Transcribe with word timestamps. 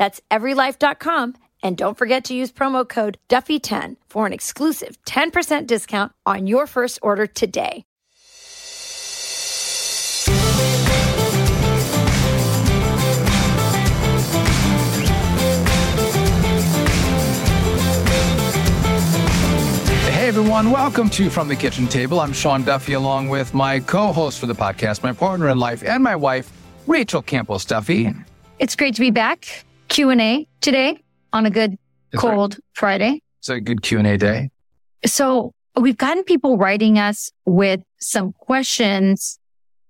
That's 0.00 0.18
everylife.com. 0.30 1.34
And 1.62 1.76
don't 1.76 1.98
forget 1.98 2.24
to 2.24 2.34
use 2.34 2.50
promo 2.50 2.88
code 2.88 3.18
Duffy10 3.28 3.96
for 4.08 4.24
an 4.24 4.32
exclusive 4.32 4.96
10% 5.04 5.66
discount 5.66 6.12
on 6.24 6.46
your 6.46 6.66
first 6.66 6.98
order 7.02 7.26
today. 7.26 7.84
Hey 20.08 20.28
everyone, 20.28 20.70
welcome 20.70 21.10
to 21.10 21.28
From 21.28 21.48
the 21.48 21.56
Kitchen 21.56 21.86
Table. 21.86 22.20
I'm 22.20 22.32
Sean 22.32 22.62
Duffy 22.62 22.94
along 22.94 23.28
with 23.28 23.52
my 23.52 23.80
co-host 23.80 24.38
for 24.38 24.46
the 24.46 24.54
podcast, 24.54 25.02
my 25.02 25.12
partner 25.12 25.50
in 25.50 25.58
life, 25.58 25.84
and 25.84 26.02
my 26.02 26.16
wife, 26.16 26.50
Rachel 26.86 27.20
Campos 27.20 27.66
Duffy. 27.66 28.14
It's 28.58 28.74
great 28.74 28.94
to 28.94 29.02
be 29.02 29.10
back. 29.10 29.66
Q&A 29.90 30.48
today 30.60 31.02
on 31.32 31.44
a 31.44 31.50
good 31.50 31.76
That's 32.12 32.22
cold 32.22 32.58
Friday. 32.72 33.22
It's 33.40 33.50
a 33.50 33.60
good 33.60 33.82
Q&A 33.82 34.16
day. 34.16 34.50
So 35.04 35.52
we've 35.78 35.98
gotten 35.98 36.24
people 36.24 36.56
writing 36.56 36.98
us 36.98 37.30
with 37.44 37.82
some 37.98 38.32
questions 38.32 39.38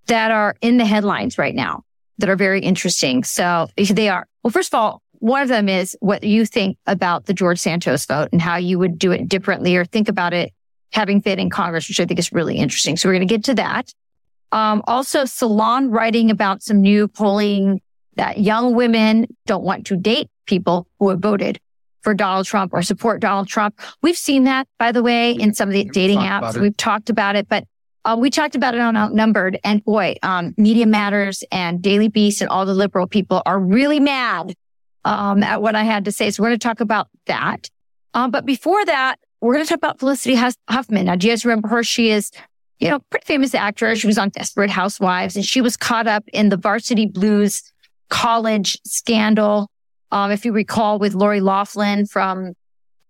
that 0.07 0.33
are 0.33 0.57
in 0.61 0.79
the 0.79 0.85
headlines 0.85 1.39
right 1.39 1.55
now 1.55 1.85
that 2.19 2.29
are 2.29 2.37
very 2.37 2.61
interesting. 2.61 3.23
So 3.23 3.69
they 3.77 4.09
are, 4.09 4.27
well, 4.43 4.51
first 4.51 4.75
of 4.75 4.79
all, 4.79 5.03
one 5.13 5.43
of 5.43 5.49
them 5.49 5.69
is 5.69 5.97
what 6.01 6.25
you 6.25 6.47
think 6.47 6.79
about 6.87 7.27
the 7.27 7.35
George 7.35 7.59
Santos 7.59 8.07
vote 8.07 8.31
and 8.33 8.41
how 8.41 8.57
you 8.57 8.79
would 8.79 8.99
do 8.99 9.13
it 9.13 9.29
differently 9.29 9.77
or 9.77 9.85
think 9.85 10.09
about 10.09 10.33
it 10.33 10.53
having 10.93 11.21
fit 11.21 11.39
in 11.39 11.51
Congress, 11.51 11.89
which 11.89 12.01
I 12.01 12.07
think 12.07 12.19
is 12.19 12.33
really 12.33 12.57
interesting. 12.57 12.97
So 12.97 13.09
we're 13.09 13.15
going 13.15 13.29
to 13.29 13.35
get 13.35 13.45
to 13.45 13.55
that. 13.55 13.93
Um, 14.51 14.83
also, 14.87 15.27
Salon 15.27 15.91
writing 15.91 16.31
about 16.31 16.63
some 16.63 16.81
new 16.81 17.07
polling 17.07 17.81
that 18.17 18.39
young 18.39 18.75
women 18.75 19.27
don't 19.47 19.65
want 19.65 19.87
to 19.87 19.97
date 19.97 20.29
people 20.47 20.87
who 20.99 21.09
have 21.11 21.21
voted 21.21 21.61
for 22.03 22.15
Donald 22.15 22.47
Trump 22.47 22.73
or 22.73 22.83
support 22.83 23.21
Donald 23.21 23.49
Trump. 23.49 23.79
We've 24.03 24.17
seen 24.17 24.45
that, 24.45 24.67
by 24.79 24.93
the 24.93 25.03
way, 25.03 25.33
in 25.33 25.55
some 25.55 25.69
of 25.69 25.73
the 25.75 25.85
dating 25.85 26.19
apps. 26.19 26.57
We've 26.57 26.77
talked 26.77 27.11
about 27.11 27.37
it, 27.37 27.49
but 27.49 27.65
uh, 28.05 28.17
we 28.19 28.31
talked 28.31 28.55
about 28.55 28.75
it 28.75 28.81
on 28.81 28.97
Outnumbered. 28.97 29.59
And 29.63 29.85
boy, 29.85 30.17
um, 30.23 30.55
Media 30.57 30.87
Matters 30.87 31.45
and 31.53 31.83
Daily 31.83 32.09
Beast 32.09 32.41
and 32.41 32.49
all 32.49 32.65
the 32.65 32.75
liberal 32.75 33.07
people 33.07 33.43
are 33.45 33.59
really 33.59 34.01
mad 34.01 34.55
um, 35.05 35.43
at 35.43 35.61
what 35.61 35.75
I 35.75 35.85
had 35.85 36.07
to 36.07 36.13
say. 36.13 36.31
So 36.31 36.43
we're 36.43 36.51
going 36.51 36.59
to 36.59 36.67
talk 36.67 36.81
about 36.81 37.09
that. 37.27 37.69
Um, 38.15 38.31
but 38.31 38.47
before 38.47 38.85
that, 38.87 39.17
we're 39.41 39.55
going 39.55 39.65
to 39.65 39.69
talk 39.69 39.79
about 39.79 39.99
Felicity 39.99 40.39
Huffman. 40.69 41.07
Now, 41.07 41.17
do 41.17 41.27
you 41.27 41.33
guys 41.33 41.45
remember 41.45 41.69
her? 41.69 41.83
She 41.83 42.11
is, 42.11 42.31
you 42.79 42.89
know, 42.89 43.01
pretty 43.11 43.27
famous 43.27 43.55
actress. 43.55 43.99
She 43.99 44.07
was 44.07 44.19
on 44.19 44.31
Desperate 44.31 44.71
Housewives 44.71 45.37
and 45.37 45.45
she 45.45 45.61
was 45.61 45.77
caught 45.77 46.07
up 46.07 46.25
in 46.33 46.49
the 46.49 46.57
Varsity 46.57 47.07
Blues 47.07 47.63
college 48.11 48.79
scandal. 48.85 49.71
Um, 50.13 50.31
if 50.31 50.45
you 50.45 50.53
recall 50.53 50.99
with 50.99 51.15
Lori 51.15 51.41
Laughlin 51.41 52.07
from 52.07 52.55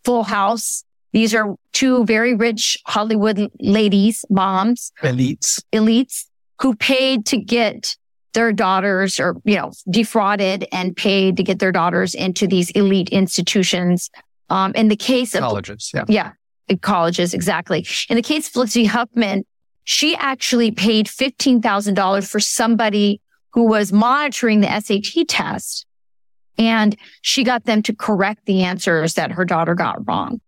Full 0.04 0.24
House. 0.24 0.84
These 1.12 1.34
are 1.34 1.56
two 1.72 2.04
very 2.04 2.34
rich 2.34 2.78
Hollywood 2.86 3.50
ladies, 3.58 4.24
moms, 4.30 4.92
Elites. 5.02 5.60
elites 5.72 6.26
who 6.60 6.76
paid 6.76 7.26
to 7.26 7.38
get 7.38 7.96
their 8.32 8.52
daughters 8.52 9.18
or, 9.18 9.36
you 9.44 9.56
know, 9.56 9.72
defrauded 9.90 10.66
and 10.72 10.96
paid 10.96 11.36
to 11.36 11.42
get 11.42 11.58
their 11.58 11.72
daughters 11.72 12.14
into 12.14 12.46
these 12.46 12.70
elite 12.70 13.08
institutions. 13.08 14.08
Um, 14.50 14.72
in 14.74 14.88
the 14.88 14.96
case 14.96 15.34
of 15.34 15.40
Colleges. 15.42 15.90
Yeah. 15.94 16.04
yeah, 16.08 16.32
colleges, 16.80 17.34
exactly. 17.34 17.86
In 18.08 18.16
the 18.16 18.22
case 18.22 18.46
of 18.46 18.52
Felicity 18.52 18.84
Huffman, 18.84 19.44
she 19.84 20.14
actually 20.16 20.70
paid 20.70 21.06
$15,000 21.06 22.28
for 22.28 22.40
somebody 22.40 23.20
who 23.52 23.64
was 23.64 23.92
monitoring 23.92 24.60
the 24.60 24.80
SAT 24.80 25.28
test. 25.28 25.86
And 26.58 26.96
she 27.22 27.42
got 27.44 27.64
them 27.64 27.82
to 27.82 27.94
correct 27.94 28.46
the 28.46 28.62
answers 28.62 29.14
that 29.14 29.32
her 29.32 29.44
daughter 29.44 29.74
got 29.74 30.06
wrong. 30.06 30.40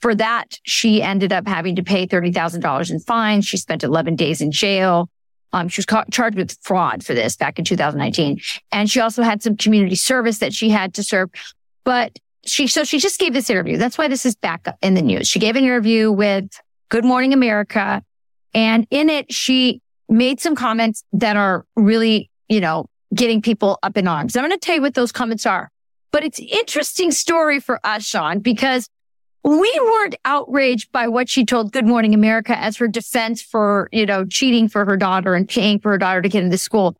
For 0.00 0.14
that, 0.14 0.58
she 0.62 1.02
ended 1.02 1.32
up 1.32 1.46
having 1.48 1.76
to 1.76 1.82
pay 1.82 2.06
$30,000 2.06 2.90
in 2.90 3.00
fines. 3.00 3.46
She 3.46 3.56
spent 3.56 3.82
11 3.82 4.16
days 4.16 4.40
in 4.40 4.52
jail. 4.52 5.08
Um, 5.52 5.68
she 5.68 5.80
was 5.80 5.86
caught, 5.86 6.10
charged 6.10 6.36
with 6.36 6.56
fraud 6.62 7.04
for 7.04 7.14
this 7.14 7.36
back 7.36 7.58
in 7.58 7.64
2019. 7.64 8.40
And 8.72 8.90
she 8.90 9.00
also 9.00 9.22
had 9.22 9.42
some 9.42 9.56
community 9.56 9.96
service 9.96 10.38
that 10.38 10.52
she 10.52 10.68
had 10.68 10.94
to 10.94 11.02
serve. 11.02 11.30
But 11.84 12.18
she, 12.44 12.66
so 12.66 12.84
she 12.84 12.98
just 12.98 13.18
gave 13.18 13.32
this 13.32 13.50
interview. 13.50 13.76
That's 13.76 13.96
why 13.96 14.08
this 14.08 14.26
is 14.26 14.36
back 14.36 14.66
in 14.82 14.94
the 14.94 15.02
news. 15.02 15.28
She 15.28 15.38
gave 15.38 15.56
an 15.56 15.64
interview 15.64 16.12
with 16.12 16.60
Good 16.88 17.04
Morning 17.04 17.32
America. 17.32 18.02
And 18.54 18.86
in 18.90 19.08
it, 19.10 19.32
she 19.32 19.80
made 20.08 20.40
some 20.40 20.54
comments 20.54 21.02
that 21.12 21.36
are 21.36 21.64
really, 21.74 22.30
you 22.48 22.60
know, 22.60 22.86
getting 23.14 23.42
people 23.42 23.78
up 23.82 23.96
in 23.96 24.08
arms. 24.08 24.36
I'm 24.36 24.42
going 24.42 24.52
to 24.52 24.58
tell 24.58 24.76
you 24.76 24.82
what 24.82 24.94
those 24.94 25.12
comments 25.12 25.46
are, 25.46 25.70
but 26.10 26.24
it's 26.24 26.38
interesting 26.38 27.10
story 27.10 27.60
for 27.60 27.80
us, 27.84 28.04
Sean, 28.04 28.40
because 28.40 28.88
we 29.44 29.72
weren't 29.80 30.16
outraged 30.24 30.90
by 30.90 31.06
what 31.06 31.28
she 31.28 31.44
told 31.44 31.72
Good 31.72 31.86
Morning 31.86 32.14
America 32.14 32.58
as 32.58 32.76
her 32.78 32.88
defense 32.88 33.40
for, 33.40 33.88
you 33.92 34.04
know, 34.04 34.24
cheating 34.24 34.68
for 34.68 34.84
her 34.84 34.96
daughter 34.96 35.34
and 35.34 35.48
paying 35.48 35.78
for 35.78 35.92
her 35.92 35.98
daughter 35.98 36.20
to 36.20 36.28
get 36.28 36.42
into 36.42 36.58
school. 36.58 36.96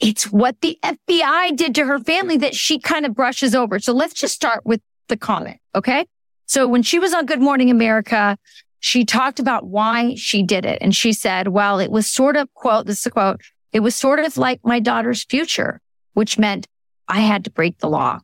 It's 0.00 0.30
what 0.32 0.60
the 0.62 0.78
FBI 0.82 1.56
did 1.56 1.76
to 1.76 1.86
her 1.86 2.00
family 2.00 2.38
that 2.38 2.56
she 2.56 2.80
kind 2.80 3.06
of 3.06 3.14
brushes 3.14 3.54
over. 3.54 3.78
So 3.78 3.92
let's 3.92 4.14
just 4.14 4.34
start 4.34 4.66
with 4.66 4.80
the 5.08 5.16
comment. 5.16 5.58
Okay. 5.76 6.06
So 6.46 6.66
when 6.66 6.82
she 6.82 6.98
was 6.98 7.14
on 7.14 7.24
Good 7.24 7.40
Morning 7.40 7.70
America, 7.70 8.36
she 8.80 9.04
talked 9.04 9.38
about 9.38 9.66
why 9.66 10.14
she 10.16 10.42
did 10.42 10.64
it. 10.64 10.78
And 10.80 10.94
she 10.94 11.12
said, 11.12 11.48
well, 11.48 11.78
it 11.78 11.90
was 11.90 12.10
sort 12.10 12.36
of 12.36 12.52
quote, 12.54 12.86
this 12.86 13.00
is 13.00 13.06
a 13.06 13.10
quote, 13.10 13.40
it 13.76 13.80
was 13.80 13.94
sort 13.94 14.20
of 14.20 14.38
like 14.38 14.58
my 14.64 14.80
daughter's 14.80 15.22
future, 15.24 15.82
which 16.14 16.38
meant 16.38 16.66
I 17.08 17.20
had 17.20 17.44
to 17.44 17.50
break 17.50 17.76
the 17.76 17.90
law. 17.90 18.20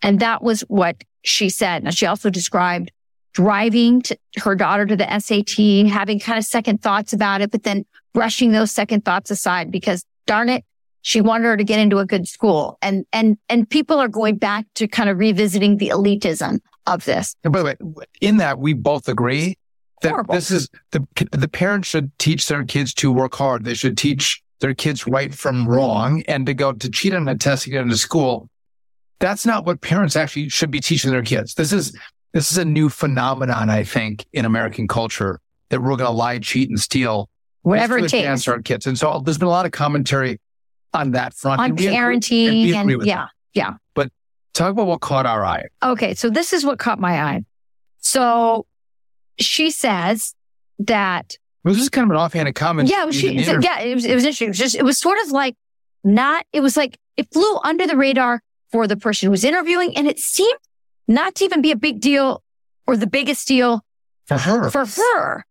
And 0.00 0.18
that 0.20 0.42
was 0.42 0.62
what 0.62 1.04
she 1.22 1.50
said. 1.50 1.84
Now 1.84 1.90
she 1.90 2.06
also 2.06 2.30
described 2.30 2.90
driving 3.34 4.00
to 4.00 4.16
her 4.38 4.54
daughter 4.54 4.86
to 4.86 4.96
the 4.96 5.18
SAT, 5.18 5.92
having 5.92 6.20
kind 6.20 6.38
of 6.38 6.44
second 6.46 6.80
thoughts 6.80 7.12
about 7.12 7.42
it, 7.42 7.50
but 7.50 7.64
then 7.64 7.84
brushing 8.14 8.52
those 8.52 8.72
second 8.72 9.04
thoughts 9.04 9.30
aside 9.30 9.70
because 9.70 10.06
darn 10.24 10.48
it, 10.48 10.64
she 11.02 11.20
wanted 11.20 11.44
her 11.44 11.56
to 11.58 11.64
get 11.64 11.80
into 11.80 11.98
a 11.98 12.06
good 12.06 12.26
school. 12.26 12.78
And, 12.80 13.04
and, 13.12 13.36
and 13.50 13.68
people 13.68 13.98
are 13.98 14.08
going 14.08 14.38
back 14.38 14.64
to 14.76 14.88
kind 14.88 15.10
of 15.10 15.18
revisiting 15.18 15.76
the 15.76 15.90
elitism 15.90 16.60
of 16.86 17.04
this. 17.04 17.36
And 17.44 17.52
by 17.52 17.58
the 17.58 17.64
way, 17.66 18.04
in 18.22 18.38
that, 18.38 18.58
we 18.58 18.72
both 18.72 19.06
agree 19.06 19.58
that 20.00 20.12
Horrible. 20.12 20.34
this 20.34 20.50
is 20.50 20.70
the, 20.92 21.06
the 21.30 21.48
parents 21.48 21.88
should 21.88 22.18
teach 22.18 22.48
their 22.48 22.64
kids 22.64 22.94
to 22.94 23.12
work 23.12 23.34
hard. 23.34 23.64
They 23.64 23.74
should 23.74 23.98
teach 23.98 24.40
their 24.64 24.74
kids 24.74 25.06
right 25.06 25.34
from 25.34 25.68
wrong 25.68 26.22
and 26.26 26.46
to 26.46 26.54
go 26.54 26.72
to 26.72 26.90
cheat 26.90 27.12
on 27.12 27.28
a 27.28 27.36
test 27.36 27.64
to 27.64 27.70
get 27.70 27.82
into 27.82 27.98
school. 27.98 28.48
That's 29.20 29.44
not 29.44 29.66
what 29.66 29.82
parents 29.82 30.16
actually 30.16 30.48
should 30.48 30.70
be 30.70 30.80
teaching 30.80 31.10
their 31.10 31.22
kids. 31.22 31.52
This 31.52 31.70
is, 31.70 31.94
this 32.32 32.50
is 32.50 32.56
a 32.56 32.64
new 32.64 32.88
phenomenon, 32.88 33.68
I 33.68 33.84
think, 33.84 34.24
in 34.32 34.46
American 34.46 34.88
culture 34.88 35.38
that 35.68 35.82
we're 35.82 35.96
going 35.96 36.06
to 36.06 36.10
lie, 36.10 36.38
cheat, 36.38 36.70
and 36.70 36.80
steal 36.80 37.28
Whatever 37.60 37.98
it 37.98 38.00
for 38.00 38.02
the 38.04 38.08
chance 38.08 38.40
takes 38.40 38.44
to 38.46 38.52
our 38.52 38.62
kids. 38.62 38.86
And 38.86 38.98
so 38.98 39.20
there's 39.22 39.36
been 39.36 39.48
a 39.48 39.50
lot 39.50 39.66
of 39.66 39.72
commentary 39.72 40.40
on 40.94 41.10
that 41.10 41.34
front. 41.34 41.60
on 41.60 41.66
and 41.66 41.78
we 41.78 41.88
agree- 41.88 42.46
and 42.46 42.74
and, 42.74 42.80
agree 42.80 42.96
with 42.96 43.06
yeah, 43.06 43.26
yeah. 43.52 43.74
that. 43.96 44.10
Talk 44.54 44.70
about 44.70 44.86
what 44.86 45.02
caught 45.02 45.26
our 45.26 45.44
eye. 45.44 45.66
Okay. 45.82 46.14
So 46.14 46.30
this 46.30 46.54
is 46.54 46.64
what 46.64 46.78
caught 46.78 46.98
my 46.98 47.22
eye. 47.22 47.44
So 47.98 48.64
she 49.38 49.70
says 49.70 50.34
that 50.78 51.36
Was 51.64 51.78
just 51.78 51.92
kind 51.92 52.04
of 52.04 52.10
an 52.10 52.16
offhanded 52.16 52.54
comment. 52.54 52.90
Yeah, 52.90 53.10
she, 53.10 53.32
yeah, 53.32 53.80
it 53.80 53.94
was, 53.94 54.04
it 54.04 54.14
was 54.14 54.24
interesting. 54.24 54.46
It 54.46 54.50
was 54.50 54.58
just, 54.58 54.74
it 54.76 54.84
was 54.84 54.98
sort 54.98 55.18
of 55.24 55.30
like 55.30 55.56
not, 56.04 56.44
it 56.52 56.60
was 56.60 56.76
like, 56.76 56.98
it 57.16 57.32
flew 57.32 57.56
under 57.64 57.86
the 57.86 57.96
radar 57.96 58.42
for 58.70 58.86
the 58.86 58.96
person 58.96 59.26
who 59.26 59.30
was 59.30 59.44
interviewing 59.44 59.96
and 59.96 60.06
it 60.06 60.18
seemed 60.18 60.58
not 61.08 61.34
to 61.36 61.44
even 61.44 61.62
be 61.62 61.70
a 61.70 61.76
big 61.76 62.00
deal 62.00 62.42
or 62.86 62.96
the 62.96 63.06
biggest 63.06 63.48
deal 63.48 63.82
for 64.26 64.36
her. 64.36 64.70
for 64.70 64.84
her. 64.84 65.46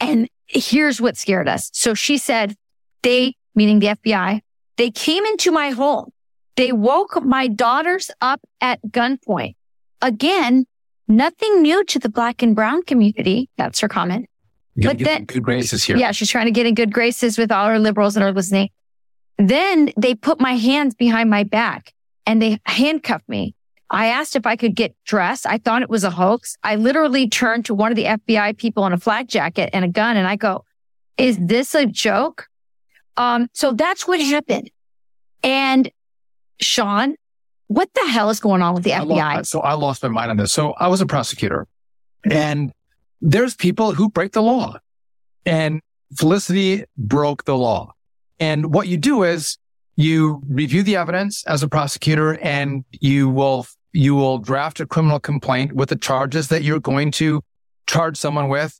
And 0.00 0.28
here's 0.46 1.00
what 1.00 1.16
scared 1.16 1.48
us. 1.48 1.70
So 1.72 1.94
she 1.94 2.16
said 2.18 2.54
they, 3.02 3.34
meaning 3.54 3.80
the 3.80 3.88
FBI, 3.88 4.40
they 4.76 4.90
came 4.90 5.24
into 5.24 5.50
my 5.50 5.70
home. 5.70 6.10
They 6.56 6.70
woke 6.72 7.22
my 7.24 7.48
daughters 7.48 8.10
up 8.20 8.40
at 8.60 8.80
gunpoint. 8.88 9.56
Again, 10.00 10.66
nothing 11.08 11.62
new 11.62 11.84
to 11.84 11.98
the 11.98 12.08
black 12.08 12.42
and 12.42 12.54
brown 12.54 12.82
community. 12.82 13.50
That's 13.56 13.80
her 13.80 13.88
comment. 13.88 14.28
But 14.76 14.98
then 14.98 15.24
good 15.24 15.42
graces 15.42 15.84
here. 15.84 15.96
Yeah, 15.96 16.12
she's 16.12 16.30
trying 16.30 16.46
to 16.46 16.50
get 16.50 16.66
in 16.66 16.74
good 16.74 16.92
graces 16.92 17.38
with 17.38 17.50
all 17.50 17.68
her 17.68 17.78
liberals 17.78 18.14
that 18.14 18.22
are 18.22 18.32
listening. 18.32 18.70
Then 19.38 19.90
they 19.96 20.14
put 20.14 20.40
my 20.40 20.56
hands 20.56 20.94
behind 20.94 21.30
my 21.30 21.44
back 21.44 21.92
and 22.26 22.40
they 22.40 22.60
handcuffed 22.64 23.28
me. 23.28 23.54
I 23.90 24.06
asked 24.06 24.34
if 24.34 24.46
I 24.46 24.56
could 24.56 24.74
get 24.74 24.94
dressed. 25.04 25.46
I 25.46 25.58
thought 25.58 25.82
it 25.82 25.88
was 25.88 26.04
a 26.04 26.10
hoax. 26.10 26.56
I 26.62 26.76
literally 26.76 27.28
turned 27.28 27.66
to 27.66 27.74
one 27.74 27.92
of 27.92 27.96
the 27.96 28.04
FBI 28.04 28.56
people 28.58 28.84
in 28.86 28.92
a 28.92 28.98
flak 28.98 29.28
jacket 29.28 29.70
and 29.72 29.84
a 29.84 29.88
gun 29.88 30.16
and 30.16 30.26
I 30.26 30.36
go, 30.36 30.64
is 31.16 31.38
this 31.40 31.74
a 31.74 31.86
joke? 31.86 32.48
Um, 33.16 33.48
so 33.52 33.72
that's 33.72 34.06
what 34.06 34.20
happened. 34.20 34.70
And 35.42 35.90
Sean, 36.60 37.14
what 37.68 37.88
the 37.94 38.06
hell 38.08 38.30
is 38.30 38.40
going 38.40 38.62
on 38.62 38.74
with 38.74 38.84
the 38.84 38.90
FBI? 38.90 39.36
Lost, 39.36 39.50
so 39.50 39.60
I 39.60 39.74
lost 39.74 40.02
my 40.02 40.08
mind 40.08 40.30
on 40.30 40.36
this. 40.36 40.52
So 40.52 40.72
I 40.72 40.88
was 40.88 41.00
a 41.00 41.06
prosecutor 41.06 41.66
and 42.30 42.72
there's 43.20 43.54
people 43.54 43.92
who 43.92 44.08
break 44.08 44.32
the 44.32 44.42
law 44.42 44.78
and 45.44 45.80
Felicity 46.14 46.84
broke 46.96 47.44
the 47.44 47.56
law. 47.56 47.92
And 48.38 48.72
what 48.72 48.88
you 48.88 48.96
do 48.96 49.24
is 49.24 49.58
you 49.96 50.42
review 50.48 50.82
the 50.82 50.96
evidence 50.96 51.44
as 51.46 51.62
a 51.62 51.68
prosecutor 51.68 52.38
and 52.38 52.84
you 52.92 53.28
will, 53.28 53.66
you 53.92 54.14
will 54.14 54.38
draft 54.38 54.78
a 54.80 54.86
criminal 54.86 55.18
complaint 55.18 55.72
with 55.72 55.88
the 55.88 55.96
charges 55.96 56.48
that 56.48 56.62
you're 56.62 56.80
going 56.80 57.10
to 57.12 57.42
charge 57.86 58.16
someone 58.16 58.48
with. 58.48 58.78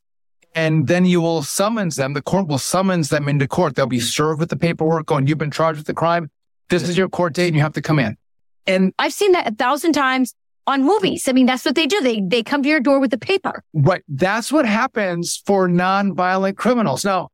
And 0.55 0.87
then 0.87 1.05
you 1.05 1.21
will 1.21 1.43
summons 1.43 1.95
them. 1.97 2.13
The 2.13 2.21
court 2.21 2.47
will 2.47 2.57
summons 2.57 3.09
them 3.09 3.27
into 3.27 3.47
court. 3.47 3.75
They'll 3.75 3.87
be 3.87 3.99
served 3.99 4.39
with 4.39 4.49
the 4.49 4.55
paperwork 4.55 5.05
going, 5.07 5.27
you've 5.27 5.37
been 5.37 5.51
charged 5.51 5.77
with 5.77 5.87
the 5.87 5.93
crime. 5.93 6.31
This 6.69 6.87
is 6.87 6.97
your 6.97 7.09
court 7.09 7.33
date 7.33 7.47
and 7.47 7.55
you 7.55 7.61
have 7.61 7.73
to 7.73 7.81
come 7.81 7.99
in. 7.99 8.17
And 8.65 8.93
I've 8.99 9.13
seen 9.13 9.31
that 9.33 9.47
a 9.51 9.55
thousand 9.55 9.93
times 9.93 10.33
on 10.67 10.83
movies. 10.83 11.27
I 11.27 11.31
mean, 11.31 11.45
that's 11.45 11.65
what 11.65 11.75
they 11.75 11.87
do. 11.87 12.01
They, 12.01 12.21
they 12.21 12.43
come 12.43 12.61
to 12.61 12.69
your 12.69 12.81
door 12.81 12.99
with 12.99 13.11
the 13.11 13.17
paper. 13.17 13.63
Right. 13.73 14.03
That's 14.07 14.51
what 14.51 14.65
happens 14.65 15.41
for 15.45 15.67
nonviolent 15.67 16.57
criminals. 16.57 17.05
Now, 17.05 17.29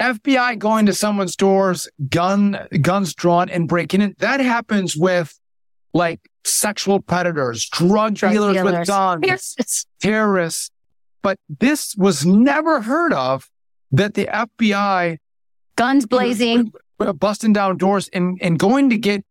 FBI 0.00 0.58
going 0.58 0.86
to 0.86 0.92
someone's 0.92 1.36
doors, 1.36 1.88
gun, 2.08 2.66
guns 2.82 3.14
drawn 3.14 3.48
and 3.48 3.68
breaking 3.68 4.00
in. 4.00 4.14
That 4.18 4.40
happens 4.40 4.96
with 4.96 5.38
like 5.94 6.20
sexual 6.44 7.00
predators, 7.00 7.68
drug, 7.68 8.14
drug 8.14 8.32
dealers, 8.32 8.54
dealers, 8.54 8.78
with 8.78 8.86
guns, 8.88 9.22
terrorists. 9.22 9.86
terrorists. 10.00 10.70
But 11.22 11.38
this 11.48 11.94
was 11.96 12.26
never 12.26 12.82
heard 12.82 13.12
of 13.12 13.48
that 13.92 14.14
the 14.14 14.26
FBI 14.26 15.18
guns 15.76 16.06
blazing, 16.06 16.72
busting 17.18 17.52
down 17.52 17.76
doors 17.76 18.08
and, 18.12 18.36
and 18.42 18.58
going 18.58 18.90
to 18.90 18.98
get 18.98 19.24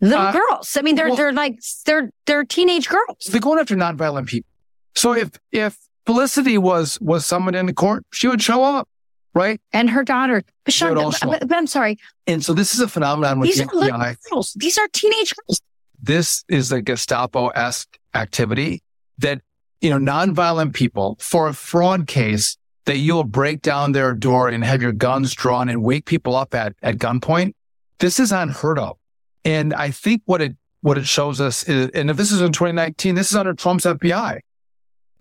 little 0.00 0.26
uh, 0.26 0.32
girls. 0.32 0.76
I 0.76 0.82
mean, 0.82 0.94
they're, 0.94 1.08
well, 1.08 1.16
they're 1.16 1.32
like, 1.32 1.58
they're, 1.86 2.10
they're 2.26 2.44
teenage 2.44 2.88
girls. 2.88 3.24
They're 3.30 3.40
going 3.40 3.58
after 3.58 3.76
nonviolent 3.76 4.26
people. 4.26 4.50
So 4.94 5.12
if, 5.12 5.30
if 5.52 5.78
Felicity 6.06 6.58
was, 6.58 7.00
was 7.00 7.26
summoned 7.26 7.56
into 7.56 7.72
court, 7.72 8.04
she 8.12 8.28
would 8.28 8.42
show 8.42 8.64
up 8.64 8.88
right? 9.38 9.60
And 9.72 9.88
her 9.90 10.02
daughter. 10.02 10.42
But, 10.64 10.74
Sean, 10.74 10.94
but, 10.94 11.46
but, 11.46 11.52
I'm 11.56 11.66
sorry. 11.66 11.96
And 12.26 12.44
so 12.44 12.52
this 12.52 12.74
is 12.74 12.80
a 12.80 12.88
phenomenon 12.88 13.38
with 13.38 13.50
These 13.50 13.58
the 13.58 13.92
are 13.92 14.16
girls. 14.30 14.52
These 14.54 14.78
are 14.78 14.88
teenage 14.92 15.34
girls. 15.36 15.60
This 16.02 16.44
is 16.48 16.72
a 16.72 16.82
Gestapo-esque 16.82 17.98
activity 18.14 18.82
that, 19.18 19.40
you 19.80 19.90
know, 19.90 19.98
nonviolent 19.98 20.74
people 20.74 21.16
for 21.20 21.48
a 21.48 21.54
fraud 21.54 22.06
case 22.06 22.56
that 22.84 22.98
you'll 22.98 23.24
break 23.24 23.62
down 23.62 23.92
their 23.92 24.14
door 24.14 24.48
and 24.48 24.64
have 24.64 24.82
your 24.82 24.92
guns 24.92 25.34
drawn 25.34 25.68
and 25.68 25.82
wake 25.82 26.04
people 26.04 26.34
up 26.34 26.54
at, 26.54 26.74
at 26.82 26.96
gunpoint. 26.96 27.54
This 27.98 28.18
is 28.18 28.32
unheard 28.32 28.78
of. 28.78 28.97
And 29.48 29.72
I 29.72 29.90
think 29.92 30.20
what 30.26 30.42
it, 30.42 30.56
what 30.82 30.98
it 30.98 31.06
shows 31.06 31.40
us 31.40 31.66
is, 31.66 31.88
and 31.94 32.10
if 32.10 32.18
this 32.18 32.32
is 32.32 32.42
in 32.42 32.52
2019, 32.52 33.14
this 33.14 33.30
is 33.30 33.36
under 33.36 33.54
Trump's 33.54 33.86
FBI 33.86 34.40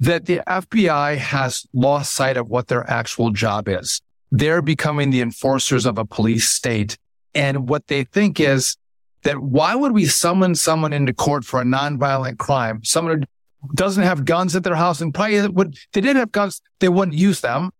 that 0.01 0.25
the 0.25 0.41
FBI 0.45 1.15
has 1.15 1.65
lost 1.73 2.13
sight 2.13 2.35
of 2.35 2.49
what 2.49 2.67
their 2.67 2.87
actual 2.89 3.31
job 3.31 3.69
is. 3.69 4.01
They're 4.29 4.61
becoming 4.61 5.11
the 5.11 5.21
enforcers 5.21 5.85
of 5.85 5.97
a 5.97 6.03
police 6.03 6.49
state. 6.49 6.97
And 7.33 7.69
what 7.69 7.87
they 7.87 8.03
think 8.03 8.41
is 8.41 8.75
that 9.23 9.39
why 9.39 9.75
would 9.75 9.93
we 9.93 10.03
summon 10.05 10.55
someone 10.55 10.91
into 10.91 11.13
court 11.13 11.45
for 11.45 11.61
a 11.61 11.63
nonviolent 11.63 12.37
crime? 12.37 12.83
Someone 12.83 13.25
who 13.61 13.73
doesn't 13.75 14.03
have 14.03 14.25
guns 14.25 14.57
at 14.57 14.65
their 14.65 14.75
house 14.75 14.99
and 14.99 15.13
probably 15.13 15.47
would, 15.47 15.77
they 15.93 16.01
did 16.01 16.17
have 16.17 16.33
guns, 16.33 16.61
they 16.79 16.89
wouldn't 16.89 17.17
use 17.17 17.39
them. 17.39 17.71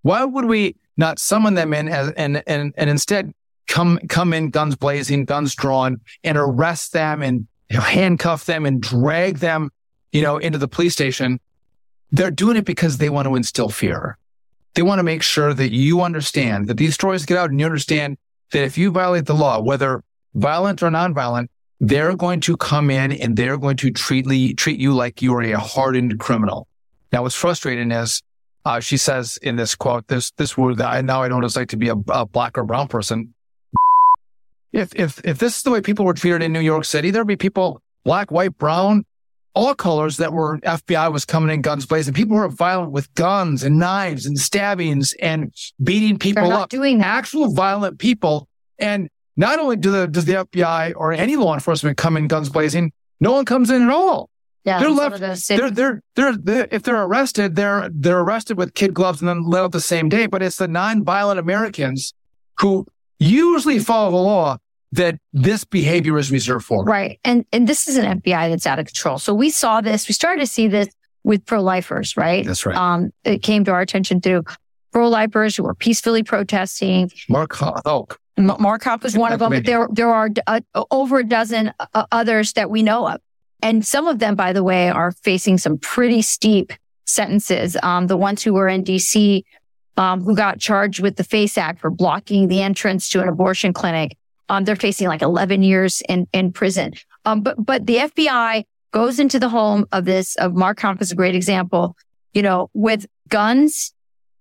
Why 0.00 0.24
would 0.24 0.46
we 0.46 0.76
not 0.96 1.18
summon 1.18 1.54
them 1.54 1.74
in 1.74 1.90
and, 1.90 2.42
and, 2.46 2.72
and 2.74 2.90
instead 2.90 3.34
come, 3.70 3.98
come 4.08 4.34
in 4.34 4.50
guns 4.50 4.76
blazing, 4.76 5.24
guns 5.24 5.54
drawn 5.54 6.00
and 6.22 6.36
arrest 6.36 6.92
them 6.92 7.22
and 7.22 7.46
you 7.70 7.78
know, 7.78 7.82
handcuff 7.82 8.44
them 8.44 8.66
and 8.66 8.82
drag 8.82 9.38
them, 9.38 9.70
you 10.12 10.20
know, 10.20 10.36
into 10.36 10.58
the 10.58 10.68
police 10.68 10.92
station 10.92 11.40
they're 12.12 12.30
doing 12.30 12.56
it 12.56 12.64
because 12.64 12.98
they 12.98 13.08
want 13.08 13.26
to 13.26 13.36
instill 13.36 13.68
fear. 13.68 14.18
They 14.74 14.82
want 14.82 14.98
to 14.98 15.02
make 15.02 15.22
sure 15.22 15.52
that 15.54 15.72
you 15.72 16.00
understand 16.02 16.68
that 16.68 16.76
these 16.76 16.94
stories 16.94 17.26
get 17.26 17.38
out 17.38 17.50
and 17.50 17.58
you 17.58 17.66
understand 17.66 18.18
that 18.52 18.64
if 18.64 18.78
you 18.78 18.90
violate 18.90 19.26
the 19.26 19.34
law, 19.34 19.60
whether 19.60 20.02
violent 20.34 20.82
or 20.82 20.90
nonviolent, 20.90 21.48
they're 21.80 22.14
going 22.14 22.40
to 22.40 22.56
come 22.56 22.90
in 22.90 23.12
and 23.12 23.36
they're 23.36 23.56
going 23.56 23.76
to 23.78 23.90
treat, 23.90 24.58
treat 24.58 24.78
you 24.78 24.92
like 24.92 25.22
you 25.22 25.34
are 25.34 25.42
a 25.42 25.58
hardened 25.58 26.20
criminal. 26.20 26.68
Now, 27.12 27.22
what's 27.22 27.34
frustrating 27.34 27.90
is, 27.90 28.22
uh, 28.64 28.80
she 28.80 28.96
says 28.96 29.38
in 29.38 29.56
this 29.56 29.74
quote, 29.74 30.06
this, 30.08 30.30
this 30.32 30.56
word 30.56 30.76
that 30.76 30.88
I 30.88 31.00
now 31.00 31.22
I 31.22 31.28
what 31.28 31.44
it's 31.44 31.56
like 31.56 31.70
to 31.70 31.76
be 31.76 31.88
a, 31.88 31.96
a 32.08 32.26
black 32.26 32.58
or 32.58 32.64
brown 32.64 32.88
person. 32.88 33.32
If, 34.72 34.94
if, 34.94 35.20
if 35.24 35.38
this 35.38 35.56
is 35.56 35.62
the 35.62 35.70
way 35.70 35.80
people 35.80 36.04
were 36.04 36.14
treated 36.14 36.42
in 36.42 36.52
New 36.52 36.60
York 36.60 36.84
City, 36.84 37.10
there'd 37.10 37.26
be 37.26 37.36
people 37.36 37.82
black, 38.04 38.30
white, 38.30 38.56
brown, 38.56 39.04
all 39.54 39.74
colors 39.74 40.18
that 40.18 40.32
were 40.32 40.58
FBI 40.60 41.12
was 41.12 41.24
coming 41.24 41.52
in 41.52 41.60
guns 41.60 41.86
blazing. 41.86 42.14
People 42.14 42.36
were 42.36 42.48
violent 42.48 42.92
with 42.92 43.12
guns 43.14 43.62
and 43.64 43.78
knives 43.78 44.26
and 44.26 44.38
stabbings 44.38 45.12
and 45.20 45.52
beating 45.82 46.18
people 46.18 46.52
up. 46.52 46.68
Doing 46.68 46.98
that. 46.98 47.06
actual 47.06 47.52
violent 47.52 47.98
people. 47.98 48.48
And 48.78 49.08
not 49.36 49.58
only 49.58 49.76
do 49.76 49.90
the 49.90 50.06
does 50.06 50.24
the 50.24 50.34
FBI 50.34 50.92
or 50.96 51.12
any 51.12 51.36
law 51.36 51.54
enforcement 51.54 51.96
come 51.96 52.16
in 52.16 52.28
guns 52.28 52.48
blazing, 52.48 52.92
no 53.20 53.32
one 53.32 53.44
comes 53.44 53.70
in 53.70 53.82
at 53.82 53.90
all. 53.90 54.30
Yeah, 54.64 54.78
they're 54.78 54.90
left. 54.90 55.18
They're, 55.18 55.70
they're, 55.70 56.02
they're 56.14 56.36
they're 56.36 56.68
if 56.70 56.82
they're 56.82 57.02
arrested, 57.02 57.56
they're 57.56 57.88
they're 57.92 58.20
arrested 58.20 58.58
with 58.58 58.74
kid 58.74 58.92
gloves 58.92 59.20
and 59.20 59.28
then 59.28 59.44
let 59.44 59.64
out 59.64 59.72
the 59.72 59.80
same 59.80 60.08
day. 60.08 60.26
But 60.26 60.42
it's 60.42 60.56
the 60.56 60.68
non-violent 60.68 61.40
Americans 61.40 62.14
who 62.58 62.86
usually 63.20 63.78
follow 63.78 64.10
the 64.10 64.16
law 64.16 64.56
that 64.92 65.18
this 65.32 65.64
behavior 65.64 66.18
is 66.18 66.32
reserved 66.32 66.64
for. 66.64 66.84
Right. 66.84 67.20
And 67.24 67.44
and 67.52 67.68
this 67.68 67.86
is 67.86 67.96
an 67.96 68.20
FBI 68.20 68.50
that's 68.50 68.66
out 68.66 68.80
of 68.80 68.86
control. 68.86 69.18
So 69.18 69.32
we 69.32 69.50
saw 69.50 69.80
this, 69.80 70.08
we 70.08 70.14
started 70.14 70.40
to 70.40 70.46
see 70.46 70.66
this 70.66 70.88
with 71.22 71.46
pro-lifers, 71.46 72.16
right? 72.16 72.44
That's 72.44 72.66
right. 72.66 72.76
Um, 72.76 73.12
it 73.24 73.42
came 73.42 73.64
to 73.66 73.72
our 73.72 73.82
attention 73.82 74.20
through 74.20 74.44
pro-lifers 74.90 75.54
who 75.54 75.62
were 75.62 75.74
peacefully 75.74 76.22
protesting. 76.22 77.10
Mark 77.28 77.54
Houck. 77.54 78.18
Mark 78.36 78.82
Houck 78.82 79.02
was 79.02 79.16
one 79.16 79.32
of 79.32 79.38
them, 79.38 79.50
but 79.50 79.66
there, 79.66 79.86
there 79.92 80.08
are 80.08 80.30
uh, 80.46 80.60
over 80.90 81.18
a 81.18 81.24
dozen 81.24 81.72
uh, 81.94 82.06
others 82.10 82.54
that 82.54 82.70
we 82.70 82.82
know 82.82 83.06
of. 83.06 83.20
And 83.62 83.84
some 83.84 84.06
of 84.06 84.18
them, 84.18 84.34
by 84.34 84.54
the 84.54 84.64
way, 84.64 84.88
are 84.88 85.12
facing 85.12 85.58
some 85.58 85.76
pretty 85.76 86.22
steep 86.22 86.72
sentences. 87.04 87.76
Um, 87.82 88.06
the 88.06 88.16
ones 88.16 88.42
who 88.42 88.54
were 88.54 88.68
in 88.68 88.82
DC, 88.82 89.42
um, 89.96 90.22
who 90.22 90.34
got 90.34 90.58
charged 90.58 91.00
with 91.00 91.16
the 91.16 91.24
FACE 91.24 91.58
Act 91.58 91.80
for 91.80 91.90
blocking 91.90 92.48
the 92.48 92.62
entrance 92.62 93.08
to 93.10 93.20
an 93.20 93.28
abortion 93.28 93.72
clinic. 93.72 94.16
Um, 94.48 94.64
they're 94.64 94.76
facing 94.76 95.08
like 95.08 95.22
11 95.22 95.62
years 95.62 96.02
in, 96.08 96.26
in 96.32 96.52
prison. 96.52 96.94
Um, 97.24 97.42
but, 97.42 97.64
but 97.64 97.86
the 97.86 97.96
FBI 97.96 98.64
goes 98.92 99.20
into 99.20 99.38
the 99.38 99.48
home 99.48 99.86
of 99.92 100.04
this, 100.04 100.34
of 100.36 100.54
Mark 100.54 100.80
Houck 100.80 101.00
is 101.00 101.12
a 101.12 101.14
great 101.14 101.34
example, 101.34 101.96
you 102.32 102.42
know, 102.42 102.70
with 102.74 103.06
guns, 103.28 103.92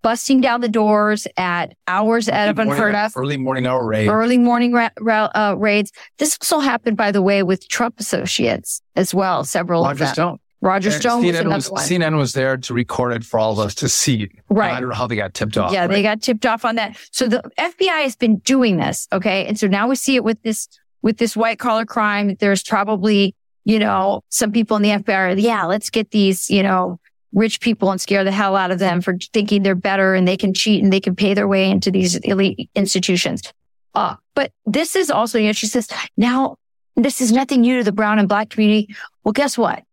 busting 0.01 0.41
down 0.41 0.61
the 0.61 0.69
doors 0.69 1.27
at 1.37 1.73
hours 1.87 2.29
out 2.29 2.49
of 2.49 2.57
unheard 2.57 2.95
of. 2.95 3.11
Early 3.15 3.37
morning 3.37 3.67
hour 3.67 3.85
raids. 3.85 4.09
Early 4.09 4.37
morning 4.37 4.73
ra- 4.73 4.89
ra- 4.99 5.29
uh, 5.35 5.55
raids. 5.57 5.91
This 6.17 6.37
also 6.41 6.59
happened, 6.59 6.97
by 6.97 7.11
the 7.11 7.21
way, 7.21 7.43
with 7.43 7.67
Trump 7.67 7.99
associates 7.99 8.81
as 8.95 9.13
well. 9.13 9.43
Several 9.43 9.83
Roger 9.83 9.91
of 9.91 9.97
them. 9.99 10.13
Stone. 10.13 10.39
Roger 10.61 10.91
Stone 10.91 11.23
CNN 11.23 11.53
was, 11.53 11.71
was 11.71 11.89
CNN 11.89 12.17
was 12.17 12.33
there 12.33 12.57
to 12.57 12.73
record 12.73 13.13
it 13.13 13.23
for 13.23 13.39
all 13.39 13.53
of 13.53 13.59
us 13.59 13.75
to 13.75 13.87
see. 13.87 14.29
Right. 14.49 14.73
I 14.73 14.79
don't 14.79 14.89
know 14.89 14.95
how 14.95 15.07
they 15.07 15.15
got 15.15 15.33
tipped 15.33 15.57
off. 15.57 15.71
Yeah, 15.71 15.81
right? 15.81 15.91
they 15.91 16.03
got 16.03 16.21
tipped 16.21 16.45
off 16.45 16.65
on 16.65 16.75
that. 16.75 16.97
So 17.11 17.27
the 17.27 17.41
FBI 17.57 18.03
has 18.03 18.15
been 18.15 18.39
doing 18.39 18.77
this. 18.77 19.07
Okay. 19.13 19.45
And 19.45 19.57
so 19.57 19.67
now 19.67 19.87
we 19.87 19.95
see 19.95 20.15
it 20.15 20.23
with 20.23 20.41
this, 20.41 20.67
with 21.01 21.17
this 21.17 21.37
white 21.37 21.59
collar 21.59 21.85
crime. 21.85 22.35
There's 22.39 22.61
probably, 22.61 23.35
you 23.63 23.79
know, 23.79 24.21
some 24.29 24.51
people 24.51 24.75
in 24.75 24.83
the 24.83 24.89
FBI 24.89 25.15
are, 25.15 25.31
yeah, 25.37 25.63
let's 25.63 25.89
get 25.89 26.11
these, 26.11 26.49
you 26.49 26.61
know, 26.61 26.99
rich 27.31 27.61
people 27.61 27.91
and 27.91 28.01
scare 28.01 28.25
the 28.25 28.31
hell 28.31 28.55
out 28.55 28.71
of 28.71 28.79
them 28.79 28.99
for 28.99 29.15
thinking 29.33 29.63
they're 29.63 29.75
better 29.75 30.13
and 30.13 30.27
they 30.27 30.35
can 30.35 30.53
cheat 30.53 30.83
and 30.83 30.91
they 30.91 30.99
can 30.99 31.15
pay 31.15 31.33
their 31.33 31.47
way 31.47 31.69
into 31.69 31.89
these 31.89 32.15
elite 32.17 32.69
institutions. 32.75 33.53
Uh, 33.95 34.15
but 34.35 34.51
this 34.65 34.95
is 34.95 35.09
also, 35.09 35.37
you 35.37 35.47
know, 35.47 35.53
she 35.53 35.67
says, 35.67 35.87
now 36.17 36.57
this 36.95 37.21
is 37.21 37.31
nothing 37.31 37.61
new 37.61 37.77
to 37.77 37.83
the 37.83 37.91
brown 37.91 38.19
and 38.19 38.27
black 38.27 38.49
community. 38.49 38.93
Well, 39.23 39.31
guess 39.31 39.57
what? 39.57 39.83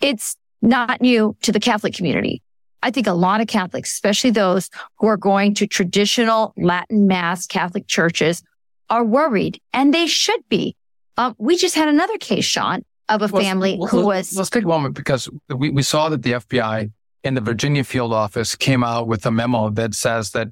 It's 0.00 0.36
not 0.62 1.00
new 1.00 1.36
to 1.42 1.52
the 1.52 1.60
Catholic 1.60 1.94
community. 1.94 2.42
I 2.82 2.90
think 2.90 3.06
a 3.06 3.12
lot 3.12 3.40
of 3.40 3.46
Catholics, 3.46 3.92
especially 3.92 4.30
those 4.30 4.70
who 4.98 5.06
are 5.06 5.16
going 5.16 5.54
to 5.54 5.66
traditional 5.66 6.54
Latin 6.56 7.06
mass 7.06 7.46
Catholic 7.46 7.86
churches 7.86 8.42
are 8.88 9.04
worried 9.04 9.60
and 9.72 9.92
they 9.92 10.06
should 10.06 10.40
be. 10.48 10.76
Um, 11.16 11.34
we 11.38 11.56
just 11.56 11.74
had 11.74 11.88
another 11.88 12.16
case, 12.18 12.44
Sean, 12.44 12.82
of 13.08 13.22
a 13.22 13.28
family 13.28 13.76
well, 13.78 13.88
who 13.88 14.06
was. 14.06 14.34
Let's 14.34 14.50
take 14.50 14.64
a 14.64 14.68
moment 14.68 14.94
because 14.94 15.28
we, 15.48 15.70
we 15.70 15.82
saw 15.82 16.08
that 16.08 16.22
the 16.22 16.32
FBI 16.32 16.90
in 17.22 17.34
the 17.34 17.40
Virginia 17.40 17.84
field 17.84 18.12
office 18.12 18.56
came 18.56 18.82
out 18.82 19.06
with 19.06 19.26
a 19.26 19.30
memo 19.30 19.68
that 19.70 19.94
says 19.94 20.30
that 20.30 20.48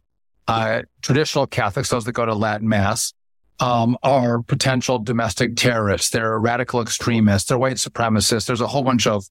uh, 0.46 0.82
traditional 1.02 1.46
Catholics, 1.46 1.88
those 1.88 2.04
that 2.04 2.12
go 2.12 2.26
to 2.26 2.34
Latin 2.34 2.68
mass, 2.68 3.14
um, 3.60 3.96
are 4.02 4.42
potential 4.42 4.98
domestic 4.98 5.56
terrorists. 5.56 6.10
They're 6.10 6.38
radical 6.38 6.80
extremists. 6.80 7.48
They're 7.48 7.58
white 7.58 7.76
supremacists. 7.76 8.46
There's 8.46 8.60
a 8.60 8.66
whole 8.66 8.82
bunch 8.82 9.06
of 9.06 9.24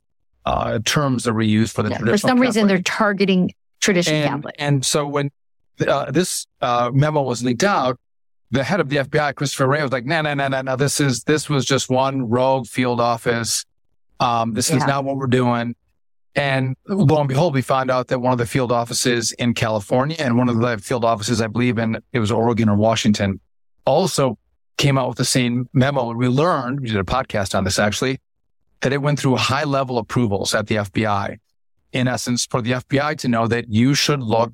uh, 0.45 0.79
terms 0.85 1.23
that 1.23 1.33
we 1.33 1.47
use 1.47 1.71
for 1.71 1.83
the 1.83 1.89
yeah, 1.89 1.97
traditional. 1.97 2.17
For 2.17 2.27
some 2.29 2.37
Catholic. 2.37 2.47
reason, 2.47 2.67
they're 2.67 2.81
targeting 2.81 3.53
traditional 3.79 4.17
and, 4.17 4.29
Catholics. 4.29 4.55
And 4.59 4.85
so 4.85 5.07
when 5.07 5.31
uh, 5.85 6.11
this 6.11 6.47
uh, 6.61 6.91
memo 6.93 7.21
was 7.21 7.43
leaked 7.43 7.63
out, 7.63 7.99
the 8.51 8.63
head 8.63 8.79
of 8.79 8.89
the 8.89 8.97
FBI, 8.97 9.35
Christopher 9.35 9.67
Wray, 9.67 9.81
was 9.81 9.91
like, 9.91 10.05
"No, 10.05 10.21
no, 10.21 10.33
no, 10.33 10.47
no, 10.47 10.61
no. 10.61 10.75
This 10.75 11.01
is 11.01 11.23
this 11.23 11.49
was 11.49 11.65
just 11.65 11.89
one 11.89 12.29
rogue 12.29 12.65
field 12.65 13.01
office. 13.01 13.65
Um, 14.19 14.53
this 14.53 14.69
yeah. 14.69 14.77
is 14.77 14.85
not 14.85 15.03
what 15.03 15.17
we're 15.17 15.27
doing." 15.27 15.75
And 16.33 16.75
lo 16.87 17.19
and 17.19 17.27
behold, 17.27 17.55
we 17.55 17.61
found 17.61 17.89
out 17.89 18.07
that 18.07 18.19
one 18.19 18.31
of 18.31 18.37
the 18.37 18.45
field 18.45 18.71
offices 18.71 19.31
in 19.33 19.53
California 19.53 20.15
and 20.19 20.37
one 20.37 20.49
of 20.49 20.59
the 20.59 20.77
field 20.77 21.03
offices, 21.03 21.41
I 21.41 21.47
believe, 21.47 21.77
in 21.79 21.97
it 22.13 22.19
was 22.19 22.31
Oregon 22.31 22.69
or 22.69 22.77
Washington, 22.77 23.39
also 23.87 24.37
came 24.77 24.97
out 24.97 25.07
with 25.07 25.17
the 25.17 25.25
same 25.25 25.67
memo. 25.73 26.09
And 26.09 26.19
we 26.19 26.27
learned, 26.27 26.81
we 26.81 26.87
did 26.87 26.97
a 26.97 27.03
podcast 27.03 27.55
on 27.55 27.63
this 27.63 27.79
actually, 27.79 28.19
that 28.81 28.93
it 28.93 29.01
went 29.01 29.19
through 29.19 29.37
high 29.37 29.63
level 29.63 29.97
approvals 29.97 30.53
at 30.53 30.67
the 30.67 30.75
FBI. 30.75 31.37
In 31.93 32.07
essence, 32.07 32.45
for 32.45 32.61
the 32.61 32.73
FBI 32.73 33.17
to 33.19 33.27
know 33.27 33.47
that 33.47 33.69
you 33.69 33.95
should 33.95 34.21
look 34.21 34.53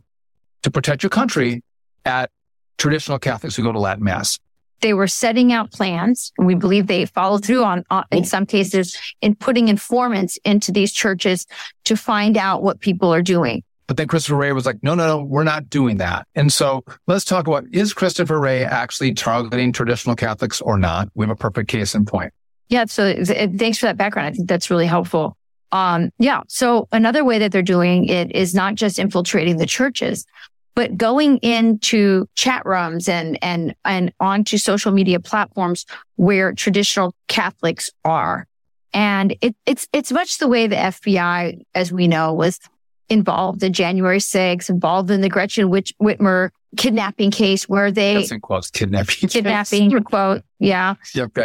to 0.61 0.71
protect 0.71 1.03
your 1.03 1.09
country 1.09 1.63
at 2.05 2.29
traditional 2.77 3.19
Catholics 3.19 3.55
who 3.55 3.63
go 3.63 3.71
to 3.71 3.79
Latin 3.79 4.03
Mass. 4.03 4.39
They 4.81 4.93
were 4.93 5.07
setting 5.07 5.51
out 5.51 5.71
plans, 5.71 6.31
and 6.37 6.45
we 6.45 6.55
believe 6.55 6.87
they 6.87 7.05
followed 7.05 7.43
through 7.43 7.63
on, 7.63 7.83
on 7.89 8.03
in 8.11 8.23
some 8.23 8.45
cases 8.45 8.97
in 9.21 9.35
putting 9.35 9.67
informants 9.67 10.37
into 10.43 10.71
these 10.71 10.91
churches 10.93 11.47
to 11.85 11.95
find 11.95 12.37
out 12.37 12.61
what 12.61 12.81
people 12.81 13.13
are 13.13 13.21
doing. 13.21 13.63
But 13.93 13.97
then 13.97 14.07
Christopher 14.07 14.37
Wray 14.37 14.51
was 14.53 14.65
like, 14.65 14.81
no, 14.81 14.95
no, 14.95 15.05
no, 15.05 15.23
we're 15.23 15.43
not 15.43 15.69
doing 15.69 15.97
that. 15.97 16.25
And 16.33 16.51
so 16.51 16.83
let's 17.05 17.23
talk 17.23 17.45
about 17.45 17.65
is 17.71 17.93
Christopher 17.93 18.39
Wray 18.39 18.65
actually 18.65 19.13
targeting 19.13 19.71
traditional 19.71 20.15
Catholics 20.15 20.61
or 20.61 20.79
not? 20.79 21.09
We 21.13 21.27
have 21.27 21.29
a 21.29 21.35
perfect 21.35 21.69
case 21.69 21.93
in 21.93 22.03
point. 22.03 22.33
Yeah. 22.69 22.85
So 22.85 23.23
thanks 23.23 23.77
for 23.77 23.85
that 23.85 23.95
background. 23.95 24.29
I 24.29 24.31
think 24.31 24.49
that's 24.49 24.71
really 24.71 24.87
helpful. 24.87 25.37
Um, 25.71 26.09
yeah. 26.17 26.41
So 26.47 26.87
another 26.91 27.23
way 27.23 27.37
that 27.37 27.51
they're 27.51 27.61
doing 27.61 28.05
it 28.05 28.31
is 28.31 28.55
not 28.55 28.73
just 28.73 28.97
infiltrating 28.97 29.57
the 29.57 29.67
churches, 29.67 30.25
but 30.73 30.97
going 30.97 31.37
into 31.43 32.25
chat 32.33 32.65
rooms 32.65 33.07
and, 33.07 33.37
and, 33.43 33.75
and 33.85 34.11
onto 34.19 34.57
social 34.57 34.91
media 34.91 35.19
platforms 35.19 35.85
where 36.15 36.51
traditional 36.51 37.13
Catholics 37.27 37.91
are. 38.03 38.47
And 38.91 39.35
it, 39.41 39.55
it's, 39.67 39.87
it's 39.93 40.11
much 40.11 40.39
the 40.39 40.47
way 40.47 40.65
the 40.65 40.77
FBI, 40.77 41.61
as 41.75 41.93
we 41.93 42.07
know, 42.07 42.33
was 42.33 42.59
involved 43.09 43.63
in 43.63 43.73
January 43.73 44.19
6th, 44.19 44.69
involved 44.69 45.11
in 45.11 45.21
the 45.21 45.29
Gretchen 45.29 45.69
Whit- 45.69 45.93
Whitmer 46.01 46.49
kidnapping 46.75 47.31
case 47.31 47.69
where 47.69 47.91
they 47.91 48.15
That's 48.15 48.31
in 48.31 48.41
quotes 48.41 48.71
kidnapping 48.71 49.29
kidnapping 49.29 50.03
quote 50.03 50.41
yeah 50.57 50.95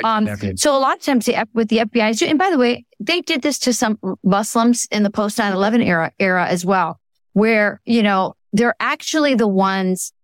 um, 0.02 0.26
so 0.56 0.74
a 0.74 0.80
lot 0.80 0.96
of 0.96 1.02
times 1.02 1.26
the, 1.26 1.46
with 1.52 1.68
the 1.68 1.78
FBI 1.78 2.26
and 2.26 2.38
by 2.38 2.50
the 2.50 2.56
way 2.56 2.86
they 2.98 3.20
did 3.20 3.42
this 3.42 3.58
to 3.58 3.74
some 3.74 3.98
Muslims 4.22 4.88
in 4.90 5.02
the 5.02 5.10
post 5.10 5.36
9/11 5.36 5.84
era 5.84 6.12
era 6.18 6.46
as 6.46 6.64
well 6.64 6.98
where 7.34 7.82
you 7.84 8.02
know 8.02 8.34
they're 8.54 8.74
actually 8.80 9.34
the 9.34 9.48
ones 9.48 10.14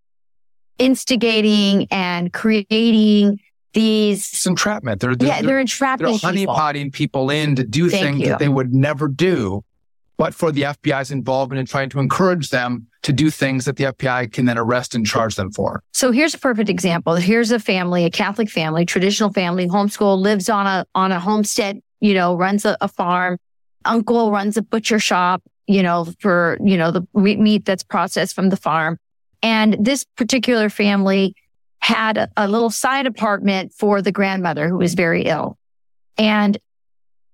instigating 0.77 1.87
and 1.91 2.33
creating 2.33 3.39
these 3.73 4.31
it's 4.31 4.45
entrapment. 4.45 5.01
They're, 5.01 5.15
they're 5.15 5.27
yeah, 5.27 5.41
they're, 5.41 5.47
they're 5.47 5.59
entrapping 5.59 6.07
they're 6.07 6.15
honeypotting 6.15 6.93
people. 6.93 7.27
people 7.27 7.29
in 7.29 7.55
to 7.57 7.63
do 7.63 7.89
Thank 7.89 8.03
things 8.03 8.19
you. 8.21 8.27
that 8.29 8.39
they 8.39 8.47
would 8.47 8.73
never 8.73 9.07
do, 9.07 9.63
but 10.17 10.33
for 10.33 10.51
the 10.51 10.63
FBI's 10.63 11.11
involvement 11.11 11.59
in 11.59 11.65
trying 11.65 11.89
to 11.89 11.99
encourage 11.99 12.49
them 12.49 12.87
to 13.03 13.13
do 13.13 13.29
things 13.29 13.65
that 13.65 13.75
the 13.75 13.85
FBI 13.85 14.31
can 14.31 14.45
then 14.45 14.57
arrest 14.57 14.95
and 14.95 15.05
charge 15.05 15.35
them 15.35 15.51
for. 15.51 15.83
So 15.93 16.11
here's 16.11 16.33
a 16.33 16.39
perfect 16.39 16.69
example. 16.69 17.15
Here's 17.15 17.51
a 17.51 17.59
family, 17.59 18.05
a 18.05 18.09
Catholic 18.09 18.49
family, 18.49 18.85
traditional 18.85 19.31
family, 19.31 19.67
homeschool, 19.67 20.19
lives 20.19 20.49
on 20.49 20.67
a 20.67 20.85
on 20.95 21.11
a 21.11 21.19
homestead, 21.19 21.81
you 21.99 22.13
know, 22.13 22.35
runs 22.35 22.65
a, 22.65 22.77
a 22.81 22.87
farm. 22.87 23.37
Uncle 23.83 24.31
runs 24.31 24.57
a 24.57 24.61
butcher 24.61 24.97
shop 24.97 25.43
you 25.67 25.81
know, 25.81 26.07
for, 26.19 26.57
you 26.63 26.77
know, 26.77 26.91
the 26.91 27.05
meat 27.13 27.65
that's 27.65 27.83
processed 27.83 28.35
from 28.35 28.49
the 28.49 28.57
farm. 28.57 28.97
And 29.41 29.77
this 29.79 30.03
particular 30.15 30.69
family 30.69 31.35
had 31.79 32.17
a, 32.17 32.29
a 32.37 32.47
little 32.47 32.69
side 32.69 33.05
apartment 33.05 33.73
for 33.73 34.01
the 34.01 34.11
grandmother 34.11 34.69
who 34.69 34.77
was 34.77 34.93
very 34.93 35.23
ill. 35.23 35.57
And 36.17 36.57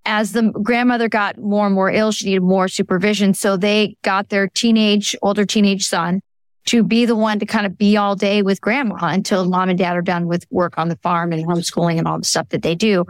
as 0.05 0.31
the 0.31 0.51
grandmother 0.63 1.09
got 1.09 1.37
more 1.37 1.65
and 1.65 1.75
more 1.75 1.91
ill, 1.91 2.11
she 2.11 2.27
needed 2.27 2.41
more 2.41 2.67
supervision. 2.67 3.33
So 3.33 3.57
they 3.57 3.95
got 4.03 4.29
their 4.29 4.47
teenage, 4.47 5.15
older 5.21 5.45
teenage 5.45 5.85
son 5.85 6.21
to 6.65 6.83
be 6.83 7.05
the 7.05 7.15
one 7.15 7.39
to 7.39 7.45
kind 7.45 7.65
of 7.65 7.77
be 7.77 7.97
all 7.97 8.15
day 8.15 8.41
with 8.41 8.61
grandma 8.61 8.97
until 9.01 9.47
mom 9.49 9.69
and 9.69 9.77
dad 9.77 9.95
are 9.97 10.01
done 10.01 10.27
with 10.27 10.45
work 10.51 10.77
on 10.77 10.89
the 10.89 10.97
farm 10.97 11.31
and 11.33 11.45
homeschooling 11.45 11.97
and 11.97 12.07
all 12.07 12.17
the 12.17 12.23
stuff 12.23 12.49
that 12.49 12.61
they 12.61 12.75
do. 12.75 13.05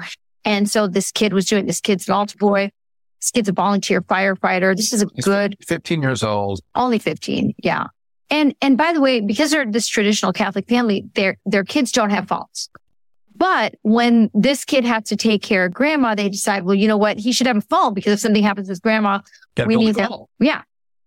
And 0.45 0.69
so 0.69 0.87
this 0.87 1.11
kid 1.11 1.33
was 1.33 1.45
doing, 1.45 1.65
this 1.65 1.81
kid's 1.81 2.07
an 2.07 2.13
altar 2.13 2.37
boy, 2.37 2.71
this 3.19 3.31
kid's 3.31 3.49
a 3.49 3.53
volunteer 3.53 4.01
firefighter. 4.01 4.75
This 4.75 4.93
is 4.93 5.03
a 5.03 5.07
He's 5.13 5.25
good 5.25 5.55
15 5.67 6.01
years 6.01 6.23
old. 6.23 6.61
Only 6.75 6.97
15. 6.97 7.53
Yeah. 7.61 7.87
And, 8.29 8.55
and 8.61 8.77
by 8.77 8.93
the 8.93 9.01
way, 9.01 9.19
because 9.19 9.51
they're 9.51 9.69
this 9.69 9.87
traditional 9.87 10.31
Catholic 10.31 10.67
family, 10.67 11.05
their, 11.15 11.37
their 11.45 11.65
kids 11.65 11.91
don't 11.91 12.09
have 12.09 12.27
faults. 12.27 12.69
But 13.41 13.73
when 13.81 14.29
this 14.35 14.63
kid 14.63 14.85
has 14.85 15.05
to 15.05 15.15
take 15.15 15.41
care 15.41 15.65
of 15.65 15.73
grandma, 15.73 16.13
they 16.13 16.29
decide, 16.29 16.63
well, 16.63 16.75
you 16.75 16.87
know 16.87 16.95
what? 16.95 17.17
He 17.17 17.31
should 17.31 17.47
have 17.47 17.57
a 17.57 17.61
phone 17.61 17.95
because 17.95 18.13
if 18.13 18.19
something 18.19 18.43
happens 18.43 18.69
with 18.69 18.83
grandma, 18.83 19.21
Gotta 19.55 19.67
we 19.67 19.77
need 19.77 19.95
to. 19.95 20.25
Yeah. 20.39 20.61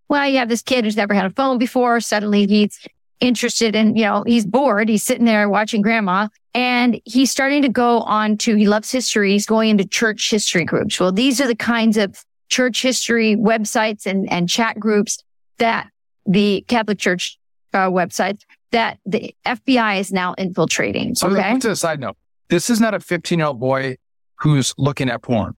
Well, 0.09 0.27
you 0.27 0.39
have 0.39 0.49
this 0.49 0.61
kid 0.61 0.83
who's 0.83 0.97
never 0.97 1.13
had 1.13 1.23
a 1.23 1.29
phone 1.29 1.57
before. 1.57 2.01
Suddenly 2.01 2.45
he's 2.45 2.77
interested 3.21 3.73
in, 3.73 3.95
you 3.95 4.03
know, 4.03 4.25
he's 4.27 4.45
bored. 4.45 4.89
He's 4.89 5.01
sitting 5.01 5.23
there 5.23 5.47
watching 5.47 5.81
grandma 5.81 6.27
and 6.53 6.99
he's 7.05 7.31
starting 7.31 7.61
to 7.61 7.69
go 7.69 8.01
on 8.01 8.35
to, 8.39 8.57
he 8.57 8.67
loves 8.67 8.91
history. 8.91 9.31
He's 9.31 9.45
going 9.45 9.69
into 9.69 9.87
church 9.87 10.29
history 10.29 10.65
groups. 10.65 10.99
Well, 10.99 11.13
these 11.13 11.39
are 11.39 11.47
the 11.47 11.55
kinds 11.55 11.95
of 11.95 12.21
church 12.49 12.81
history 12.81 13.37
websites 13.37 14.05
and, 14.05 14.29
and 14.29 14.49
chat 14.49 14.77
groups 14.77 15.23
that 15.59 15.89
the 16.25 16.65
Catholic 16.67 16.99
Church 16.99 17.39
uh, 17.73 17.89
websites 17.89 18.41
that 18.71 18.99
the 19.05 19.33
FBI 19.45 20.01
is 20.01 20.11
now 20.11 20.33
infiltrating. 20.33 21.15
So 21.15 21.29
okay. 21.29 21.57
to 21.59 21.71
a 21.71 21.77
side 21.77 22.01
note, 22.01 22.17
this 22.49 22.69
is 22.69 22.79
not 22.79 22.93
a 22.93 22.99
15 22.99 23.39
year 23.39 23.47
old 23.47 23.59
boy 23.59 23.97
who's 24.39 24.73
looking 24.77 25.09
at 25.09 25.21
porn. 25.21 25.55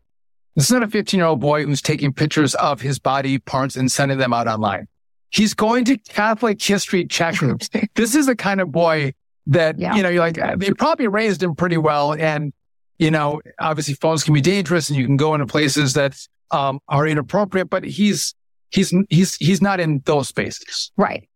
This 0.55 0.65
is 0.65 0.71
not 0.71 0.83
a 0.83 0.87
15 0.87 1.17
year 1.17 1.27
old 1.27 1.39
boy 1.39 1.65
who's 1.65 1.81
taking 1.81 2.13
pictures 2.13 2.55
of 2.55 2.81
his 2.81 2.99
body 2.99 3.37
parts 3.39 3.75
and 3.75 3.91
sending 3.91 4.17
them 4.17 4.33
out 4.33 4.47
online. 4.47 4.87
He's 5.29 5.53
going 5.53 5.85
to 5.85 5.97
Catholic 5.97 6.61
history 6.61 7.05
chat 7.05 7.35
groups. 7.35 7.69
this 7.95 8.15
is 8.15 8.27
the 8.27 8.35
kind 8.35 8.61
of 8.61 8.71
boy 8.71 9.13
that, 9.47 9.77
yeah. 9.77 9.95
you 9.95 10.03
know, 10.03 10.09
you're 10.09 10.21
like, 10.21 10.59
they 10.59 10.71
probably 10.71 11.07
raised 11.07 11.43
him 11.43 11.55
pretty 11.55 11.77
well. 11.77 12.13
And, 12.13 12.53
you 12.97 13.11
know, 13.11 13.41
obviously 13.59 13.93
phones 13.93 14.23
can 14.23 14.33
be 14.33 14.41
dangerous 14.41 14.89
and 14.89 14.97
you 14.97 15.05
can 15.05 15.17
go 15.17 15.33
into 15.33 15.45
places 15.45 15.93
that 15.93 16.17
um, 16.51 16.79
are 16.87 17.05
inappropriate, 17.05 17.69
but 17.69 17.83
he's, 17.83 18.33
he's, 18.69 18.93
he's, 19.09 19.35
he's 19.35 19.61
not 19.61 19.79
in 19.79 20.01
those 20.05 20.29
spaces. 20.29 20.91
Right. 20.97 21.29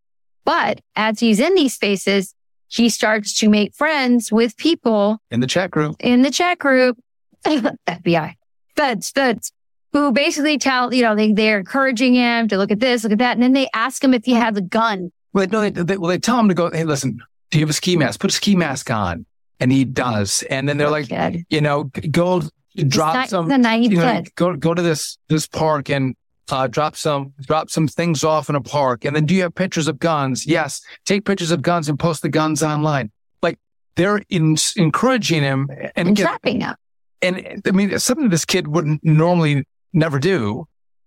But 0.44 0.80
as 0.96 1.20
he's 1.20 1.38
in 1.38 1.54
these 1.54 1.74
spaces, 1.74 2.34
he 2.72 2.88
starts 2.88 3.38
to 3.38 3.50
make 3.50 3.74
friends 3.74 4.32
with 4.32 4.56
people 4.56 5.18
in 5.30 5.40
the 5.40 5.46
chat 5.46 5.70
group, 5.70 5.96
in 6.00 6.22
the 6.22 6.30
chat 6.30 6.58
group, 6.58 6.98
FBI, 7.44 8.34
feds, 8.76 9.10
feds, 9.10 9.52
who 9.92 10.10
basically 10.10 10.56
tell, 10.56 10.92
you 10.92 11.02
know, 11.02 11.14
they, 11.14 11.32
they're 11.32 11.58
encouraging 11.58 12.14
him 12.14 12.48
to 12.48 12.56
look 12.56 12.70
at 12.70 12.80
this, 12.80 13.04
look 13.04 13.12
at 13.12 13.18
that. 13.18 13.34
And 13.34 13.42
then 13.42 13.52
they 13.52 13.68
ask 13.74 14.02
him 14.02 14.14
if 14.14 14.24
he 14.24 14.32
has 14.32 14.56
a 14.56 14.62
gun. 14.62 15.12
Well, 15.34 15.46
no, 15.48 15.60
they, 15.60 15.70
they, 15.70 15.98
well, 15.98 16.08
they 16.08 16.18
tell 16.18 16.40
him 16.40 16.48
to 16.48 16.54
go, 16.54 16.70
Hey, 16.70 16.84
listen, 16.84 17.20
do 17.50 17.58
you 17.58 17.62
have 17.62 17.70
a 17.70 17.74
ski 17.74 17.96
mask? 17.96 18.20
Put 18.20 18.30
a 18.30 18.34
ski 18.34 18.56
mask 18.56 18.90
on. 18.90 19.26
And 19.60 19.70
he 19.70 19.84
does. 19.84 20.42
And 20.48 20.66
then 20.66 20.78
they're 20.78 20.88
oh, 20.88 20.92
like, 20.92 21.08
kid. 21.08 21.44
you 21.50 21.60
know, 21.60 21.84
go 22.10 22.42
drop 22.88 23.28
some, 23.28 23.50
you 23.50 23.88
know, 23.90 24.22
go, 24.34 24.56
go 24.56 24.72
to 24.72 24.82
this, 24.82 25.18
this 25.28 25.46
park 25.46 25.90
and 25.90 26.16
uh, 26.50 26.66
drop 26.66 26.96
some, 26.96 27.32
drop 27.40 27.70
some 27.70 27.88
things 27.88 28.24
off 28.24 28.48
in 28.48 28.54
a 28.54 28.60
park. 28.60 29.04
And 29.04 29.14
then 29.14 29.26
do 29.26 29.34
you 29.34 29.42
have 29.42 29.54
pictures 29.54 29.88
of 29.88 29.98
guns? 29.98 30.46
Yes. 30.46 30.80
Take 31.04 31.24
pictures 31.24 31.50
of 31.50 31.62
guns 31.62 31.88
and 31.88 31.98
post 31.98 32.22
the 32.22 32.28
guns 32.28 32.62
online. 32.62 33.10
Like 33.42 33.58
they're 33.94 34.22
in, 34.28 34.56
encouraging 34.76 35.42
him 35.42 35.68
and, 35.96 36.08
and 36.08 36.16
trapping 36.16 36.60
him. 36.60 36.74
And 37.20 37.62
I 37.66 37.70
mean, 37.70 37.98
something 37.98 38.28
this 38.28 38.44
kid 38.44 38.68
wouldn't 38.68 39.04
normally 39.04 39.64
never 39.92 40.18
do 40.18 40.66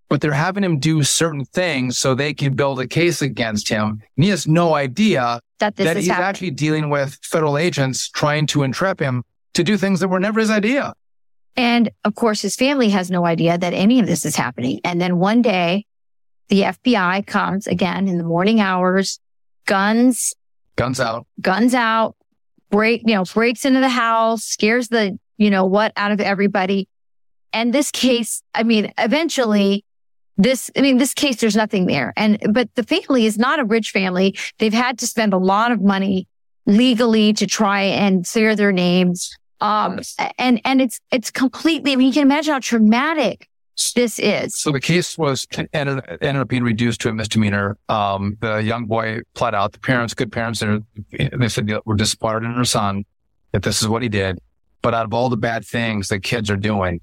but 0.09 0.21
they're 0.21 0.31
having 0.31 0.63
him 0.63 0.79
do 0.79 1.03
certain 1.03 1.45
things 1.45 1.97
so 1.97 2.13
they 2.13 2.33
can 2.33 2.53
build 2.53 2.79
a 2.79 2.87
case 2.87 3.21
against 3.21 3.69
him. 3.69 4.01
And 4.15 4.23
he 4.23 4.29
has 4.29 4.47
no 4.47 4.75
idea 4.75 5.39
that, 5.59 5.75
that 5.77 5.97
he's 5.97 6.07
happening. 6.07 6.27
actually 6.27 6.51
dealing 6.51 6.89
with 6.89 7.17
federal 7.23 7.57
agents 7.57 8.09
trying 8.09 8.47
to 8.47 8.63
entrap 8.63 8.99
him 8.99 9.23
to 9.53 9.63
do 9.63 9.77
things 9.77 9.99
that 10.01 10.07
were 10.07 10.19
never 10.19 10.39
his 10.39 10.49
idea. 10.49 10.93
And 11.57 11.89
of 12.03 12.15
course, 12.15 12.41
his 12.41 12.55
family 12.55 12.89
has 12.89 13.09
no 13.09 13.25
idea 13.25 13.57
that 13.57 13.73
any 13.73 13.99
of 13.99 14.07
this 14.07 14.25
is 14.25 14.35
happening. 14.35 14.81
And 14.83 14.99
then 14.99 15.17
one 15.17 15.41
day, 15.41 15.85
the 16.49 16.61
FBI 16.61 17.25
comes 17.25 17.65
again 17.65 18.07
in 18.07 18.17
the 18.17 18.23
morning 18.23 18.59
hours, 18.59 19.19
guns, 19.65 20.33
Guns 20.75 20.99
out. 20.99 21.25
guns 21.41 21.73
out, 21.73 22.15
break, 22.69 23.01
you 23.05 23.15
know, 23.15 23.23
breaks 23.23 23.65
into 23.65 23.79
the 23.79 23.89
house, 23.89 24.43
scares 24.43 24.89
the, 24.89 25.17
you 25.37 25.49
know, 25.49 25.65
what 25.65 25.93
out 25.95 26.11
of 26.11 26.19
everybody. 26.19 26.87
And 27.53 27.73
this 27.73 27.89
case, 27.91 28.43
I 28.53 28.63
mean, 28.63 28.93
eventually 28.97 29.85
this, 30.37 30.69
I 30.77 30.81
mean, 30.81 30.97
this 30.97 31.13
case, 31.13 31.37
there's 31.37 31.55
nothing 31.55 31.85
there. 31.85 32.13
And, 32.17 32.37
but 32.51 32.69
the 32.75 32.83
family 32.83 33.25
is 33.25 33.37
not 33.37 33.59
a 33.59 33.63
rich 33.63 33.91
family. 33.91 34.37
They've 34.59 34.73
had 34.73 34.99
to 34.99 35.07
spend 35.07 35.33
a 35.33 35.37
lot 35.37 35.71
of 35.71 35.81
money 35.81 36.27
legally 36.65 37.31
to 37.33 37.47
try 37.47 37.83
and 37.83 38.27
clear 38.27 38.55
their 38.55 38.73
names. 38.73 39.33
Um, 39.61 39.99
and, 40.37 40.61
and 40.65 40.81
it's, 40.81 40.99
it's 41.11 41.31
completely, 41.31 41.93
I 41.93 41.95
mean, 41.95 42.07
you 42.07 42.13
can 42.13 42.23
imagine 42.23 42.53
how 42.53 42.59
traumatic 42.59 43.49
this 43.95 44.19
is. 44.19 44.57
So 44.57 44.71
the 44.71 44.79
case 44.79 45.17
was 45.17 45.47
ended, 45.73 46.01
ended 46.21 46.37
up 46.37 46.47
being 46.47 46.63
reduced 46.63 47.01
to 47.01 47.09
a 47.09 47.13
misdemeanor. 47.13 47.77
Um, 47.89 48.37
the 48.39 48.57
young 48.57 48.85
boy 48.85 49.21
pled 49.33 49.53
out. 49.53 49.73
The 49.73 49.79
parents, 49.79 50.13
good 50.13 50.31
parents, 50.31 50.61
they 50.61 51.29
they 51.33 51.47
said 51.49 51.71
we're 51.85 51.95
disappointed 51.95 52.45
in 52.45 52.55
their 52.55 52.63
son 52.65 53.05
that 53.51 53.63
this 53.63 53.81
is 53.81 53.87
what 53.87 54.01
he 54.01 54.09
did. 54.09 54.39
But 54.81 54.93
out 54.93 55.05
of 55.05 55.13
all 55.13 55.29
the 55.29 55.37
bad 55.37 55.65
things 55.65 56.09
that 56.09 56.19
kids 56.19 56.49
are 56.49 56.57
doing, 56.57 57.01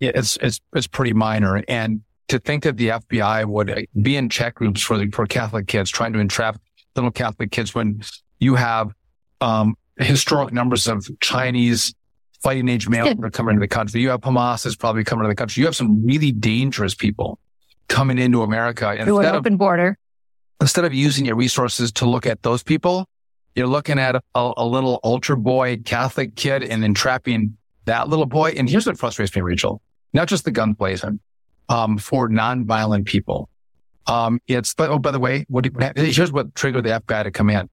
it's 0.00 0.36
it's 0.38 0.60
it's 0.74 0.86
pretty 0.86 1.12
minor. 1.12 1.62
And 1.68 2.02
to 2.28 2.38
think 2.38 2.62
that 2.62 2.76
the 2.76 2.88
FBI 2.88 3.44
would 3.46 3.86
be 4.00 4.16
in 4.16 4.28
check 4.28 4.54
groups 4.54 4.80
for 4.80 4.96
the, 4.96 5.10
for 5.10 5.26
Catholic 5.26 5.66
kids, 5.66 5.90
trying 5.90 6.12
to 6.12 6.18
entrap 6.18 6.60
little 6.96 7.10
Catholic 7.10 7.50
kids 7.50 7.74
when 7.74 8.02
you 8.38 8.54
have 8.54 8.92
um, 9.40 9.76
historic 10.04 10.52
numbers 10.52 10.86
of 10.86 11.08
Chinese 11.20 11.94
fighting 12.42 12.68
age 12.68 12.88
males 12.88 13.08
that 13.08 13.24
are 13.24 13.30
coming 13.30 13.54
into 13.54 13.60
the 13.60 13.68
country. 13.68 14.00
You 14.00 14.10
have 14.10 14.20
Hamas 14.20 14.64
is 14.66 14.76
probably 14.76 15.04
coming 15.04 15.24
to 15.24 15.28
the 15.28 15.34
country. 15.34 15.60
You 15.60 15.66
have 15.66 15.76
some 15.76 16.04
really 16.04 16.32
dangerous 16.32 16.94
people 16.94 17.38
coming 17.88 18.18
into 18.18 18.42
America. 18.42 18.88
And 18.88 19.04
Through 19.04 19.18
an 19.18 19.24
instead 19.24 19.34
of, 19.34 19.40
open 19.40 19.56
border. 19.56 19.98
instead 20.60 20.84
of 20.84 20.94
using 20.94 21.26
your 21.26 21.36
resources 21.36 21.92
to 21.92 22.06
look 22.06 22.26
at 22.26 22.42
those 22.42 22.62
people, 22.62 23.06
you're 23.54 23.66
looking 23.66 23.98
at 23.98 24.14
a, 24.16 24.22
a 24.34 24.64
little 24.64 25.00
ultra 25.04 25.36
boy 25.36 25.78
Catholic 25.84 26.34
kid 26.36 26.62
and 26.62 26.84
entrapping 26.84 27.56
that 27.84 28.08
little 28.08 28.26
boy. 28.26 28.50
And 28.56 28.68
here's 28.68 28.86
what 28.86 28.98
frustrates 28.98 29.34
me, 29.34 29.42
Rachel. 29.42 29.82
Not 30.12 30.28
just 30.28 30.44
the 30.44 30.50
gun 30.50 30.72
blazing, 30.72 31.20
um, 31.68 31.98
for 31.98 32.28
nonviolent 32.28 33.04
people. 33.04 33.48
Um, 34.06 34.40
it's, 34.46 34.74
but, 34.74 34.90
oh, 34.90 34.98
by 34.98 35.10
the 35.10 35.20
way, 35.20 35.44
what, 35.48 35.66
what 35.66 35.96
here's 35.96 36.32
what 36.32 36.54
triggered 36.54 36.84
the 36.84 37.00
FBI 37.00 37.24
to 37.24 37.30
come 37.30 37.50
in. 37.50 37.68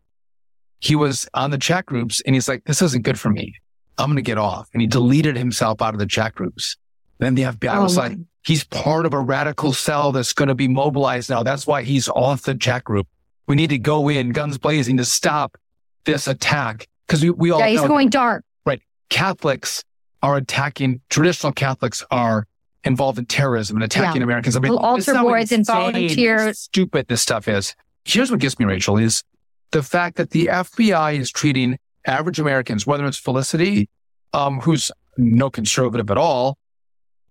He 0.79 0.95
was 0.95 1.27
on 1.33 1.51
the 1.51 1.57
chat 1.57 1.85
groups 1.85 2.21
and 2.25 2.35
he's 2.35 2.47
like, 2.47 2.63
this 2.65 2.81
isn't 2.81 3.03
good 3.03 3.19
for 3.19 3.29
me. 3.29 3.55
I'm 3.97 4.07
going 4.07 4.17
to 4.17 4.21
get 4.21 4.37
off. 4.37 4.69
And 4.73 4.81
he 4.81 4.87
deleted 4.87 5.37
himself 5.37 5.81
out 5.81 5.93
of 5.93 5.99
the 5.99 6.05
chat 6.05 6.35
groups. 6.35 6.77
Then 7.19 7.35
the 7.35 7.43
FBI 7.43 7.75
Oh, 7.75 7.81
was 7.81 7.97
like, 7.97 8.15
he's 8.43 8.63
part 8.63 9.05
of 9.05 9.13
a 9.13 9.19
radical 9.19 9.73
cell 9.73 10.11
that's 10.11 10.33
going 10.33 10.49
to 10.49 10.55
be 10.55 10.67
mobilized 10.67 11.29
now. 11.29 11.41
That's 11.41 11.65
why 11.65 11.81
he's 11.81 12.07
off 12.09 12.43
the 12.43 12.53
chat 12.53 12.83
group. 12.83 13.07
We 13.47 13.55
need 13.55 13.71
to 13.71 13.79
go 13.79 14.07
in 14.09 14.31
guns 14.31 14.57
blazing 14.57 14.97
to 14.97 15.05
stop 15.05 15.57
this 16.05 16.27
attack. 16.27 16.87
Cause 17.07 17.23
we, 17.23 17.31
we 17.31 17.51
all 17.51 17.59
Yeah, 17.59 17.67
he's 17.67 17.81
know 17.81 17.87
going 17.87 18.09
dark. 18.09 18.43
Right. 18.65 18.81
Catholics 19.09 19.83
are 20.21 20.37
attacking, 20.37 21.01
traditional 21.09 21.53
Catholics 21.53 22.03
are 22.11 22.45
involved 22.83 23.17
in 23.17 23.25
terrorism 23.25 23.77
and 23.77 23.83
attacking 23.83 24.21
Americans. 24.21 24.55
I 24.55 24.59
mean, 24.59 24.73
is 24.73 24.77
altar 24.77 25.13
boys 25.21 25.51
and 25.51 25.65
volunteers. 25.65 26.59
Stupid 26.59 27.07
this 27.07 27.21
stuff 27.21 27.47
is. 27.47 27.75
Here's 28.05 28.29
what 28.31 28.39
gets 28.39 28.57
me, 28.59 28.65
Rachel, 28.65 28.97
is 28.97 29.23
the 29.71 29.83
fact 29.83 30.17
that 30.17 30.31
the 30.31 30.47
FBI 30.47 31.17
is 31.17 31.31
treating 31.31 31.77
average 32.05 32.39
Americans, 32.39 32.87
whether 32.87 33.05
it's 33.05 33.17
Felicity, 33.17 33.89
um, 34.33 34.59
who's 34.61 34.91
no 35.17 35.49
conservative 35.49 36.09
at 36.09 36.17
all, 36.17 36.57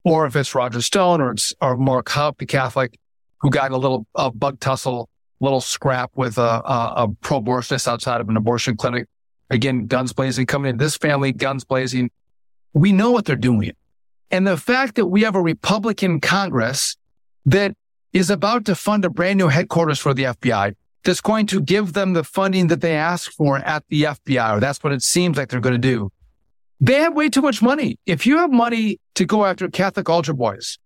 or 0.04 0.26
if 0.26 0.36
it's 0.36 0.54
Roger 0.54 0.80
Stone 0.80 1.20
or 1.20 1.32
it's 1.32 1.54
or 1.60 1.76
Mark 1.76 2.08
Houck, 2.08 2.38
the 2.38 2.46
Catholic, 2.46 2.98
who 3.40 3.50
got 3.50 3.70
a 3.70 3.76
little 3.76 4.06
bug 4.34 4.60
tussle, 4.60 5.08
little 5.40 5.60
scrap 5.60 6.10
with 6.14 6.38
a, 6.38 6.40
a, 6.40 6.92
a 6.96 7.08
pro-abortionist 7.20 7.88
outside 7.88 8.20
of 8.20 8.28
an 8.28 8.36
abortion 8.36 8.76
clinic. 8.76 9.06
Again, 9.50 9.86
guns 9.86 10.12
blazing, 10.12 10.46
coming 10.46 10.70
in 10.70 10.76
this 10.76 10.96
family, 10.96 11.32
guns 11.32 11.64
blazing. 11.64 12.10
We 12.72 12.92
know 12.92 13.12
what 13.12 13.24
they're 13.24 13.36
doing. 13.36 13.72
And 14.30 14.46
the 14.46 14.56
fact 14.56 14.96
that 14.96 15.06
we 15.06 15.22
have 15.22 15.36
a 15.36 15.40
Republican 15.40 16.20
Congress 16.20 16.96
that 17.44 17.74
is 18.12 18.30
about 18.30 18.64
to 18.64 18.74
fund 18.74 19.04
a 19.04 19.10
brand 19.10 19.38
new 19.38 19.48
headquarters 19.48 19.98
for 19.98 20.14
the 20.14 20.24
FBI 20.24 20.74
that's 21.04 21.20
going 21.20 21.46
to 21.46 21.60
give 21.60 21.92
them 21.92 22.12
the 22.12 22.24
funding 22.24 22.66
that 22.68 22.80
they 22.80 22.96
ask 22.96 23.30
for 23.32 23.58
at 23.58 23.84
the 23.88 24.04
FBI, 24.04 24.56
or 24.56 24.60
that's 24.60 24.82
what 24.82 24.92
it 24.92 25.02
seems 25.02 25.36
like 25.36 25.48
they're 25.48 25.60
going 25.60 25.74
to 25.74 25.78
do. 25.78 26.10
They 26.80 26.96
have 26.96 27.14
way 27.14 27.28
too 27.28 27.42
much 27.42 27.62
money. 27.62 27.98
If 28.06 28.26
you 28.26 28.38
have 28.38 28.50
money 28.50 29.00
to 29.14 29.24
go 29.24 29.44
after 29.46 29.68
Catholic 29.68 30.08
altar 30.08 30.34
boys, 30.34 30.78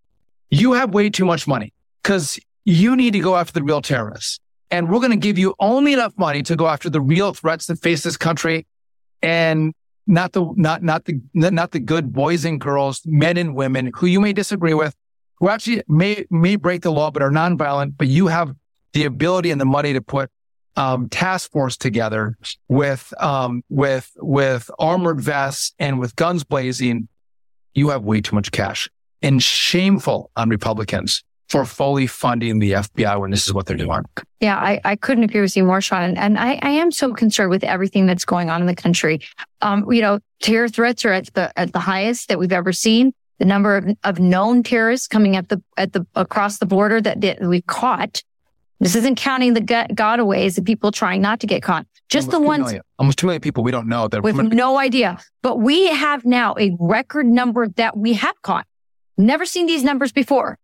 you 0.51 0.73
have 0.73 0.95
way 0.95 1.11
too 1.11 1.25
much 1.25 1.49
money 1.49 1.73
because 2.03 2.39
you 2.65 2.97
need 2.97 3.13
to 3.13 3.21
go 3.21 3.37
after 3.37 3.53
the 3.53 3.63
real 3.63 3.83
terrorists. 3.83 4.39
And 4.71 4.89
we're 4.89 5.01
going 5.01 5.11
to 5.11 5.17
give 5.17 5.39
you 5.39 5.55
only 5.59 5.93
enough 5.93 6.13
money 6.17 6.43
to 6.45 6.55
go 6.55 6.69
after 6.69 6.89
the 6.89 7.01
real 7.01 7.35
threats 7.35 7.67
that 7.67 7.81
face 7.81 8.03
this 8.03 8.17
country 8.17 8.67
and 9.21 9.75
not 10.07 10.33
the, 10.33 10.53
not, 10.57 10.83
not 10.83 11.07
the, 11.07 11.21
not 11.35 11.73
the 11.73 11.81
good 11.81 12.13
boys 12.13 12.45
and 12.45 12.61
girls, 12.61 13.03
men 13.05 13.37
and 13.37 13.55
women 13.55 13.91
who 13.95 14.07
you 14.07 14.21
may 14.21 14.33
disagree 14.33 14.75
with, 14.75 14.95
who 15.39 15.49
actually 15.49 15.83
may, 15.89 16.25
may 16.31 16.55
break 16.55 16.83
the 16.83 16.93
law, 16.93 17.11
but 17.11 17.23
are 17.23 17.31
nonviolent, 17.31 17.95
but 17.97 18.07
you 18.07 18.29
have 18.29 18.55
the 18.93 19.05
ability 19.05 19.51
and 19.51 19.61
the 19.61 19.67
money 19.67 19.93
to 19.93 20.01
put 20.01 20.31
um, 20.77 21.09
task 21.09 21.51
force 21.51 21.77
together 21.77 22.37
with 22.69 23.13
um, 23.23 23.63
with 23.69 24.11
with 24.19 24.71
armored 24.79 25.21
vests 25.21 25.75
and 25.79 25.99
with 25.99 26.17
guns 26.17 26.45
blazing, 26.45 27.09
you 27.75 27.91
have 27.91 28.03
way 28.03 28.21
too 28.21 28.35
much 28.35 28.53
cash. 28.53 28.89
And 29.23 29.43
shameful 29.43 30.31
on 30.37 30.49
Republicans 30.49 31.23
for 31.51 31.65
fully 31.65 32.07
funding 32.07 32.61
the 32.61 32.73
FBI 32.73 33.21
when 33.21 33.33
this 33.33 33.47
is 33.47 33.53
what 33.53 33.67
they're 33.67 33.77
doing. 33.77 34.05
Yeah, 34.39 34.57
I, 34.57 34.81
I 34.85 34.97
couldn't 34.97 35.25
agree 35.25 35.41
with 35.41 35.57
you 35.57 35.65
more, 35.65 35.81
Sean. 35.81 36.05
And, 36.05 36.17
and 36.17 36.39
I, 36.39 36.61
I 36.63 36.71
am 36.71 36.93
so 36.93 37.13
concerned 37.13 37.51
with 37.51 37.65
everything 37.65 38.07
that's 38.07 38.25
going 38.25 38.51
on 38.51 38.61
in 38.61 38.69
the 38.69 38.75
country. 38.75 39.21
Um, 39.61 39.91
you 39.93 40.01
know, 40.01 40.21
terror 40.41 40.69
threats 40.69 41.05
are 41.05 41.13
at 41.13 41.35
the 41.35 41.53
at 41.59 41.73
the 41.73 41.81
highest 41.81 42.29
that 42.29 42.39
we've 42.39 42.53
ever 42.53 42.73
seen. 42.73 43.13
The 43.39 43.47
number 43.47 43.77
of, 43.77 43.97
of 44.05 44.21
known 44.21 44.63
terrorists 44.63 45.09
coming 45.09 45.35
at 45.35 45.49
the 45.49 45.63
at 45.77 45.93
the 45.93 46.07
across 46.15 46.59
the 46.59 46.67
border 46.67 47.01
that, 47.01 47.21
that 47.21 47.41
we've 47.41 47.67
caught. 47.67 48.23
This 48.81 48.97
isn't 48.97 49.17
counting 49.17 49.53
the 49.53 49.61
gut, 49.61 49.91
gotaways, 49.91 50.55
the 50.55 50.63
people 50.63 50.91
trying 50.91 51.21
not 51.21 51.41
to 51.41 51.47
get 51.47 51.63
caught. 51.63 51.87
Just 52.09 52.31
the 52.31 52.41
ones 52.41 52.41
Almost 52.41 52.49
two 52.49 52.49
ones 52.49 52.65
million. 52.65 52.83
almost 52.99 53.19
two 53.19 53.27
million 53.27 53.41
people 53.43 53.63
we 53.63 53.71
don't 53.71 53.87
know 53.87 54.09
that 54.09 54.23
with 54.23 54.37
no 54.37 54.79
idea. 54.79 55.19
But 55.43 55.59
we 55.59 55.89
have 55.89 56.25
now 56.25 56.55
a 56.59 56.75
record 56.81 57.27
number 57.27 57.69
that 57.69 57.97
we 57.97 58.15
have 58.15 58.41
caught. 58.43 58.67
Never 59.19 59.45
seen 59.45 59.67
these 59.67 59.85
numbers 59.85 60.13
before. 60.13 60.59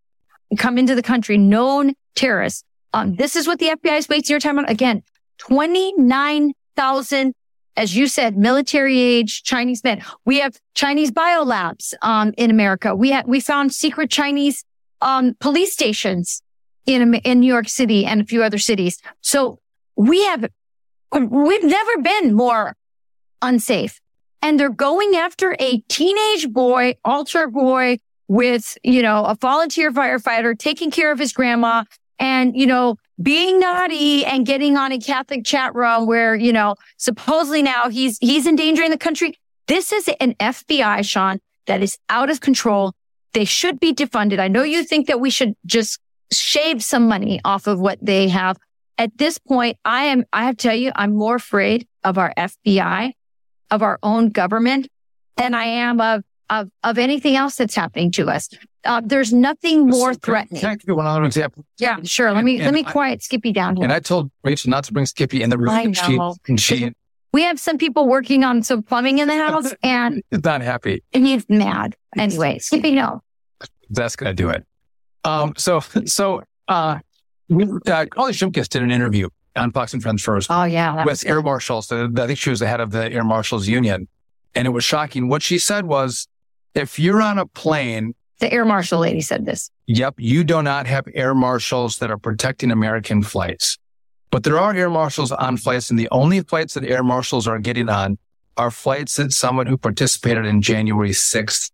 Come 0.57 0.77
into 0.77 0.95
the 0.95 1.03
country, 1.03 1.37
known 1.37 1.93
terrorists. 2.15 2.63
Um, 2.93 3.15
this 3.15 3.35
is 3.35 3.45
what 3.45 3.59
the 3.59 3.67
FBI 3.67 3.97
is 3.99 4.09
wasting 4.09 4.33
your 4.33 4.39
time 4.39 4.57
on. 4.57 4.65
Again, 4.65 5.03
29,000, 5.37 7.33
as 7.75 7.95
you 7.95 8.07
said, 8.07 8.35
military 8.37 8.99
age 8.99 9.43
Chinese 9.43 9.83
men. 9.83 10.03
We 10.25 10.39
have 10.39 10.59
Chinese 10.73 11.11
biolabs, 11.11 11.93
um, 12.01 12.33
in 12.37 12.49
America. 12.49 12.95
We 12.95 13.11
had, 13.11 13.27
we 13.27 13.39
found 13.41 13.73
secret 13.73 14.09
Chinese, 14.09 14.63
um, 15.01 15.35
police 15.39 15.73
stations 15.73 16.41
in, 16.87 17.13
in 17.15 17.41
New 17.41 17.47
York 17.47 17.69
City 17.69 18.05
and 18.05 18.21
a 18.21 18.25
few 18.25 18.41
other 18.41 18.57
cities. 18.57 18.99
So 19.21 19.59
we 19.95 20.23
have, 20.25 20.49
we've 21.11 21.63
never 21.63 21.97
been 22.01 22.33
more 22.33 22.75
unsafe. 23.41 23.99
And 24.41 24.59
they're 24.59 24.69
going 24.69 25.15
after 25.15 25.55
a 25.59 25.79
teenage 25.89 26.49
boy, 26.49 26.95
altar 27.03 27.47
boy 27.47 27.99
with, 28.27 28.77
you 28.83 29.01
know, 29.01 29.25
a 29.25 29.35
volunteer 29.35 29.91
firefighter 29.91 30.57
taking 30.57 30.89
care 30.89 31.11
of 31.11 31.19
his 31.19 31.33
grandma 31.33 31.83
and, 32.19 32.55
you 32.55 32.65
know, 32.65 32.95
being 33.21 33.59
naughty 33.59 34.25
and 34.25 34.45
getting 34.45 34.77
on 34.77 34.91
a 34.91 34.99
Catholic 34.99 35.43
chat 35.43 35.75
room 35.75 36.05
where, 36.05 36.35
you 36.35 36.53
know, 36.53 36.75
supposedly 36.97 37.61
now 37.61 37.89
he's, 37.89 38.17
he's 38.19 38.47
endangering 38.47 38.91
the 38.91 38.97
country. 38.97 39.37
This 39.67 39.91
is 39.91 40.09
an 40.19 40.35
FBI, 40.35 41.03
Sean, 41.03 41.39
that 41.65 41.81
is 41.81 41.97
out 42.09 42.29
of 42.29 42.39
control. 42.39 42.93
They 43.33 43.45
should 43.45 43.79
be 43.79 43.93
defunded. 43.93 44.39
I 44.39 44.47
know 44.47 44.63
you 44.63 44.83
think 44.83 45.07
that 45.07 45.19
we 45.19 45.29
should 45.29 45.55
just 45.65 45.99
shave 46.31 46.83
some 46.83 47.07
money 47.07 47.39
off 47.45 47.67
of 47.67 47.79
what 47.79 47.97
they 48.01 48.27
have. 48.29 48.57
At 48.97 49.17
this 49.17 49.37
point, 49.37 49.77
I 49.85 50.05
am, 50.05 50.25
I 50.33 50.45
have 50.45 50.57
to 50.57 50.67
tell 50.67 50.75
you, 50.75 50.91
I'm 50.95 51.13
more 51.15 51.35
afraid 51.35 51.87
of 52.03 52.17
our 52.17 52.33
FBI, 52.37 53.11
of 53.71 53.81
our 53.83 53.99
own 54.01 54.29
government 54.29 54.87
than 55.35 55.53
I 55.53 55.65
am 55.65 56.01
of, 56.01 56.23
of, 56.49 56.69
of 56.83 56.97
anything 56.97 57.35
else 57.35 57.55
that's 57.57 57.75
happening 57.75 58.11
to 58.11 58.27
us. 58.29 58.49
Uh, 58.83 59.01
there's 59.03 59.31
nothing 59.33 59.87
more 59.87 60.11
I- 60.11 60.15
threatening. 60.15 60.61
Can 60.61 60.69
I 60.71 60.75
give 60.75 60.87
you 60.87 60.95
one 60.95 61.05
other 61.05 61.23
example? 61.25 61.63
Yeah, 61.77 61.97
sure. 62.03 62.31
Let 62.31 62.43
me, 62.43 62.55
And- 62.55 62.65
let 62.65 62.73
me 62.73 62.83
I- 62.85 62.91
quiet 62.91 63.21
Skippy 63.21 63.51
down 63.51 63.75
here. 63.75 63.83
And 63.83 63.93
I 63.93 63.99
told 63.99 64.31
Rachel 64.43 64.71
not 64.71 64.83
to 64.85 64.93
bring 64.93 65.05
Skippy 65.05 65.43
in 65.43 65.49
the 65.49 65.57
room. 65.57 65.69
I 65.69 65.81
and 65.81 65.95
she, 65.95 66.17
know. 66.17 66.35
and 66.47 66.59
she 66.59 66.91
we 67.33 67.43
have 67.43 67.59
some 67.59 67.77
people 67.77 68.07
working 68.07 68.43
on 68.43 68.63
some 68.63 68.81
plumbing 68.81 69.19
in 69.19 69.27
the 69.27 69.35
house 69.35 69.73
and 69.83 70.23
is 70.31 70.43
not 70.43 70.61
happy. 70.61 71.03
and 71.13 71.25
he's 71.27 71.45
mad. 71.49 71.95
Anyway, 72.17 72.57
Skippy, 72.57 72.93
no. 72.93 73.21
That's 73.91 74.15
going 74.15 74.29
to 74.29 74.33
do 74.33 74.49
it. 74.49 74.65
Um, 75.23 75.53
so, 75.57 75.79
so, 76.05 76.43
uh, 76.67 76.99
we, 77.49 77.63
uh, 77.63 78.05
Carley 78.11 78.33
Shimkus 78.33 78.67
did 78.67 78.81
an 78.81 78.91
interview 78.91 79.29
on 79.55 79.71
Fox 79.71 79.93
and 79.93 80.01
Friends 80.03 80.21
First 80.21 80.49
Oh, 80.51 80.63
yeah. 80.65 81.03
with 81.05 81.25
air 81.25 81.41
marshals. 81.41 81.91
I 81.91 82.07
think 82.27 82.37
she 82.37 82.49
was 82.49 82.59
the 82.59 82.67
head 82.67 82.79
of 82.79 82.91
the 82.91 83.11
Air 83.11 83.23
Marshals 83.23 83.67
Union. 83.67 84.07
And 84.55 84.65
it 84.65 84.71
was 84.71 84.83
shocking. 84.83 85.29
What 85.29 85.41
she 85.43 85.57
said 85.59 85.85
was, 85.85 86.27
if 86.75 86.99
you're 86.99 87.21
on 87.21 87.37
a 87.39 87.45
plane, 87.45 88.15
the 88.39 88.51
air 88.53 88.65
marshal 88.65 88.99
lady 88.99 89.21
said 89.21 89.45
this. 89.45 89.71
Yep, 89.87 90.15
you 90.19 90.43
do 90.43 90.61
not 90.61 90.85
have 90.85 91.05
air 91.15 91.33
marshals 91.33 91.97
that 91.99 92.11
are 92.11 92.17
protecting 92.19 92.69
American 92.71 93.23
flights. 93.23 93.77
But 94.29 94.43
there 94.43 94.59
are 94.59 94.75
air 94.75 94.89
marshals 94.89 95.31
on 95.31 95.57
flights, 95.57 95.89
and 95.89 95.97
the 95.97 96.07
only 96.11 96.41
flights 96.41 96.73
that 96.75 96.83
air 96.83 97.01
marshals 97.03 97.47
are 97.47 97.57
getting 97.59 97.89
on 97.89 98.17
are 98.57 98.69
flights 98.69 99.15
that 99.15 99.31
someone 99.31 99.65
who 99.67 99.77
participated 99.77 100.45
in 100.45 100.61
January 100.61 101.11
6th 101.11 101.71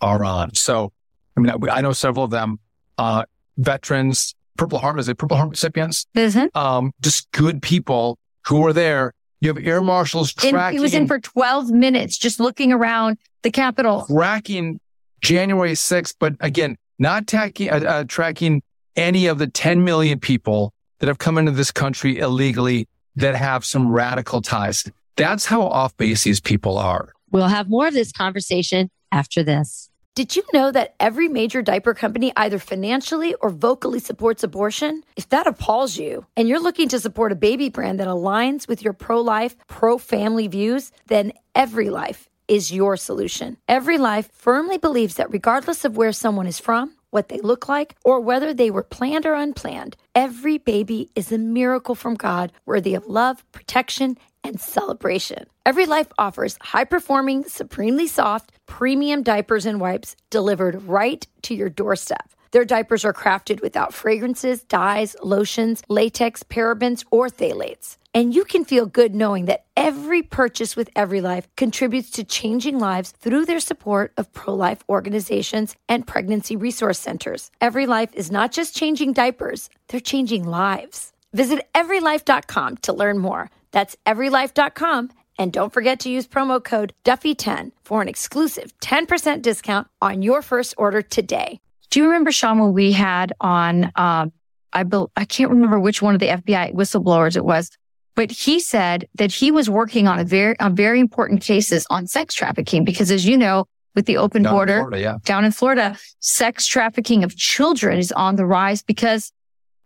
are 0.00 0.24
on. 0.24 0.54
So, 0.54 0.92
I 1.36 1.40
mean, 1.40 1.50
I, 1.50 1.76
I 1.76 1.80
know 1.82 1.92
several 1.92 2.24
of 2.24 2.30
them, 2.30 2.58
uh, 2.98 3.24
veterans, 3.56 4.34
Purple 4.56 4.78
Heart, 4.78 5.00
is 5.00 5.08
it 5.08 5.18
Purple 5.18 5.36
Heart 5.36 5.50
recipients? 5.50 6.06
Mm-hmm. 6.16 6.56
Um, 6.56 6.92
just 7.00 7.30
good 7.32 7.62
people 7.62 8.18
who 8.46 8.60
were 8.60 8.72
there. 8.72 9.12
You 9.40 9.52
have 9.52 9.64
air 9.64 9.82
marshals 9.82 10.32
tracking. 10.32 10.56
And 10.56 10.72
he 10.72 10.80
was 10.80 10.94
in 10.94 11.06
for 11.06 11.20
12 11.20 11.70
minutes 11.70 12.16
just 12.16 12.40
looking 12.40 12.72
around 12.72 13.18
the 13.42 13.50
Capitol. 13.50 14.06
Tracking 14.06 14.80
January 15.20 15.72
6th, 15.72 16.14
but 16.18 16.34
again, 16.40 16.76
not 16.98 17.26
tracking, 17.26 17.70
uh, 17.70 17.76
uh, 17.76 18.04
tracking 18.04 18.62
any 18.96 19.26
of 19.26 19.38
the 19.38 19.46
10 19.46 19.84
million 19.84 20.18
people 20.18 20.72
that 20.98 21.06
have 21.06 21.18
come 21.18 21.36
into 21.36 21.52
this 21.52 21.70
country 21.70 22.18
illegally 22.18 22.88
that 23.16 23.34
have 23.34 23.64
some 23.64 23.90
radical 23.90 24.40
ties. 24.40 24.90
That's 25.16 25.46
how 25.46 25.62
off 25.62 25.96
base 25.96 26.24
these 26.24 26.40
people 26.40 26.78
are. 26.78 27.12
We'll 27.30 27.48
have 27.48 27.68
more 27.68 27.88
of 27.88 27.94
this 27.94 28.12
conversation 28.12 28.90
after 29.12 29.42
this. 29.42 29.90
Did 30.16 30.34
you 30.34 30.44
know 30.54 30.72
that 30.72 30.94
every 30.98 31.28
major 31.28 31.60
diaper 31.60 31.92
company 31.92 32.32
either 32.36 32.58
financially 32.58 33.34
or 33.42 33.50
vocally 33.50 33.98
supports 34.00 34.42
abortion? 34.42 35.02
If 35.14 35.28
that 35.28 35.46
appalls 35.46 35.98
you 35.98 36.24
and 36.38 36.48
you're 36.48 36.58
looking 36.58 36.88
to 36.88 36.98
support 36.98 37.32
a 37.32 37.34
baby 37.48 37.68
brand 37.68 38.00
that 38.00 38.08
aligns 38.08 38.66
with 38.66 38.82
your 38.82 38.94
pro 38.94 39.20
life, 39.20 39.54
pro 39.68 39.98
family 39.98 40.48
views, 40.48 40.90
then 41.08 41.34
Every 41.54 41.90
Life 41.90 42.30
is 42.48 42.72
your 42.72 42.96
solution. 42.96 43.58
Every 43.68 43.98
Life 43.98 44.30
firmly 44.32 44.78
believes 44.78 45.16
that 45.16 45.30
regardless 45.30 45.84
of 45.84 45.98
where 45.98 46.12
someone 46.12 46.46
is 46.46 46.58
from, 46.58 46.95
what 47.16 47.30
they 47.30 47.40
look 47.40 47.66
like, 47.66 47.96
or 48.04 48.20
whether 48.20 48.52
they 48.52 48.70
were 48.70 48.82
planned 48.82 49.24
or 49.24 49.32
unplanned, 49.32 49.96
every 50.14 50.58
baby 50.58 51.08
is 51.16 51.32
a 51.32 51.38
miracle 51.38 51.94
from 51.94 52.14
God 52.14 52.52
worthy 52.66 52.94
of 52.94 53.06
love, 53.06 53.42
protection, 53.52 54.18
and 54.44 54.60
celebration. 54.60 55.46
Every 55.64 55.86
Life 55.86 56.08
offers 56.18 56.58
high 56.60 56.84
performing, 56.84 57.44
supremely 57.44 58.06
soft, 58.06 58.52
premium 58.66 59.22
diapers 59.22 59.64
and 59.64 59.80
wipes 59.80 60.14
delivered 60.28 60.82
right 60.82 61.26
to 61.44 61.54
your 61.54 61.70
doorstep. 61.70 62.28
Their 62.50 62.64
diapers 62.64 63.04
are 63.04 63.12
crafted 63.12 63.62
without 63.62 63.94
fragrances, 63.94 64.62
dyes, 64.64 65.16
lotions, 65.22 65.82
latex, 65.88 66.42
parabens, 66.42 67.04
or 67.10 67.28
phthalates. 67.28 67.96
And 68.14 68.34
you 68.34 68.44
can 68.44 68.64
feel 68.64 68.86
good 68.86 69.14
knowing 69.14 69.44
that 69.44 69.66
every 69.76 70.22
purchase 70.22 70.74
with 70.74 70.88
Every 70.96 71.20
Life 71.20 71.48
contributes 71.56 72.10
to 72.12 72.24
changing 72.24 72.78
lives 72.78 73.10
through 73.10 73.44
their 73.44 73.60
support 73.60 74.14
of 74.16 74.32
pro 74.32 74.54
life 74.54 74.82
organizations 74.88 75.76
and 75.86 76.06
pregnancy 76.06 76.56
resource 76.56 76.98
centers. 76.98 77.50
Every 77.60 77.84
Life 77.86 78.14
is 78.14 78.30
not 78.30 78.52
just 78.52 78.74
changing 78.74 79.12
diapers, 79.12 79.68
they're 79.88 80.00
changing 80.00 80.44
lives. 80.44 81.12
Visit 81.34 81.68
everylife.com 81.74 82.78
to 82.78 82.92
learn 82.94 83.18
more. 83.18 83.50
That's 83.70 83.96
everylife.com. 84.06 85.10
And 85.38 85.52
don't 85.52 85.74
forget 85.74 86.00
to 86.00 86.08
use 86.08 86.26
promo 86.26 86.64
code 86.64 86.94
Duffy10 87.04 87.72
for 87.84 88.00
an 88.00 88.08
exclusive 88.08 88.72
10% 88.80 89.42
discount 89.42 89.88
on 90.00 90.22
your 90.22 90.40
first 90.40 90.72
order 90.78 91.02
today. 91.02 91.60
Do 91.96 92.02
you 92.02 92.08
remember, 92.08 92.30
Sean, 92.30 92.58
when 92.58 92.74
we 92.74 92.92
had 92.92 93.32
on, 93.40 93.90
um, 93.96 94.30
I, 94.70 94.82
be, 94.82 95.06
I 95.16 95.24
can't 95.24 95.48
remember 95.48 95.80
which 95.80 96.02
one 96.02 96.12
of 96.12 96.20
the 96.20 96.26
FBI 96.26 96.74
whistleblowers 96.74 97.38
it 97.38 97.44
was, 97.46 97.70
but 98.14 98.30
he 98.30 98.60
said 98.60 99.08
that 99.14 99.32
he 99.32 99.50
was 99.50 99.70
working 99.70 100.06
on 100.06 100.18
a 100.18 100.24
very, 100.24 100.60
on 100.60 100.76
very 100.76 101.00
important 101.00 101.40
cases 101.40 101.86
on 101.88 102.06
sex 102.06 102.34
trafficking 102.34 102.84
because 102.84 103.10
as 103.10 103.24
you 103.24 103.38
know, 103.38 103.64
with 103.94 104.04
the 104.04 104.18
open 104.18 104.42
Down 104.42 104.52
in 104.52 104.54
border 104.54 104.78
Florida, 104.80 105.00
yeah. 105.00 105.16
down 105.24 105.46
in 105.46 105.52
Florida, 105.52 105.96
sex 106.20 106.66
trafficking 106.66 107.24
of 107.24 107.34
children 107.34 107.96
is 107.96 108.12
on 108.12 108.36
the 108.36 108.44
rise 108.44 108.82
because 108.82 109.32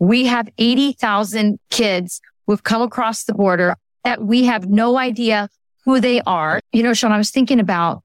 we 0.01 0.27
have 0.27 0.49
80,000 0.59 1.61
kids 1.71 2.21
who 2.45 2.53
have 2.53 2.65
come 2.65 2.83
across 2.83 3.23
the 3.23 3.35
border 3.35 3.77
that 4.03 4.21
we 4.21 4.47
have 4.47 4.69
no 4.69 4.99
idea 4.99 5.49
who 5.85 6.01
they 6.01 6.23
are. 6.23 6.61
You 6.73 6.83
know, 6.83 6.93
Sean, 6.93 7.13
I 7.13 7.19
was 7.19 7.31
thinking 7.31 7.61
about 7.61 8.03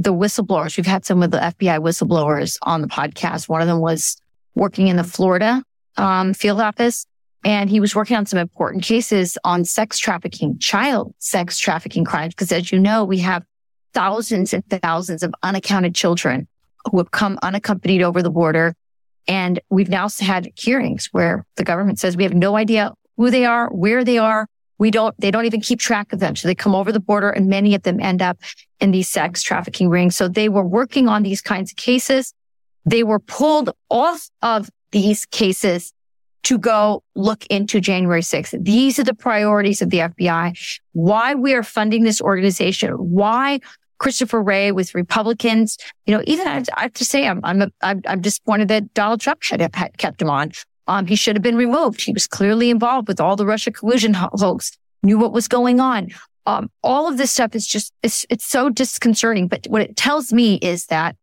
the 0.00 0.14
whistleblowers. 0.14 0.78
We've 0.78 0.86
had 0.86 1.04
some 1.04 1.22
of 1.22 1.30
the 1.30 1.38
FBI 1.38 1.78
whistleblowers 1.78 2.56
on 2.62 2.80
the 2.80 2.88
podcast. 2.88 3.50
One 3.50 3.60
of 3.60 3.68
them 3.68 3.80
was 3.80 4.16
working 4.54 4.88
in 4.88 4.96
the 4.96 5.04
Florida 5.04 5.62
um, 5.98 6.32
field 6.32 6.58
office 6.58 7.06
and 7.44 7.68
he 7.68 7.80
was 7.80 7.94
working 7.94 8.16
on 8.16 8.24
some 8.24 8.38
important 8.38 8.82
cases 8.82 9.36
on 9.44 9.66
sex 9.66 9.98
trafficking, 9.98 10.58
child 10.58 11.14
sex 11.18 11.58
trafficking 11.58 12.06
crimes. 12.06 12.34
Because 12.34 12.50
as 12.50 12.72
you 12.72 12.78
know, 12.78 13.04
we 13.04 13.18
have 13.18 13.44
thousands 13.92 14.54
and 14.54 14.64
thousands 14.70 15.22
of 15.22 15.34
unaccounted 15.42 15.94
children 15.94 16.48
who 16.90 16.96
have 16.96 17.10
come 17.10 17.38
unaccompanied 17.42 18.00
over 18.00 18.22
the 18.22 18.30
border. 18.30 18.74
And 19.28 19.60
we've 19.68 19.90
now 19.90 20.08
had 20.18 20.50
hearings 20.56 21.10
where 21.12 21.44
the 21.56 21.64
government 21.64 21.98
says 21.98 22.16
we 22.16 22.22
have 22.22 22.32
no 22.32 22.56
idea 22.56 22.94
who 23.18 23.30
they 23.30 23.44
are, 23.44 23.68
where 23.68 24.02
they 24.02 24.16
are. 24.16 24.46
We 24.78 24.90
don't, 24.90 25.14
they 25.20 25.30
don't 25.30 25.44
even 25.44 25.60
keep 25.60 25.78
track 25.78 26.14
of 26.14 26.20
them. 26.20 26.36
So 26.36 26.48
they 26.48 26.54
come 26.54 26.74
over 26.74 26.90
the 26.90 27.00
border 27.00 27.28
and 27.28 27.48
many 27.48 27.74
of 27.74 27.82
them 27.82 28.00
end 28.00 28.22
up 28.22 28.38
in 28.80 28.90
these 28.90 29.08
sex 29.08 29.42
trafficking 29.42 29.88
rings. 29.88 30.16
So 30.16 30.28
they 30.28 30.48
were 30.48 30.64
working 30.64 31.08
on 31.08 31.22
these 31.22 31.40
kinds 31.40 31.72
of 31.72 31.76
cases. 31.76 32.34
They 32.84 33.02
were 33.02 33.18
pulled 33.18 33.70
off 33.90 34.28
of 34.42 34.70
these 34.90 35.26
cases 35.26 35.92
to 36.42 36.58
go 36.58 37.02
look 37.14 37.46
into 37.46 37.80
January 37.80 38.22
6th. 38.22 38.64
These 38.64 38.98
are 38.98 39.04
the 39.04 39.14
priorities 39.14 39.82
of 39.82 39.90
the 39.90 39.98
FBI. 39.98 40.80
Why 40.92 41.34
we 41.34 41.54
are 41.54 41.62
funding 41.62 42.04
this 42.04 42.20
organization. 42.20 42.92
Why 42.92 43.60
Christopher 44.00 44.42
Wray 44.42 44.72
with 44.72 44.94
Republicans. 44.94 45.76
You 46.06 46.16
know, 46.16 46.22
even 46.26 46.48
I 46.48 46.64
have 46.78 46.94
to 46.94 47.04
say, 47.04 47.28
I'm, 47.28 47.40
I'm, 47.44 47.70
I'm, 47.82 48.00
I'm 48.08 48.20
disappointed 48.20 48.68
that 48.68 48.92
Donald 48.94 49.20
Trump 49.20 49.42
should 49.42 49.60
have 49.60 49.72
kept 49.98 50.20
him 50.20 50.30
on. 50.30 50.50
Um, 50.88 51.06
he 51.06 51.14
should 51.14 51.36
have 51.36 51.42
been 51.42 51.56
removed. 51.56 52.00
He 52.00 52.12
was 52.12 52.26
clearly 52.26 52.70
involved 52.70 53.06
with 53.06 53.20
all 53.20 53.36
the 53.36 53.46
Russia 53.46 53.70
collusion 53.70 54.14
hoax, 54.14 54.76
knew 55.04 55.18
what 55.18 55.32
was 55.32 55.46
going 55.46 55.78
on. 55.78 56.08
Um, 56.46 56.70
all 56.82 57.08
of 57.08 57.18
this 57.18 57.30
stuff 57.30 57.54
is 57.54 57.66
just, 57.66 57.92
it's, 58.02 58.26
it's 58.30 58.44
so 58.44 58.70
disconcerting. 58.70 59.48
But 59.48 59.66
what 59.68 59.82
it 59.82 59.96
tells 59.96 60.32
me 60.32 60.56
is 60.56 60.86
that 60.86 61.16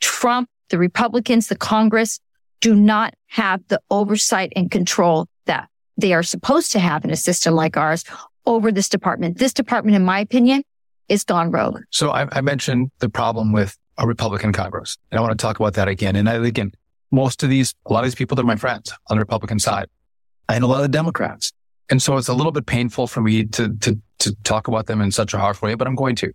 Trump, 0.00 0.48
the 0.68 0.78
Republicans, 0.78 1.48
the 1.48 1.56
Congress 1.56 2.20
do 2.60 2.74
not 2.74 3.14
have 3.26 3.60
the 3.68 3.80
oversight 3.90 4.52
and 4.54 4.70
control 4.70 5.26
that 5.46 5.68
they 5.96 6.12
are 6.12 6.22
supposed 6.22 6.72
to 6.72 6.78
have 6.78 7.04
in 7.04 7.10
a 7.10 7.16
system 7.16 7.54
like 7.54 7.76
ours 7.76 8.04
over 8.46 8.72
this 8.72 8.88
department. 8.88 9.38
This 9.38 9.52
department, 9.52 9.96
in 9.96 10.04
my 10.04 10.20
opinion, 10.20 10.62
is 11.08 11.24
gone 11.24 11.50
rogue. 11.50 11.80
So 11.90 12.10
I, 12.10 12.28
I 12.32 12.40
mentioned 12.40 12.90
the 13.00 13.08
problem 13.08 13.52
with 13.52 13.76
a 13.98 14.06
Republican 14.06 14.52
Congress, 14.52 14.96
and 15.10 15.18
I 15.18 15.22
want 15.22 15.38
to 15.38 15.42
talk 15.42 15.58
about 15.58 15.74
that 15.74 15.88
again. 15.88 16.16
And 16.16 16.28
I, 16.28 16.34
again, 16.34 16.72
most 17.10 17.42
of 17.42 17.50
these, 17.50 17.74
a 17.86 17.92
lot 17.92 18.00
of 18.00 18.04
these 18.06 18.14
people, 18.14 18.36
they're 18.36 18.44
my 18.44 18.56
friends 18.56 18.92
on 19.08 19.16
the 19.16 19.20
Republican 19.20 19.58
side, 19.58 19.88
and 20.48 20.64
a 20.64 20.66
lot 20.66 20.76
of 20.76 20.82
the 20.82 20.88
Democrats. 20.88 21.52
And 21.90 22.00
so 22.00 22.16
it's 22.16 22.28
a 22.28 22.34
little 22.34 22.52
bit 22.52 22.66
painful 22.66 23.06
for 23.06 23.20
me 23.20 23.44
to 23.46 23.68
to 23.80 23.98
to 24.20 24.34
talk 24.44 24.68
about 24.68 24.86
them 24.86 25.00
in 25.00 25.10
such 25.10 25.34
a 25.34 25.38
harsh 25.38 25.60
way, 25.62 25.74
but 25.74 25.86
I'm 25.86 25.94
going 25.94 26.14
to. 26.16 26.32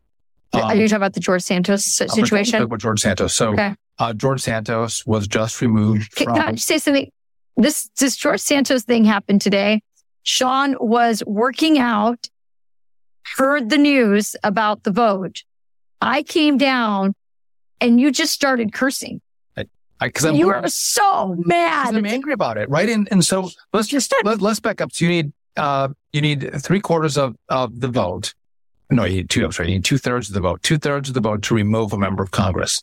Are 0.53 0.75
you 0.75 0.87
talking 0.87 0.95
about 0.97 1.13
the 1.13 1.19
George 1.19 1.41
Santos 1.41 1.99
I'm 1.99 2.07
gonna 2.07 2.17
talk 2.21 2.27
situation? 2.27 2.61
about 2.61 2.79
George 2.79 3.01
Santos. 3.01 3.33
So 3.33 3.53
Okay. 3.53 3.75
uh, 3.99 4.13
George 4.13 4.41
Santos 4.41 5.05
was 5.05 5.27
just 5.27 5.61
removed 5.61 6.15
Can, 6.15 6.27
from. 6.27 6.35
can 6.35 6.47
I 6.47 6.51
just 6.53 6.67
say 6.67 6.77
something? 6.77 7.11
This 7.57 7.89
this 7.99 8.15
George 8.15 8.39
Santos 8.39 8.83
thing 8.83 9.05
happened 9.05 9.41
today. 9.41 9.81
Sean 10.23 10.75
was 10.79 11.23
working 11.25 11.77
out, 11.77 12.29
heard 13.37 13.69
the 13.69 13.77
news 13.77 14.35
about 14.43 14.83
the 14.83 14.91
vote. 14.91 15.43
I 16.01 16.23
came 16.23 16.57
down, 16.57 17.13
and 17.79 17.99
you 17.99 18.11
just 18.11 18.33
started 18.33 18.73
cursing. 18.73 19.21
Because 20.01 20.25
I'm, 20.25 20.35
you 20.35 20.47
were 20.47 20.61
so 20.67 21.35
mad. 21.37 21.95
I'm 21.95 22.05
angry 22.05 22.33
about 22.33 22.57
it, 22.57 22.69
right? 22.69 22.89
And 22.89 23.07
and 23.11 23.23
so 23.23 23.49
let's 23.71 23.87
just 23.87 24.13
let, 24.25 24.41
let's 24.41 24.59
back 24.59 24.81
up. 24.81 24.91
So 24.91 25.05
you 25.05 25.09
need 25.09 25.31
uh 25.57 25.89
you 26.13 26.21
need 26.21 26.61
three 26.61 26.79
quarters 26.79 27.17
of 27.17 27.35
of 27.49 27.79
the 27.79 27.87
vote. 27.87 28.33
No, 28.91 29.03
you 29.03 29.17
need 29.17 29.29
two. 29.29 29.43
I'm 29.43 29.51
sorry, 29.51 29.69
you 29.69 29.75
need 29.75 29.85
two 29.85 29.97
thirds 29.97 30.29
of 30.29 30.35
the 30.35 30.41
vote. 30.41 30.61
Two 30.63 30.77
thirds 30.77 31.09
of 31.09 31.15
the 31.15 31.21
vote 31.21 31.41
to 31.43 31.55
remove 31.55 31.91
a 31.93 31.97
member 31.97 32.21
of 32.21 32.31
Congress. 32.31 32.81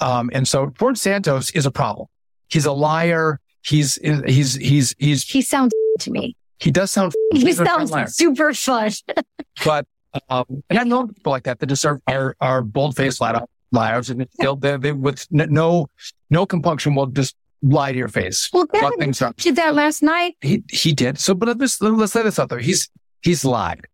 Um, 0.00 0.30
and 0.32 0.46
so 0.46 0.72
George 0.78 0.96
Santos 0.96 1.50
is 1.50 1.66
a 1.66 1.70
problem. 1.70 2.06
He's 2.48 2.66
a 2.66 2.72
liar. 2.72 3.40
He's 3.62 3.96
he's 3.96 4.54
he's 4.54 4.94
he's 4.98 5.22
He 5.22 5.42
sounds 5.42 5.72
to 6.00 6.10
me. 6.10 6.36
he 6.58 6.70
does 6.70 6.90
sound 6.90 7.12
He 7.34 7.52
sounds 7.52 7.92
super 8.14 8.54
fun. 8.54 8.92
but 9.64 9.86
um, 10.28 10.62
and 10.70 10.78
I 10.78 10.84
know 10.84 11.06
people 11.06 11.30
like 11.32 11.44
that 11.44 11.58
that 11.58 11.66
deserve 11.66 12.00
are 12.06 12.14
are, 12.14 12.36
are 12.40 12.62
bold 12.62 12.96
faced 12.96 13.20
liar, 13.20 13.42
liars 13.72 14.10
and 14.10 14.26
they 14.38 14.92
with 14.92 15.26
no 15.30 15.86
no 16.30 16.46
compunction 16.46 16.94
will 16.94 17.06
just 17.06 17.36
lie 17.62 17.92
to 17.92 17.98
your 17.98 18.08
face. 18.08 18.48
Well, 18.52 18.66
things 18.98 19.22
are 19.22 19.32
did 19.36 19.56
that 19.56 19.74
last 19.74 20.02
night. 20.02 20.36
he 20.40 20.62
he 20.70 20.92
did. 20.92 21.18
So, 21.18 21.34
but 21.34 21.58
let's 21.58 21.80
let's 21.80 22.14
lay 22.14 22.22
this 22.22 22.38
out 22.38 22.48
there. 22.48 22.58
He's 22.58 22.88
he's 23.22 23.44
lied, 23.44 23.86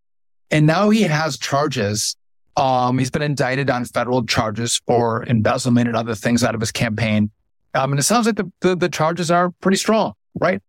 and 0.51 0.67
now 0.67 0.91
he 0.91 1.03
has 1.03 1.39
charges. 1.39 2.17
Um, 2.57 2.99
he's 2.99 3.11
been 3.11 3.23
indicted 3.23 3.69
on 3.69 3.85
federal 3.85 4.25
charges 4.25 4.81
for 4.87 5.25
embezzlement 5.25 5.89
and 5.89 5.97
other 5.97 6.15
things 6.15 6.43
out 6.43 6.55
of 6.55 6.61
his 6.61 6.73
campaign. 6.73 7.31
Um, 7.75 7.93
and 7.93 8.01
it 8.01 8.05
sounds 8.05 8.27
like 8.27 8.37
the, 8.37 8.51
the 8.61 8.77
the 8.77 8.89
charges 8.89 9.31
are 9.31 9.51
pretty 9.61 9.77
strong, 9.77 10.15
right? 10.39 10.63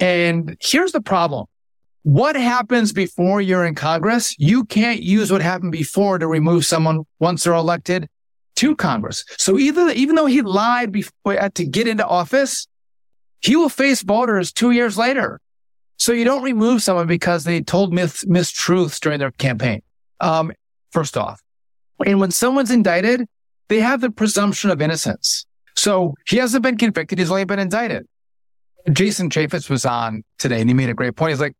And 0.00 0.56
here's 0.60 0.92
the 0.92 1.02
problem: 1.02 1.46
what 2.02 2.36
happens 2.36 2.92
before 2.92 3.40
you're 3.40 3.64
in 3.64 3.74
Congress? 3.74 4.34
You 4.38 4.64
can't 4.64 5.02
use 5.02 5.30
what 5.30 5.42
happened 5.42 5.72
before 5.72 6.18
to 6.18 6.26
remove 6.26 6.64
someone 6.64 7.04
once 7.18 7.44
they're 7.44 7.54
elected 7.54 8.08
to 8.64 8.76
Congress. 8.76 9.24
So 9.36 9.58
either, 9.58 9.90
even 9.90 10.16
though 10.16 10.26
he 10.26 10.40
lied 10.42 10.90
before, 10.90 11.36
to 11.50 11.64
get 11.66 11.86
into 11.86 12.06
office, 12.06 12.66
he 13.40 13.56
will 13.56 13.68
face 13.68 14.02
voters 14.02 14.52
two 14.52 14.70
years 14.70 14.96
later. 14.96 15.40
So 15.98 16.12
you 16.12 16.24
don't 16.24 16.42
remove 16.42 16.82
someone 16.82 17.06
because 17.06 17.44
they 17.44 17.60
told 17.60 17.92
mis- 17.92 18.24
mistruths 18.24 18.98
during 19.00 19.18
their 19.18 19.30
campaign. 19.32 19.82
Um, 20.20 20.52
first 20.92 21.16
off. 21.16 21.42
And 22.04 22.20
when 22.20 22.30
someone's 22.30 22.70
indicted, 22.70 23.26
they 23.68 23.80
have 23.80 24.00
the 24.00 24.10
presumption 24.10 24.70
of 24.70 24.80
innocence. 24.80 25.46
So 25.76 26.14
he 26.26 26.38
hasn't 26.38 26.62
been 26.62 26.78
convicted. 26.78 27.18
He's 27.18 27.30
only 27.30 27.44
been 27.44 27.58
indicted. 27.58 28.06
Jason 28.92 29.28
Chaffetz 29.28 29.68
was 29.68 29.84
on 29.84 30.24
today 30.38 30.60
and 30.60 30.70
he 30.70 30.74
made 30.74 30.88
a 30.88 30.94
great 30.94 31.16
point. 31.16 31.30
He's 31.30 31.40
like, 31.40 31.54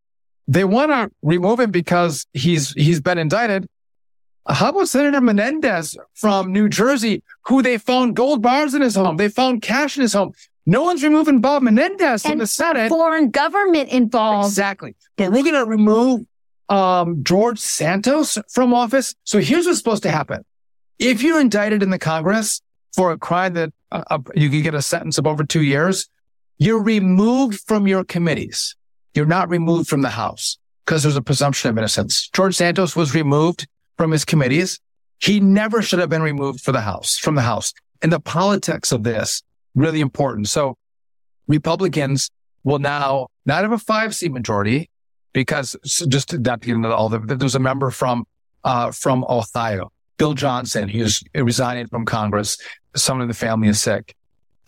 they 0.48 0.64
want 0.64 0.90
to 0.90 1.10
remove 1.22 1.60
him 1.60 1.70
because 1.70 2.26
he's, 2.32 2.72
he's 2.72 3.00
been 3.00 3.18
indicted. 3.18 3.66
How 4.46 4.68
about 4.68 4.88
Senator 4.88 5.20
Menendez 5.20 5.96
from 6.12 6.52
New 6.52 6.68
Jersey, 6.68 7.22
who 7.46 7.62
they 7.62 7.78
found 7.78 8.14
gold 8.14 8.42
bars 8.42 8.74
in 8.74 8.82
his 8.82 8.94
home? 8.94 9.16
They 9.16 9.28
found 9.28 9.62
cash 9.62 9.96
in 9.96 10.02
his 10.02 10.12
home. 10.12 10.32
No 10.66 10.82
one's 10.82 11.02
removing 11.02 11.40
Bob 11.40 11.62
Menendez 11.62 12.24
and 12.24 12.32
from 12.32 12.38
the 12.38 12.46
Senate. 12.46 12.88
Foreign 12.88 13.30
government 13.30 13.90
involved. 13.90 14.48
Exactly. 14.48 14.96
But 15.16 15.32
we're 15.32 15.42
going 15.42 15.54
to 15.54 15.64
remove 15.64 16.22
um, 16.68 17.22
George 17.24 17.58
Santos 17.58 18.38
from 18.50 18.74
office. 18.74 19.14
So 19.24 19.38
here's 19.40 19.66
what's 19.66 19.78
supposed 19.78 20.02
to 20.04 20.10
happen. 20.10 20.44
If 20.98 21.22
you're 21.22 21.40
indicted 21.40 21.82
in 21.82 21.90
the 21.90 21.98
Congress 21.98 22.60
for 22.94 23.12
a 23.12 23.18
crime 23.18 23.54
that 23.54 23.72
uh, 23.92 24.04
uh, 24.10 24.18
you 24.34 24.48
can 24.50 24.62
get 24.62 24.74
a 24.74 24.82
sentence 24.82 25.18
of 25.18 25.26
over 25.26 25.44
two 25.44 25.62
years, 25.62 26.08
you're 26.58 26.82
removed 26.82 27.60
from 27.66 27.86
your 27.86 28.04
committees. 28.04 28.76
You're 29.14 29.26
not 29.26 29.48
removed 29.48 29.88
from 29.88 30.02
the 30.02 30.10
House 30.10 30.58
because 30.84 31.02
there's 31.02 31.16
a 31.16 31.22
presumption 31.22 31.70
of 31.70 31.78
innocence. 31.78 32.28
George 32.28 32.54
Santos 32.54 32.94
was 32.94 33.14
removed 33.14 33.66
from 33.96 34.10
his 34.10 34.24
committees. 34.24 34.80
He 35.20 35.40
never 35.40 35.82
should 35.82 35.98
have 36.00 36.08
been 36.08 36.22
removed 36.22 36.60
for 36.60 36.72
the 36.72 36.80
House, 36.80 37.16
from 37.16 37.34
the 37.34 37.42
House. 37.42 37.72
And 38.02 38.12
the 38.12 38.20
politics 38.20 38.92
of 38.92 39.02
this, 39.02 39.42
really 39.74 40.00
important. 40.00 40.48
So 40.48 40.76
Republicans 41.46 42.30
will 42.64 42.78
now 42.78 43.28
not 43.46 43.62
have 43.62 43.72
a 43.72 43.78
five 43.78 44.14
seat 44.14 44.32
majority 44.32 44.90
because 45.32 45.76
just 46.08 46.30
to 46.30 46.38
not 46.38 46.60
get 46.60 46.74
into 46.74 46.94
all 46.94 47.08
the, 47.08 47.18
there's 47.18 47.54
a 47.54 47.60
member 47.60 47.90
from, 47.90 48.24
uh, 48.64 48.90
from 48.90 49.24
Ohio, 49.28 49.90
Bill 50.16 50.34
Johnson, 50.34 50.88
who's 50.88 51.22
resigning 51.34 51.86
from 51.86 52.04
Congress. 52.04 52.58
Someone 52.94 53.22
in 53.22 53.28
the 53.28 53.34
family 53.34 53.68
is 53.68 53.80
sick. 53.80 54.14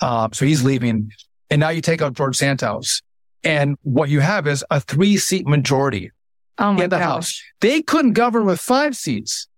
Um, 0.01 0.33
so 0.33 0.45
he's 0.45 0.65
leaving. 0.65 1.11
And 1.51 1.61
now 1.61 1.69
you 1.69 1.81
take 1.81 2.03
out 2.03 2.15
George 2.15 2.37
Santos. 2.37 3.03
And 3.45 3.77
what 3.83 4.09
you 4.09 4.21
have 4.21 4.47
is 4.47 4.65
a 4.71 4.81
three 4.81 5.17
seat 5.17 5.47
majority 5.47 6.11
Oh 6.59 6.73
my 6.73 6.85
in 6.85 6.91
the 6.91 6.97
gosh. 6.99 7.05
House. 7.05 7.43
They 7.61 7.83
couldn't 7.83 8.13
govern 8.13 8.47
with 8.47 8.61
five 8.61 8.97
seats. 8.97 9.49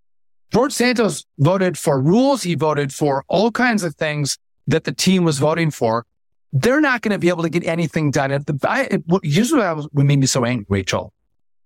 George 0.53 0.73
Santos 0.73 1.25
voted 1.39 1.79
for 1.79 2.01
rules. 2.01 2.43
He 2.43 2.55
voted 2.55 2.93
for 2.93 3.25
all 3.29 3.51
kinds 3.51 3.83
of 3.85 3.95
things 3.97 4.39
that 4.67 4.85
the 4.85 4.93
team 4.93 5.25
was 5.25 5.39
voting 5.39 5.71
for. 5.71 6.07
They're 6.53 6.81
not 6.81 7.03
going 7.03 7.13
to 7.13 7.19
be 7.19 7.29
able 7.29 7.43
to 7.43 7.51
get 7.51 7.65
anything 7.67 8.11
done. 8.11 8.33
At 8.33 8.47
the, 8.47 8.59
I, 8.67 8.83
it, 8.85 9.03
what- 9.07 9.23
here's 9.25 9.53
what, 9.53 9.61
I 9.61 9.73
was, 9.75 9.87
what 9.93 10.07
made 10.07 10.19
me 10.19 10.27
so 10.27 10.45
angry, 10.45 10.65
Rachel. 10.69 11.13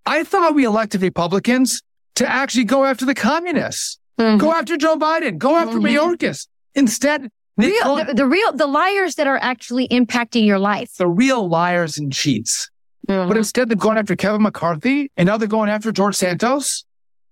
I 0.05 0.23
thought 0.25 0.53
we 0.53 0.65
elected 0.65 1.01
Republicans 1.01 1.81
to 2.15 2.29
actually 2.29 2.65
go 2.65 2.83
after 2.83 3.05
the 3.05 3.15
communists, 3.15 3.97
Mhm. 4.19 4.37
go 4.37 4.51
after 4.51 4.75
Joe 4.77 4.97
Biden, 4.97 5.37
go 5.37 5.55
after 5.55 5.77
Mhm. 5.77 5.89
Mayorkas. 5.95 6.47
Instead, 6.75 7.29
Real, 7.55 7.81
call 7.81 8.03
the, 8.03 8.13
the 8.13 8.25
real, 8.25 8.51
the 8.53 8.67
liars 8.67 9.15
that 9.15 9.27
are 9.27 9.37
actually 9.37 9.87
impacting 9.87 10.45
your 10.45 10.59
life. 10.59 10.93
the 10.97 11.07
real 11.07 11.47
liars 11.47 11.97
and 11.97 12.11
cheats. 12.11 12.69
But 13.07 13.37
instead 13.37 13.69
they're 13.69 13.75
going 13.75 13.97
after 13.97 14.15
Kevin 14.15 14.41
McCarthy 14.41 15.11
and 15.17 15.27
now 15.27 15.37
they're 15.37 15.47
going 15.47 15.69
after 15.69 15.91
George 15.91 16.15
Santos. 16.15 16.85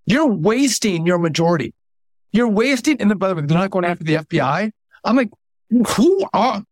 You're 0.05 0.27
wasting 0.27 1.05
your 1.05 1.17
majority. 1.17 1.73
You're 2.34 2.47
wasting, 2.47 2.99
and 3.01 3.10
then, 3.10 3.17
by 3.17 3.27
the 3.27 3.36
way, 3.36 3.41
they're 3.41 3.57
not 3.57 3.71
going 3.71 3.86
after 3.86 4.03
the 4.03 4.15
FBI. 4.15 4.71
I'm 5.03 5.15
like, 5.15 5.29
who 5.95 6.25
are 6.34 6.63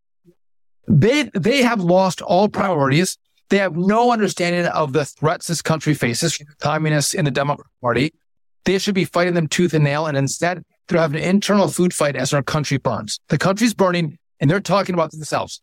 they? 0.88 1.29
They 1.33 1.62
have 1.63 1.81
lost 1.81 2.21
all 2.21 2.49
priorities. 2.49 3.17
They 3.49 3.57
have 3.57 3.75
no 3.75 4.12
understanding 4.12 4.65
of 4.65 4.93
the 4.93 5.05
threats 5.05 5.47
this 5.47 5.62
country 5.62 5.93
faces 5.93 6.35
from 6.35 6.47
the 6.49 6.55
communists 6.55 7.13
and 7.13 7.25
the 7.25 7.31
Democrat 7.31 7.67
Party. 7.81 8.13
They 8.65 8.77
should 8.77 8.95
be 8.95 9.05
fighting 9.05 9.33
them 9.33 9.47
tooth 9.47 9.73
and 9.73 9.83
nail. 9.83 10.05
And 10.05 10.17
instead, 10.17 10.63
they're 10.88 10.99
having 10.99 11.21
an 11.21 11.27
internal 11.27 11.67
food 11.67 11.93
fight 11.93 12.15
as 12.15 12.33
our 12.33 12.43
country 12.43 12.77
burns. 12.77 13.19
The 13.29 13.38
country's 13.38 13.73
burning 13.73 14.17
and 14.39 14.49
they're 14.49 14.59
talking 14.59 14.93
about 14.93 15.12
themselves. 15.12 15.59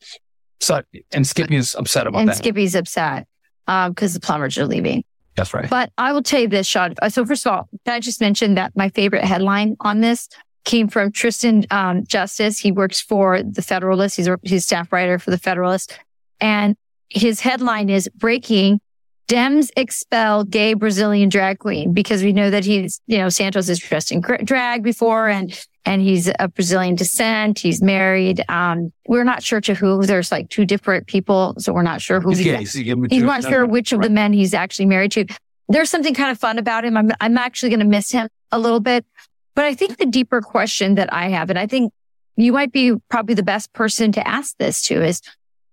So, 0.60 0.82
and 1.12 1.26
Skippy 1.26 1.56
is 1.56 1.74
upset 1.74 2.06
about 2.06 2.20
and 2.20 2.28
that. 2.28 2.36
Skippy's 2.36 2.74
upset 2.74 3.26
because 3.66 4.14
the 4.14 4.20
plumbers 4.20 4.58
are 4.58 4.66
leaving. 4.66 5.04
That's 5.36 5.52
right. 5.52 5.68
But 5.68 5.92
I 5.98 6.12
will 6.12 6.22
tell 6.22 6.40
you 6.40 6.48
this, 6.48 6.66
Sean. 6.66 6.94
Uh, 7.02 7.10
So 7.10 7.24
first 7.26 7.46
of 7.46 7.52
all, 7.52 7.68
can 7.84 7.94
I 7.94 8.00
just 8.00 8.20
mention 8.20 8.54
that 8.54 8.72
my 8.74 8.88
favorite 8.88 9.22
headline 9.24 9.76
on 9.80 10.00
this 10.00 10.28
came 10.64 10.88
from 10.88 11.12
Tristan 11.12 11.64
um, 11.70 12.04
Justice. 12.04 12.58
He 12.58 12.72
works 12.72 13.00
for 13.00 13.42
the 13.42 13.62
Federalist. 13.62 14.16
He's 14.16 14.28
a 14.28 14.38
he's 14.42 14.64
staff 14.64 14.92
writer 14.92 15.18
for 15.18 15.30
the 15.30 15.38
Federalist, 15.38 15.98
and 16.40 16.76
his 17.08 17.40
headline 17.40 17.88
is 17.88 18.08
"Breaking: 18.16 18.80
Dems 19.28 19.70
expel 19.76 20.44
gay 20.44 20.74
Brazilian 20.74 21.28
drag 21.28 21.58
queen." 21.60 21.92
Because 21.92 22.22
we 22.22 22.32
know 22.32 22.50
that 22.50 22.64
he's 22.64 23.00
you 23.06 23.18
know 23.18 23.28
Santos 23.28 23.68
is 23.68 23.78
dressed 23.78 24.10
in 24.10 24.20
drag 24.20 24.82
before, 24.82 25.28
and 25.28 25.58
and 25.86 26.02
he's 26.02 26.28
of 26.28 26.52
Brazilian 26.54 26.96
descent. 26.96 27.60
He's 27.60 27.80
married. 27.80 28.44
Um, 28.48 28.92
we're 29.06 29.24
not 29.24 29.42
sure 29.42 29.60
to 29.62 29.74
who. 29.74 30.04
There's 30.04 30.32
like 30.32 30.50
two 30.50 30.66
different 30.66 31.06
people, 31.06 31.54
so 31.58 31.72
we're 31.72 31.82
not 31.82 32.02
sure 32.02 32.20
who 32.20 32.30
He's 32.30 32.38
he's 32.38 32.46
gay. 32.46 32.64
so 32.64 32.78
you 32.78 32.84
give 32.84 32.98
him 32.98 33.04
a 33.04 33.08
He's 33.08 33.22
not 33.22 33.44
sure 33.44 33.64
which 33.64 33.92
of 33.92 34.02
the 34.02 34.10
men 34.10 34.32
he's 34.32 34.52
actually 34.52 34.86
married 34.86 35.12
to. 35.12 35.24
There's 35.68 35.88
something 35.88 36.12
kind 36.12 36.30
of 36.30 36.38
fun 36.38 36.58
about 36.58 36.84
him. 36.84 36.96
I'm, 36.96 37.10
I'm 37.20 37.38
actually 37.38 37.70
going 37.70 37.80
to 37.80 37.86
miss 37.86 38.10
him 38.10 38.28
a 38.52 38.58
little 38.58 38.80
bit. 38.80 39.06
But 39.54 39.64
I 39.64 39.74
think 39.74 39.96
the 39.96 40.06
deeper 40.06 40.42
question 40.42 40.96
that 40.96 41.12
I 41.12 41.28
have, 41.28 41.48
and 41.48 41.58
I 41.58 41.66
think 41.66 41.92
you 42.36 42.52
might 42.52 42.72
be 42.72 42.94
probably 43.08 43.34
the 43.34 43.42
best 43.42 43.72
person 43.72 44.12
to 44.12 44.28
ask 44.28 44.56
this 44.58 44.82
to 44.88 45.02
is 45.02 45.22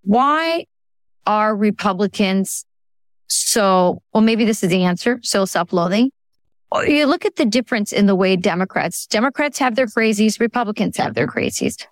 why 0.04 0.68
are 1.26 1.56
Republicans 1.56 2.66
so, 3.28 4.02
well, 4.14 4.22
maybe 4.22 4.46
this 4.46 4.64
is 4.64 4.70
the 4.70 4.84
answer. 4.84 5.20
So 5.24 5.46
self-loathing. 5.46 6.12
Or 6.74 6.86
You 6.86 7.06
look 7.06 7.24
at 7.24 7.36
the 7.36 7.46
difference 7.46 7.94
in 7.94 8.08
the 8.08 8.16
way 8.16 8.36
Democrats, 8.36 9.06
Democrats 9.06 9.60
have 9.60 9.76
their 9.76 9.86
crazies, 9.86 10.40
Republicans 10.40 10.98
have 10.98 11.14
their 11.14 11.28
crazies. 11.28 11.86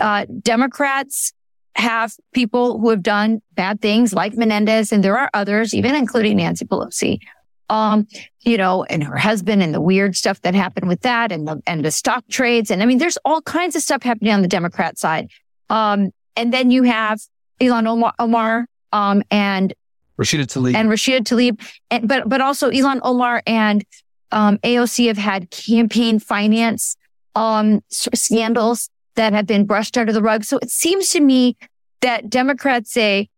Uh, 0.00 0.26
Democrats 0.42 1.32
have 1.76 2.12
people 2.32 2.80
who 2.80 2.90
have 2.90 3.02
done 3.02 3.40
bad 3.54 3.80
things 3.80 4.12
like 4.12 4.34
Menendez, 4.34 4.92
and 4.92 5.04
there 5.04 5.16
are 5.16 5.30
others, 5.32 5.74
even 5.74 5.94
including 5.94 6.38
Nancy 6.38 6.64
Pelosi. 6.64 7.20
Um, 7.68 8.06
you 8.42 8.56
know, 8.56 8.84
and 8.84 9.02
her 9.02 9.16
husband 9.16 9.62
and 9.62 9.72
the 9.72 9.80
weird 9.80 10.16
stuff 10.16 10.40
that 10.42 10.54
happened 10.54 10.88
with 10.88 11.02
that 11.02 11.32
and 11.32 11.46
the, 11.46 11.60
and 11.66 11.84
the 11.84 11.90
stock 11.90 12.24
trades. 12.28 12.70
And 12.70 12.82
I 12.82 12.86
mean, 12.86 12.98
there's 12.98 13.18
all 13.24 13.42
kinds 13.42 13.76
of 13.76 13.82
stuff 13.82 14.02
happening 14.02 14.32
on 14.32 14.42
the 14.42 14.48
Democrat 14.48 14.98
side. 14.98 15.30
Um, 15.68 16.10
and 16.36 16.52
then 16.52 16.70
you 16.70 16.84
have 16.84 17.20
Ilhan 17.60 17.86
Omar, 17.86 18.12
Omar 18.18 18.66
um, 18.92 19.22
and 19.30 19.74
Rashida 20.18 20.46
Tlaib. 20.46 20.74
and 20.74 20.88
Rashida 20.88 21.20
Tlaib, 21.20 21.60
and, 21.90 22.08
but 22.08 22.28
but 22.28 22.40
also 22.40 22.70
Ilhan 22.70 23.00
Omar 23.02 23.42
and 23.46 23.84
um, 24.32 24.58
AOC 24.58 25.06
have 25.08 25.18
had 25.18 25.50
campaign 25.50 26.18
finance 26.18 26.96
um, 27.34 27.80
scandals 27.90 28.88
that 29.14 29.32
have 29.32 29.46
been 29.46 29.64
brushed 29.66 29.96
under 29.96 30.12
the 30.12 30.22
rug. 30.22 30.44
So 30.44 30.58
it 30.58 30.70
seems 30.70 31.10
to 31.10 31.20
me 31.20 31.56
that 32.00 32.28
Democrats 32.28 32.92
say 32.92 33.28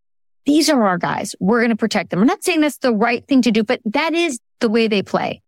these 0.44 0.68
are 0.70 0.82
our 0.86 0.98
guys. 0.98 1.34
We're 1.40 1.60
going 1.60 1.70
to 1.70 1.76
protect 1.76 2.10
them. 2.10 2.20
I'm 2.20 2.26
not 2.26 2.42
saying 2.42 2.60
that's 2.62 2.78
the 2.78 2.94
right 2.94 3.26
thing 3.26 3.42
to 3.42 3.50
do, 3.50 3.62
but 3.62 3.80
that 3.84 4.14
is 4.14 4.40
the 4.60 4.68
way 4.68 4.88
they 4.88 5.02
play. 5.02 5.42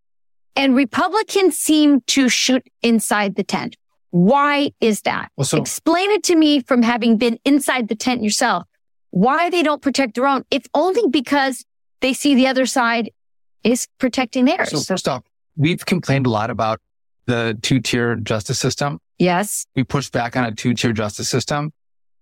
And 0.57 0.77
Republicans 0.77 1.57
seem 1.57 2.01
to 2.09 2.29
shoot 2.29 2.67
inside 2.83 3.37
the 3.37 3.45
tent. 3.45 3.77
Why 4.11 4.73
is 4.81 5.03
that? 5.03 5.31
Well, 5.37 5.45
so- 5.45 5.59
Explain 5.59 6.11
it 6.11 6.23
to 6.25 6.37
me 6.37 6.61
from 6.61 6.83
having 6.83 7.17
been 7.17 7.39
inside 7.45 7.89
the 7.89 7.95
tent 7.95 8.23
yourself. 8.23 8.65
Why 9.11 9.49
they 9.51 9.63
don't 9.63 9.81
protect 9.83 10.15
their 10.15 10.27
own, 10.27 10.45
if 10.51 10.67
only 10.75 11.09
because 11.09 11.65
they 12.01 12.13
see 12.13 12.35
the 12.35 12.47
other 12.47 12.67
side 12.67 13.11
is 13.65 13.89
protecting 13.99 14.45
theirs. 14.45 14.71
So 14.71 14.81
first 14.81 15.09
off, 15.09 15.23
we've 15.61 15.85
complained 15.85 16.27
a 16.27 16.31
lot 16.31 16.49
about 16.51 16.81
the 17.27 17.57
two-tier 17.61 18.17
justice 18.17 18.59
system. 18.59 18.99
yes. 19.19 19.67
We 19.77 19.85
pushed 19.85 20.11
back 20.11 20.35
on 20.35 20.45
a 20.45 20.53
two-tier 20.53 20.93
justice 20.93 21.29
system. 21.29 21.73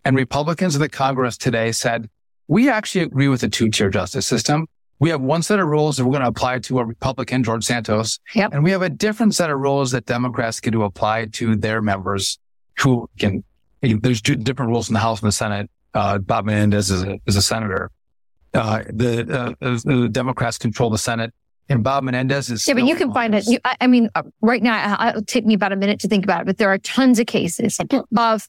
And 0.05 0.17
Republicans 0.17 0.75
in 0.75 0.81
the 0.81 0.89
Congress 0.89 1.39
today 1.39 1.71
said, 1.71 2.11
we 2.49 2.69
actually 2.69 3.03
agree 3.05 3.29
with 3.29 3.41
the 3.43 3.49
two-tier 3.49 3.91
justice 3.91 4.27
system. 4.27 4.67
We 4.99 5.11
have 5.11 5.21
one 5.21 5.43
set 5.43 5.61
of 5.61 5.69
rules 5.69 5.97
that 5.97 6.05
we're 6.05 6.13
going 6.13 6.23
to 6.23 6.29
apply 6.29 6.59
to 6.59 6.81
a 6.81 6.85
Republican, 6.85 7.45
George 7.45 7.65
Santos. 7.65 8.19
Yep. 8.35 8.53
And 8.53 8.65
we 8.65 8.73
have 8.73 8.83
a 8.83 8.89
different 8.89 9.37
set 9.37 9.51
of 9.51 9.61
rules 9.61 9.93
that 9.93 10.07
Democrats 10.07 10.59
get 10.59 10.73
to 10.73 10.83
apply 10.83 11.27
to 11.27 11.55
their 11.55 11.81
members 11.81 12.39
who 12.79 13.09
can, 13.21 13.45
there's 13.81 14.21
two 14.21 14.35
different 14.35 14.71
rules 14.71 14.89
in 14.89 14.95
the 14.95 15.01
House 15.01 15.21
and 15.21 15.29
the 15.29 15.33
Senate. 15.33 15.71
Uh, 15.95 16.19
Bob 16.19 16.47
Menendez 16.47 16.91
is 16.91 17.05
a, 17.05 17.21
is 17.27 17.37
a 17.37 17.43
senator. 17.43 17.93
Uh, 18.53 18.83
the, 18.93 19.55
uh, 19.61 19.79
the 19.85 20.09
Democrats 20.11 20.59
control 20.59 20.91
the 20.91 20.99
Senate 20.99 21.33
and 21.69 21.85
Bob 21.85 22.05
Menendez 22.05 22.51
is. 22.51 22.67
Yeah, 22.67 22.75
but 22.75 22.85
you 22.85 22.97
can 22.97 23.13
find 23.13 23.35
it. 23.35 23.47
You, 23.47 23.59
I, 23.65 23.77
I 23.83 23.87
mean, 23.87 24.09
uh, 24.15 24.23
right 24.41 24.63
now, 24.63 24.97
I- 24.99 25.11
it'll 25.11 25.23
take 25.25 25.45
me 25.45 25.55
about 25.55 25.73
a 25.73 25.77
minute 25.77 26.01
to 26.01 26.09
think 26.09 26.25
about 26.25 26.43
it, 26.43 26.47
but 26.47 26.59
there 26.59 26.71
are 26.71 26.79
tons 26.79 27.19
of 27.19 27.27
cases 27.27 27.79
of, 28.17 28.47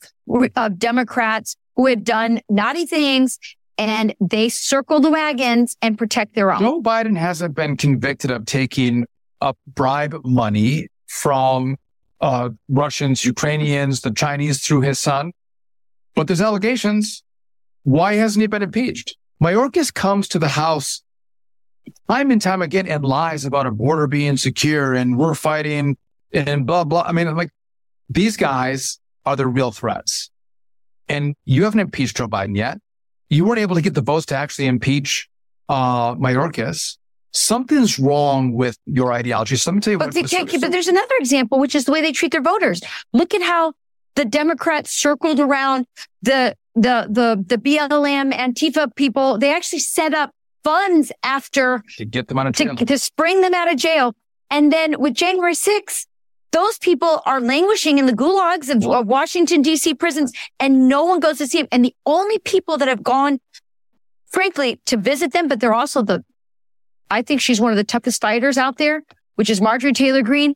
of 0.55 0.79
Democrats 0.79 1.55
who 1.75 1.87
have 1.87 2.03
done 2.03 2.41
naughty 2.49 2.85
things 2.85 3.37
and 3.77 4.13
they 4.19 4.49
circle 4.49 4.99
the 4.99 5.09
wagons 5.09 5.77
and 5.81 5.97
protect 5.97 6.35
their 6.35 6.51
own. 6.51 6.59
Joe 6.59 6.81
Biden 6.81 7.17
hasn't 7.17 7.55
been 7.55 7.77
convicted 7.77 8.29
of 8.31 8.45
taking 8.45 9.05
up 9.41 9.57
bribe 9.67 10.15
money 10.25 10.87
from 11.07 11.77
uh, 12.19 12.49
Russians, 12.67 13.23
Ukrainians, 13.23 14.01
the 14.01 14.11
Chinese 14.11 14.61
through 14.65 14.81
his 14.81 14.99
son. 14.99 15.31
But 16.15 16.27
there's 16.27 16.41
allegations. 16.41 17.23
Why 17.83 18.15
hasn't 18.15 18.41
he 18.41 18.47
been 18.47 18.61
impeached? 18.63 19.15
Mayorkas 19.41 19.93
comes 19.93 20.27
to 20.29 20.39
the 20.39 20.49
House 20.49 21.01
time 22.09 22.31
and 22.31 22.41
time 22.41 22.61
again 22.61 22.87
and 22.87 23.03
lies 23.03 23.45
about 23.45 23.67
a 23.67 23.71
border 23.71 24.07
being 24.07 24.37
secure 24.37 24.93
and 24.93 25.17
we're 25.17 25.35
fighting 25.35 25.97
and 26.31 26.65
blah, 26.65 26.83
blah. 26.83 27.03
I 27.03 27.11
mean, 27.11 27.35
like 27.35 27.51
these 28.09 28.37
guys 28.37 28.99
are 29.25 29.35
the 29.35 29.47
real 29.47 29.71
threats. 29.71 30.29
And 31.07 31.35
you 31.45 31.63
haven't 31.63 31.79
impeached 31.79 32.17
Joe 32.17 32.27
Biden 32.27 32.55
yet. 32.55 32.79
You 33.29 33.45
weren't 33.45 33.59
able 33.59 33.75
to 33.75 33.81
get 33.81 33.93
the 33.93 34.01
votes 34.01 34.27
to 34.27 34.35
actually 34.35 34.67
impeach 34.67 35.29
uh, 35.67 36.15
Mayorkas. 36.15 36.97
Something's 37.31 37.99
wrong 37.99 38.53
with 38.53 38.77
your 38.85 39.13
ideology. 39.13 39.55
So 39.55 39.69
let 39.69 39.75
me 39.75 39.81
tell 39.81 39.91
you 39.91 39.99
but 39.99 40.07
what. 40.07 40.13
They 40.15 40.23
can't, 40.23 40.49
but 40.61 40.71
there's 40.71 40.87
another 40.87 41.15
example, 41.19 41.59
which 41.59 41.75
is 41.75 41.85
the 41.85 41.91
way 41.91 42.01
they 42.01 42.11
treat 42.11 42.31
their 42.31 42.41
voters. 42.41 42.81
Look 43.13 43.35
at 43.35 43.43
how 43.43 43.73
the 44.15 44.25
Democrats 44.25 44.91
circled 44.91 45.39
around 45.39 45.85
the 46.23 46.55
the 46.73 47.07
the 47.09 47.43
the 47.45 47.57
BLM 47.57 48.33
Antifa 48.33 48.93
people. 48.95 49.37
They 49.37 49.53
actually 49.53 49.79
set 49.79 50.15
up 50.15 50.33
funds 50.69 51.11
after 51.23 51.83
to 51.97 52.05
get 52.05 52.27
them 52.27 52.37
out 52.37 52.47
of 52.47 52.53
jail. 52.53 52.75
To, 52.75 52.85
to 52.85 52.97
spring 52.97 53.41
them 53.41 53.53
out 53.53 53.71
of 53.71 53.77
jail. 53.77 54.13
And 54.51 54.71
then 54.71 54.99
with 54.99 55.15
January 55.15 55.53
6th, 55.53 56.05
those 56.51 56.77
people 56.77 57.21
are 57.25 57.41
languishing 57.41 57.97
in 57.97 58.05
the 58.05 58.13
gulags 58.13 58.69
of, 58.69 59.07
Washington 59.07 59.63
DC 59.63 59.97
prisons 59.97 60.31
and 60.59 60.87
no 60.87 61.05
one 61.05 61.19
goes 61.19 61.37
to 61.39 61.47
see 61.47 61.59
them. 61.59 61.67
And 61.71 61.85
the 61.85 61.95
only 62.05 62.39
people 62.39 62.77
that 62.77 62.87
have 62.87 63.03
gone, 63.03 63.39
frankly, 64.27 64.79
to 64.85 64.97
visit 64.97 65.33
them, 65.33 65.47
but 65.47 65.59
they're 65.59 65.73
also 65.73 66.01
the, 66.03 66.23
I 67.09 67.21
think 67.21 67.41
she's 67.41 67.59
one 67.59 67.71
of 67.71 67.77
the 67.77 67.83
toughest 67.83 68.21
fighters 68.21 68.57
out 68.57 68.77
there, 68.77 69.03
which 69.35 69.49
is 69.49 69.61
Marjorie 69.61 69.93
Taylor 69.93 70.21
Greene. 70.21 70.53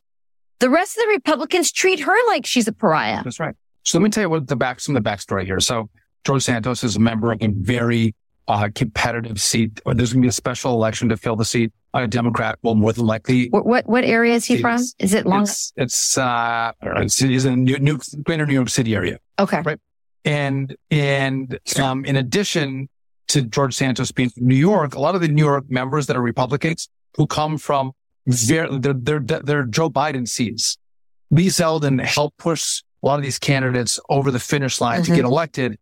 The 0.59 0.69
rest 0.69 0.97
of 0.97 1.03
the 1.03 1.09
Republicans 1.09 1.71
treat 1.71 1.99
her 2.01 2.27
like 2.27 2.45
she's 2.45 2.67
a 2.67 2.73
pariah. 2.73 3.23
That's 3.23 3.39
right. 3.39 3.55
So 3.83 3.97
let 3.97 4.03
me 4.03 4.09
tell 4.09 4.23
you 4.23 4.29
what 4.29 4.47
the 4.47 4.55
back, 4.55 4.79
some 4.79 4.95
of 4.95 5.03
the 5.03 5.09
backstory 5.09 5.45
here. 5.45 5.59
So 5.59 5.89
George 6.23 6.43
Santos 6.43 6.83
is 6.83 6.95
a 6.95 6.99
member 6.99 7.31
of 7.31 7.41
a 7.41 7.47
very 7.47 8.15
uh, 8.47 8.69
competitive 8.73 9.39
seat, 9.39 9.81
or 9.85 9.93
there's 9.93 10.13
going 10.13 10.21
to 10.21 10.25
be 10.25 10.29
a 10.29 10.33
special 10.33 10.73
election 10.73 11.09
to 11.09 11.17
fill 11.17 11.35
the 11.35 11.45
seat. 11.45 11.71
A 11.95 12.07
Democrat 12.07 12.57
will 12.63 12.75
more 12.75 12.91
than 12.91 13.05
likely. 13.05 13.49
What 13.49 13.65
what, 13.65 13.87
what 13.87 14.03
area 14.03 14.33
is 14.33 14.45
he 14.45 14.59
from? 14.59 14.81
Is 14.97 15.13
it 15.13 15.25
Long? 15.27 15.43
It's, 15.43 15.73
it's 15.75 16.17
uh, 16.17 16.71
it's, 16.81 17.21
in 17.21 17.63
New, 17.63 17.77
New, 17.77 17.99
Greater 18.23 18.47
New 18.47 18.53
York 18.53 18.69
City 18.69 18.95
area. 18.95 19.19
Okay. 19.37 19.61
Right. 19.61 19.79
And 20.25 20.75
and 20.89 21.59
um, 21.79 22.03
in 22.05 22.15
addition 22.15 22.89
to 23.27 23.43
George 23.43 23.73
Santos 23.75 24.11
being 24.11 24.29
from 24.29 24.47
New 24.47 24.55
York, 24.55 24.95
a 24.95 24.99
lot 24.99 25.15
of 25.15 25.21
the 25.21 25.27
New 25.27 25.45
York 25.45 25.65
members 25.69 26.07
that 26.07 26.15
are 26.15 26.21
Republicans 26.21 26.89
who 27.15 27.27
come 27.27 27.57
from 27.57 27.91
very, 28.27 28.77
they're, 28.79 28.93
they're, 28.93 29.19
they're 29.19 29.63
Joe 29.63 29.89
Biden 29.89 30.27
seats. 30.27 30.77
Lee 31.29 31.47
Zeldin 31.47 32.03
helped 32.03 32.37
push 32.37 32.83
a 33.01 33.05
lot 33.05 33.17
of 33.17 33.23
these 33.23 33.39
candidates 33.39 33.99
over 34.09 34.31
the 34.31 34.39
finish 34.39 34.79
line 34.79 35.01
mm-hmm. 35.01 35.11
to 35.11 35.15
get 35.15 35.25
elected. 35.25 35.77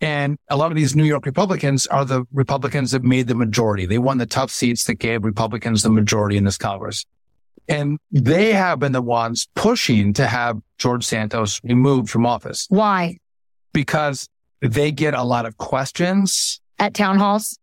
And 0.00 0.36
a 0.50 0.56
lot 0.56 0.70
of 0.70 0.76
these 0.76 0.94
New 0.94 1.04
York 1.04 1.24
Republicans 1.24 1.86
are 1.86 2.04
the 2.04 2.24
Republicans 2.32 2.90
that 2.90 3.02
made 3.02 3.28
the 3.28 3.34
majority. 3.34 3.86
They 3.86 3.98
won 3.98 4.18
the 4.18 4.26
tough 4.26 4.50
seats 4.50 4.84
that 4.84 4.94
gave 4.94 5.24
Republicans 5.24 5.82
the 5.82 5.90
majority 5.90 6.36
in 6.36 6.44
this 6.44 6.58
Congress. 6.58 7.06
And 7.68 7.98
they 8.10 8.52
have 8.52 8.78
been 8.80 8.92
the 8.92 9.00
ones 9.00 9.48
pushing 9.54 10.12
to 10.14 10.26
have 10.26 10.60
George 10.78 11.04
Santos 11.04 11.60
removed 11.64 12.10
from 12.10 12.26
office. 12.26 12.66
Why? 12.68 13.18
Because 13.72 14.28
they 14.60 14.92
get 14.92 15.14
a 15.14 15.22
lot 15.22 15.46
of 15.46 15.56
questions 15.56 16.60
at 16.78 16.94
town 16.94 17.18
halls. 17.18 17.58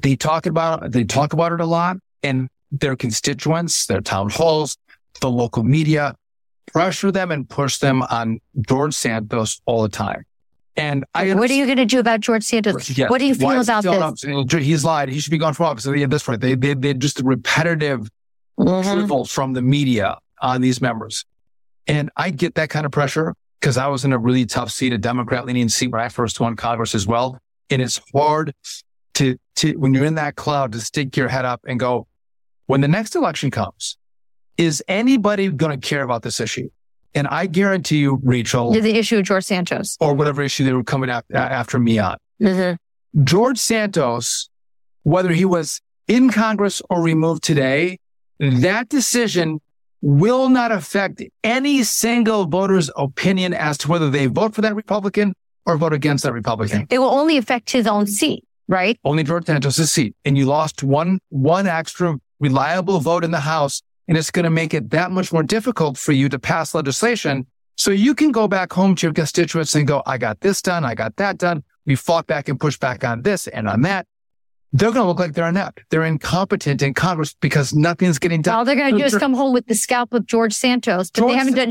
They 0.00 0.16
talk 0.16 0.46
about 0.46 0.92
they 0.92 1.04
talk 1.04 1.32
about 1.34 1.52
it 1.52 1.60
a 1.60 1.66
lot, 1.66 1.98
and 2.22 2.48
their 2.72 2.96
constituents, 2.96 3.86
their 3.86 4.00
town 4.00 4.30
halls, 4.30 4.76
the 5.20 5.30
local 5.30 5.62
media 5.62 6.14
pressure 6.66 7.12
them 7.12 7.30
and 7.30 7.48
push 7.48 7.78
them 7.78 8.02
on 8.02 8.40
George 8.66 8.94
Santos 8.94 9.60
all 9.66 9.82
the 9.82 9.88
time. 9.88 10.24
And 10.76 11.04
I, 11.14 11.34
what 11.34 11.50
are 11.50 11.54
you 11.54 11.66
going 11.66 11.78
to 11.78 11.84
do 11.84 12.00
about 12.00 12.20
George 12.20 12.42
Santos? 12.42 12.90
Yes. 12.90 13.08
What 13.08 13.18
do 13.18 13.26
you 13.26 13.34
feel 13.34 13.60
about 13.60 13.84
this? 13.84 14.52
He's 14.52 14.84
lied. 14.84 15.08
He 15.08 15.20
should 15.20 15.30
be 15.30 15.38
gone 15.38 15.54
from 15.54 15.66
office. 15.66 15.86
At 15.86 16.10
this 16.10 16.22
point, 16.24 16.40
they, 16.40 16.56
they, 16.56 16.74
they're 16.74 16.94
just 16.94 17.20
repetitive 17.20 18.08
mm-hmm. 18.58 19.24
from 19.24 19.52
the 19.52 19.62
media 19.62 20.18
on 20.40 20.60
these 20.60 20.80
members. 20.80 21.24
And 21.86 22.10
I 22.16 22.30
get 22.30 22.56
that 22.56 22.70
kind 22.70 22.86
of 22.86 22.92
pressure 22.92 23.34
because 23.60 23.76
I 23.76 23.86
was 23.86 24.04
in 24.04 24.12
a 24.12 24.18
really 24.18 24.46
tough 24.46 24.70
seat, 24.70 24.92
a 24.92 24.98
Democrat 24.98 25.46
leaning 25.46 25.68
seat 25.68 25.92
when 25.92 26.00
I 26.00 26.08
first 26.08 26.40
won 26.40 26.56
Congress 26.56 26.94
as 26.94 27.06
well. 27.06 27.38
And 27.70 27.80
it's 27.80 28.00
hard 28.12 28.52
to, 29.14 29.38
to, 29.56 29.72
when 29.74 29.94
you're 29.94 30.04
in 30.04 30.16
that 30.16 30.34
cloud, 30.34 30.72
to 30.72 30.80
stick 30.80 31.16
your 31.16 31.28
head 31.28 31.44
up 31.44 31.60
and 31.66 31.78
go, 31.78 32.06
when 32.66 32.80
the 32.80 32.88
next 32.88 33.14
election 33.14 33.50
comes, 33.50 33.96
is 34.56 34.82
anybody 34.88 35.50
going 35.50 35.78
to 35.78 35.86
care 35.86 36.02
about 36.02 36.22
this 36.22 36.40
issue? 36.40 36.68
And 37.14 37.28
I 37.28 37.46
guarantee 37.46 37.98
you, 37.98 38.20
Rachel, 38.22 38.72
the 38.72 38.96
issue 38.96 39.18
of 39.18 39.24
George 39.24 39.44
Santos 39.44 39.96
or 40.00 40.14
whatever 40.14 40.42
issue 40.42 40.64
they 40.64 40.72
were 40.72 40.82
coming 40.82 41.10
after, 41.10 41.36
after 41.36 41.78
me 41.78 41.98
on. 41.98 42.16
Mm-hmm. 42.42 43.22
George 43.22 43.58
Santos, 43.58 44.50
whether 45.04 45.32
he 45.32 45.44
was 45.44 45.80
in 46.08 46.30
Congress 46.30 46.82
or 46.90 47.02
removed 47.02 47.44
today, 47.44 47.98
that 48.40 48.88
decision 48.88 49.60
will 50.02 50.48
not 50.48 50.72
affect 50.72 51.22
any 51.44 51.82
single 51.82 52.46
voter's 52.46 52.90
opinion 52.96 53.54
as 53.54 53.78
to 53.78 53.88
whether 53.88 54.10
they 54.10 54.26
vote 54.26 54.54
for 54.54 54.60
that 54.62 54.74
Republican 54.74 55.34
or 55.66 55.76
vote 55.76 55.92
against 55.92 56.24
that 56.24 56.32
Republican. 56.32 56.86
It 56.90 56.98
will 56.98 57.08
only 57.08 57.38
affect 57.38 57.70
his 57.70 57.86
own 57.86 58.06
seat, 58.06 58.44
right? 58.68 58.98
Only 59.04 59.22
George 59.22 59.46
Santos' 59.46 59.90
seat. 59.90 60.14
And 60.24 60.36
you 60.36 60.46
lost 60.46 60.82
one, 60.82 61.20
one 61.30 61.66
extra 61.66 62.16
reliable 62.40 63.00
vote 63.00 63.24
in 63.24 63.30
the 63.30 63.40
House 63.40 63.82
and 64.08 64.16
it's 64.18 64.30
going 64.30 64.44
to 64.44 64.50
make 64.50 64.74
it 64.74 64.90
that 64.90 65.10
much 65.10 65.32
more 65.32 65.42
difficult 65.42 65.96
for 65.96 66.12
you 66.12 66.28
to 66.28 66.38
pass 66.38 66.74
legislation. 66.74 67.46
So 67.76 67.90
you 67.90 68.14
can 68.14 68.30
go 68.32 68.46
back 68.46 68.72
home 68.72 68.94
to 68.96 69.06
your 69.06 69.14
constituents 69.14 69.74
and 69.74 69.86
go, 69.86 70.02
I 70.06 70.18
got 70.18 70.40
this 70.40 70.62
done. 70.62 70.84
I 70.84 70.94
got 70.94 71.16
that 71.16 71.38
done. 71.38 71.64
We 71.86 71.96
fought 71.96 72.26
back 72.26 72.48
and 72.48 72.58
pushed 72.58 72.80
back 72.80 73.04
on 73.04 73.22
this 73.22 73.46
and 73.48 73.68
on 73.68 73.82
that. 73.82 74.06
They're 74.72 74.90
going 74.90 75.02
to 75.02 75.08
look 75.08 75.20
like 75.20 75.34
they're 75.34 75.48
inept. 75.48 75.82
They're 75.90 76.04
incompetent 76.04 76.82
in 76.82 76.94
Congress 76.94 77.34
because 77.40 77.74
nothing's 77.74 78.18
getting 78.18 78.42
done. 78.42 78.56
All 78.56 78.64
they're 78.64 78.74
going 78.74 78.92
to 78.92 78.98
do 78.98 79.04
is 79.04 79.16
come 79.16 79.34
home 79.34 79.52
with 79.52 79.66
the 79.66 79.74
scalp 79.74 80.12
of 80.12 80.26
George 80.26 80.52
Santos, 80.52 81.10
but 81.10 81.20
George 81.20 81.32
they 81.32 81.38
haven't 81.38 81.54
done 81.54 81.70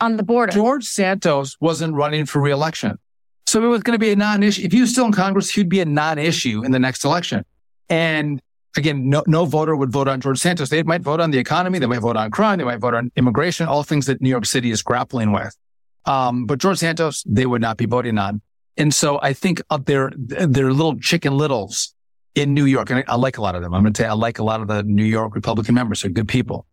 on 0.00 0.16
the 0.16 0.22
border. 0.22 0.52
George 0.52 0.84
Santos 0.84 1.56
wasn't 1.60 1.94
running 1.94 2.26
for 2.26 2.40
reelection. 2.40 2.98
So 3.46 3.62
it 3.62 3.66
was 3.66 3.82
going 3.82 3.94
to 3.94 3.98
be 3.98 4.10
a 4.10 4.16
non-issue. 4.16 4.62
If 4.62 4.72
he 4.72 4.80
was 4.80 4.90
still 4.90 5.06
in 5.06 5.12
Congress, 5.12 5.50
he'd 5.50 5.68
be 5.68 5.80
a 5.80 5.84
non-issue 5.84 6.64
in 6.64 6.72
the 6.72 6.78
next 6.78 7.04
election. 7.04 7.44
And 7.88 8.40
again, 8.76 9.08
no, 9.08 9.22
no 9.26 9.44
voter 9.44 9.76
would 9.76 9.92
vote 9.92 10.08
on 10.08 10.20
George 10.20 10.38
Santos. 10.38 10.68
They 10.68 10.82
might 10.82 11.02
vote 11.02 11.20
on 11.20 11.30
the 11.30 11.38
economy. 11.38 11.78
They 11.78 11.86
might 11.86 12.00
vote 12.00 12.16
on 12.16 12.30
crime. 12.30 12.58
They 12.58 12.64
might 12.64 12.80
vote 12.80 12.94
on 12.94 13.10
immigration, 13.16 13.66
all 13.66 13.82
things 13.82 14.06
that 14.06 14.20
New 14.20 14.30
York 14.30 14.46
City 14.46 14.70
is 14.70 14.82
grappling 14.82 15.32
with. 15.32 15.56
Um, 16.04 16.46
but 16.46 16.58
George 16.58 16.78
Santos, 16.78 17.22
they 17.26 17.46
would 17.46 17.60
not 17.60 17.76
be 17.76 17.86
voting 17.86 18.18
on. 18.18 18.40
And 18.76 18.94
so 18.94 19.20
I 19.22 19.34
think 19.34 19.60
up 19.70 19.84
there, 19.84 20.10
they're 20.16 20.72
little 20.72 20.98
chicken 20.98 21.36
littles 21.36 21.94
in 22.34 22.54
New 22.54 22.64
York. 22.64 22.90
And 22.90 23.00
I, 23.00 23.12
I 23.12 23.16
like 23.16 23.38
a 23.38 23.42
lot 23.42 23.54
of 23.54 23.62
them. 23.62 23.74
I'm 23.74 23.82
going 23.82 23.92
to 23.92 24.02
say 24.02 24.08
I 24.08 24.14
like 24.14 24.38
a 24.38 24.44
lot 24.44 24.60
of 24.60 24.68
the 24.68 24.82
New 24.82 25.04
York 25.04 25.34
Republican 25.34 25.74
members. 25.74 26.02
They're 26.02 26.10
good 26.10 26.28
people, 26.28 26.66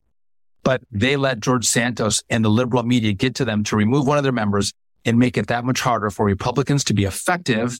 but 0.63 0.81
they 0.91 1.17
let 1.17 1.41
George 1.41 1.65
Santos 1.65 2.23
and 2.29 2.43
the 2.43 2.49
liberal 2.49 2.83
media 2.83 3.13
get 3.13 3.35
to 3.35 3.45
them 3.45 3.63
to 3.65 3.75
remove 3.75 4.07
one 4.07 4.17
of 4.17 4.23
their 4.23 4.31
members 4.31 4.73
and 5.05 5.19
make 5.19 5.37
it 5.37 5.47
that 5.47 5.65
much 5.65 5.81
harder 5.81 6.09
for 6.09 6.25
Republicans 6.25 6.83
to 6.85 6.93
be 6.93 7.03
effective 7.03 7.77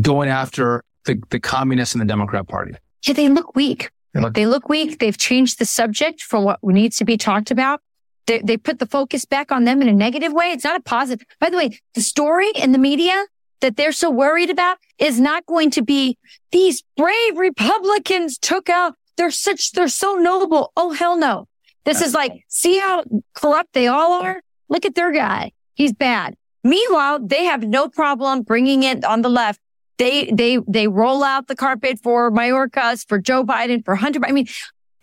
going 0.00 0.28
after 0.28 0.84
the, 1.04 1.20
the 1.30 1.40
communists 1.40 1.94
and 1.94 2.02
the 2.02 2.06
Democrat 2.06 2.46
party. 2.46 2.74
Yeah, 3.06 3.14
they 3.14 3.28
look 3.28 3.54
weak. 3.54 3.90
They 4.14 4.20
look, 4.20 4.34
they 4.34 4.46
look 4.46 4.68
weak. 4.68 4.98
They've 4.98 5.16
changed 5.16 5.58
the 5.58 5.64
subject 5.64 6.22
from 6.22 6.44
what 6.44 6.58
needs 6.62 6.96
to 6.98 7.04
be 7.04 7.16
talked 7.16 7.50
about. 7.50 7.80
They, 8.26 8.40
they 8.40 8.56
put 8.56 8.78
the 8.78 8.86
focus 8.86 9.24
back 9.24 9.50
on 9.52 9.64
them 9.64 9.80
in 9.80 9.88
a 9.88 9.92
negative 9.92 10.32
way. 10.32 10.52
It's 10.52 10.64
not 10.64 10.80
a 10.80 10.82
positive. 10.82 11.26
By 11.40 11.50
the 11.50 11.56
way, 11.56 11.78
the 11.94 12.00
story 12.00 12.50
in 12.54 12.72
the 12.72 12.78
media 12.78 13.26
that 13.60 13.76
they're 13.76 13.92
so 13.92 14.10
worried 14.10 14.50
about 14.50 14.78
is 14.98 15.20
not 15.20 15.46
going 15.46 15.70
to 15.72 15.82
be 15.82 16.18
these 16.52 16.82
brave 16.96 17.36
Republicans 17.36 18.38
took 18.38 18.68
out. 18.68 18.94
They're 19.16 19.30
such, 19.30 19.72
they're 19.72 19.88
so 19.88 20.14
noble. 20.14 20.72
Oh, 20.76 20.92
hell 20.92 21.16
no. 21.16 21.48
This 21.84 22.02
is 22.02 22.12
like, 22.12 22.44
see 22.48 22.78
how 22.78 23.04
corrupt 23.34 23.72
they 23.72 23.86
all 23.86 24.22
are? 24.22 24.42
Look 24.68 24.84
at 24.84 24.94
their 24.94 25.10
guy. 25.10 25.52
He's 25.74 25.92
bad. 25.92 26.36
Meanwhile, 26.62 27.20
they 27.20 27.44
have 27.44 27.62
no 27.62 27.88
problem 27.88 28.42
bringing 28.42 28.82
it 28.82 29.04
on 29.04 29.22
the 29.22 29.30
left 29.30 29.60
they, 29.98 30.30
they, 30.32 30.58
they 30.66 30.88
roll 30.88 31.22
out 31.22 31.48
the 31.48 31.56
carpet 31.56 32.00
for 32.02 32.30
Mayorkas, 32.30 33.06
for 33.06 33.18
Joe 33.18 33.44
Biden, 33.44 33.84
for 33.84 33.96
Hunter. 33.96 34.20
I 34.24 34.32
mean, 34.32 34.46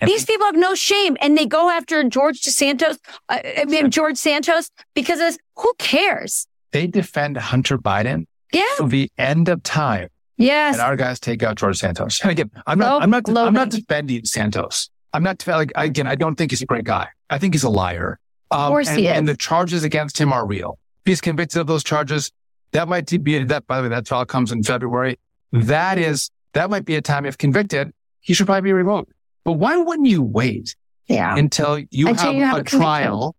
these 0.02 0.26
people 0.26 0.46
have 0.46 0.56
no 0.56 0.76
shame 0.76 1.18
and 1.22 1.38
they 1.38 1.46
go 1.46 1.70
after 1.70 2.04
George 2.04 2.40
Santos, 2.40 2.98
uh, 3.30 3.40
I 3.58 3.66
mean, 3.66 3.92
George 3.92 4.18
Santos 4.18 4.70
because 4.94 5.20
of, 5.20 5.38
who 5.58 5.74
cares? 5.78 6.48
They 6.72 6.88
defend 6.88 7.38
Hunter 7.38 7.78
Biden. 7.78 8.26
Yeah. 8.52 8.64
Till 8.78 8.88
the 8.88 9.12
end 9.18 9.50
of 9.50 9.64
time. 9.64 10.10
Yes. 10.38 10.76
And 10.76 10.82
our 10.82 10.96
guys 10.96 11.20
take 11.20 11.44
out 11.44 11.56
George 11.56 11.78
Santos. 11.78 12.22
And 12.22 12.32
again, 12.38 12.52
I'm 12.68 12.80
not, 12.80 13.02
I'm 13.02 13.10
not, 13.10 13.30
I'm 13.30 13.54
not 13.54 13.70
defending 13.70 14.26
Santos. 14.26 14.90
I'm 15.14 15.24
not, 15.24 15.46
like, 15.48 15.72
again, 15.76 16.08
I 16.08 16.16
don't 16.16 16.36
think 16.36 16.52
he's 16.52 16.62
a 16.62 16.66
great 16.66 16.84
guy. 16.84 17.08
I 17.30 17.38
think 17.38 17.54
he's 17.54 17.64
a 17.64 17.70
liar. 17.70 18.20
Um, 18.52 18.60
of 18.60 18.70
course 18.70 18.90
and, 18.90 19.00
he 19.00 19.08
is. 19.08 19.18
And 19.18 19.28
the 19.28 19.38
charges 19.38 19.84
against 19.84 20.20
him 20.20 20.34
are 20.34 20.46
real. 20.46 20.78
If 21.06 21.12
he's 21.12 21.22
convicted 21.22 21.62
of 21.62 21.68
those 21.68 21.84
charges, 21.84 22.32
that 22.76 22.90
might 22.90 23.24
be 23.24 23.42
that, 23.44 23.66
by 23.68 23.78
the 23.78 23.84
way, 23.84 23.90
that 23.90 24.06
trial 24.06 24.26
comes 24.26 24.52
in 24.52 24.62
February. 24.62 25.18
That 25.54 25.98
is, 25.98 26.30
that 26.54 26.70
might 26.70 26.84
be 26.84 26.96
a 26.96 27.02
time 27.02 27.26
if 27.26 27.38
convicted, 27.38 27.94
he 28.20 28.34
should 28.34 28.48
probably 28.48 28.68
be 28.70 28.74
revoked. 28.74 29.14
But 29.46 29.54
why 29.54 29.78
wouldn't 29.78 30.08
you 30.10 30.22
wait 30.22 30.76
yeah. 31.08 31.38
until 31.38 31.80
you, 31.90 32.10
until 32.10 32.26
have, 32.26 32.36
you 32.36 32.44
have, 32.44 32.58
a, 32.58 32.62
a 32.62 32.64
trial 32.64 33.36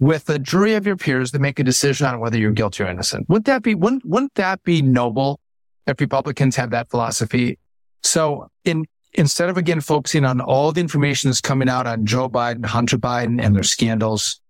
with 0.00 0.28
a 0.30 0.38
jury 0.38 0.74
of 0.74 0.84
your 0.84 0.96
peers 0.96 1.30
to 1.30 1.38
make 1.38 1.60
a 1.60 1.62
decision 1.62 2.08
on 2.08 2.18
whether 2.18 2.36
you're 2.36 2.50
guilty 2.50 2.82
or 2.82 2.88
innocent. 2.88 3.28
Wouldn't 3.28 3.46
that 3.46 3.62
be, 3.62 3.76
wouldn't, 3.76 4.04
wouldn't 4.04 4.34
that 4.34 4.60
be 4.64 4.82
noble 4.82 5.38
if 5.86 6.00
Republicans 6.00 6.56
have 6.56 6.70
that 6.70 6.90
philosophy? 6.90 7.58
So 8.02 8.48
in, 8.64 8.86
instead 9.12 9.48
of 9.48 9.56
again 9.56 9.80
focusing 9.80 10.24
on 10.24 10.40
all 10.40 10.72
the 10.72 10.80
information 10.80 11.30
that's 11.30 11.40
coming 11.40 11.68
out 11.68 11.86
on 11.86 12.04
Joe 12.04 12.28
Biden, 12.28 12.66
Hunter 12.66 12.98
Biden 12.98 13.40
and 13.40 13.54
their 13.54 13.62
scandals, 13.62 14.40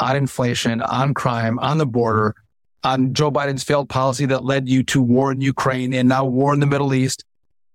on 0.00 0.16
inflation, 0.16 0.82
on 0.82 1.14
crime, 1.14 1.58
on 1.60 1.78
the 1.78 1.86
border, 1.86 2.34
on 2.82 3.12
Joe 3.14 3.30
Biden's 3.30 3.62
failed 3.62 3.88
policy 3.88 4.26
that 4.26 4.44
led 4.44 4.68
you 4.68 4.82
to 4.84 5.02
war 5.02 5.32
in 5.32 5.40
Ukraine 5.40 5.92
and 5.92 6.08
now 6.08 6.24
war 6.24 6.54
in 6.54 6.60
the 6.60 6.66
Middle 6.66 6.94
East. 6.94 7.24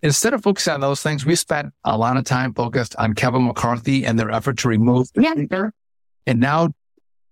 Instead 0.02 0.34
of 0.34 0.44
focusing 0.44 0.74
on 0.74 0.82
those 0.82 1.02
things, 1.02 1.26
we 1.26 1.36
spent 1.36 1.74
a 1.84 1.98
lot 1.98 2.18
of 2.18 2.24
time 2.26 2.54
focused 2.54 2.96
on 2.98 3.14
Kevin 3.14 3.46
McCarthy 3.48 4.06
and 4.06 4.20
their 4.20 4.30
effort 4.30 4.58
to 4.60 4.68
remove 4.68 5.08
Yeah. 5.16 5.34
Speaker, 5.34 5.74
and 6.28 6.40
now 6.40 6.70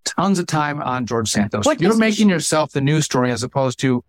tons 0.05 0.39
of 0.39 0.47
time 0.47 0.81
on 0.81 1.05
George 1.05 1.29
Santos. 1.29 1.65
What 1.65 1.81
You're 1.81 1.97
making 1.97 2.29
yourself 2.29 2.71
the 2.71 2.81
news 2.81 3.05
story 3.05 3.31
as 3.31 3.43
opposed 3.43 3.79
to 3.79 4.03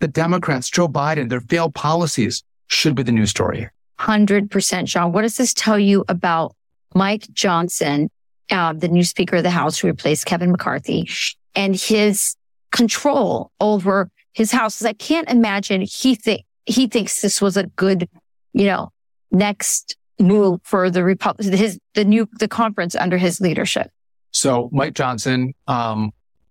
the 0.00 0.08
Democrats, 0.08 0.68
Joe 0.68 0.88
Biden, 0.88 1.28
their 1.28 1.40
failed 1.40 1.74
policies 1.74 2.42
should 2.66 2.94
be 2.94 3.02
the 3.02 3.12
news 3.12 3.30
story. 3.30 3.68
100%, 3.98 4.88
Sean. 4.88 5.12
What 5.12 5.22
does 5.22 5.36
this 5.36 5.54
tell 5.54 5.78
you 5.78 6.04
about 6.08 6.54
Mike 6.94 7.26
Johnson, 7.32 8.10
uh, 8.50 8.72
the 8.72 8.88
new 8.88 9.04
Speaker 9.04 9.36
of 9.36 9.42
the 9.42 9.50
House 9.50 9.78
who 9.78 9.88
replaced 9.88 10.26
Kevin 10.26 10.50
McCarthy, 10.50 11.08
and 11.54 11.74
his 11.74 12.36
control 12.72 13.52
over 13.60 14.10
his 14.32 14.52
house? 14.52 14.82
I 14.84 14.92
can't 14.92 15.28
imagine 15.30 15.80
he 15.82 16.14
think 16.14 16.42
he 16.66 16.86
thinks 16.86 17.20
this 17.22 17.40
was 17.40 17.56
a 17.56 17.64
good, 17.64 18.08
you 18.52 18.66
know, 18.66 18.92
next 19.30 19.96
move 20.18 20.60
for 20.64 20.90
the 20.90 21.04
Republic, 21.04 21.46
his 21.54 21.78
the 21.94 22.04
new 22.04 22.28
the 22.38 22.48
conference 22.48 22.94
under 22.94 23.18
his 23.18 23.40
leadership. 23.40 23.90
So 24.30 24.68
Mike 24.72 24.94
Johnson 24.94 25.54
um, 25.66 26.10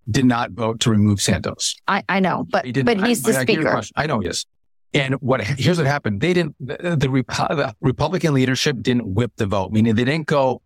did 0.10 0.26
not 0.26 0.52
vote 0.52 0.80
to 0.82 0.90
remove 0.90 1.22
Santos. 1.22 1.76
I, 1.88 2.04
I 2.08 2.20
know, 2.20 2.46
but 2.50 2.66
He 2.66 2.72
but 2.72 3.00
he's 3.06 3.26
I- 3.28 3.32
the 3.32 3.38
I 3.40 3.42
speaker. 3.44 3.82
I 3.96 4.08
know 4.08 4.20
he 4.20 4.28
is. 4.30 4.46
And 4.94 5.16
what 5.16 5.42
here's 5.42 5.78
what 5.78 5.86
happened. 5.88 6.22
They 6.22 6.34
didn't. 6.34 6.56
The, 6.62 6.96
the, 6.96 7.08
Repo- 7.08 7.50
the 7.50 7.76
Republican 7.82 8.34
leadership 8.34 8.78
didn't 8.82 9.06
whip 9.14 9.34
the 9.36 9.46
vote, 9.46 9.74
meaning 9.74 9.94
they 9.96 10.06
didn't 10.06 10.28
go 10.28 10.62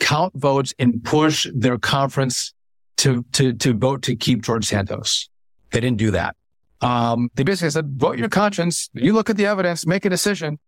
count 0.00 0.34
votes 0.34 0.74
and 0.80 1.04
push 1.04 1.46
their 1.54 1.78
conference 1.78 2.52
to 3.00 3.24
to 3.32 3.52
to 3.54 3.74
vote 3.74 4.02
to 4.02 4.16
keep 4.16 4.42
George 4.42 4.66
Santos. 4.66 5.28
They 5.72 5.80
didn't 5.80 5.98
do 5.98 6.10
that. 6.12 6.36
Um, 6.80 7.30
they 7.34 7.42
basically 7.42 7.70
said, 7.70 7.92
vote 7.96 8.18
your 8.18 8.28
conscience. 8.28 8.88
You 8.94 9.12
look 9.12 9.28
at 9.28 9.36
the 9.36 9.46
evidence, 9.46 9.86
make 9.86 10.04
a 10.04 10.10
decision. 10.10 10.58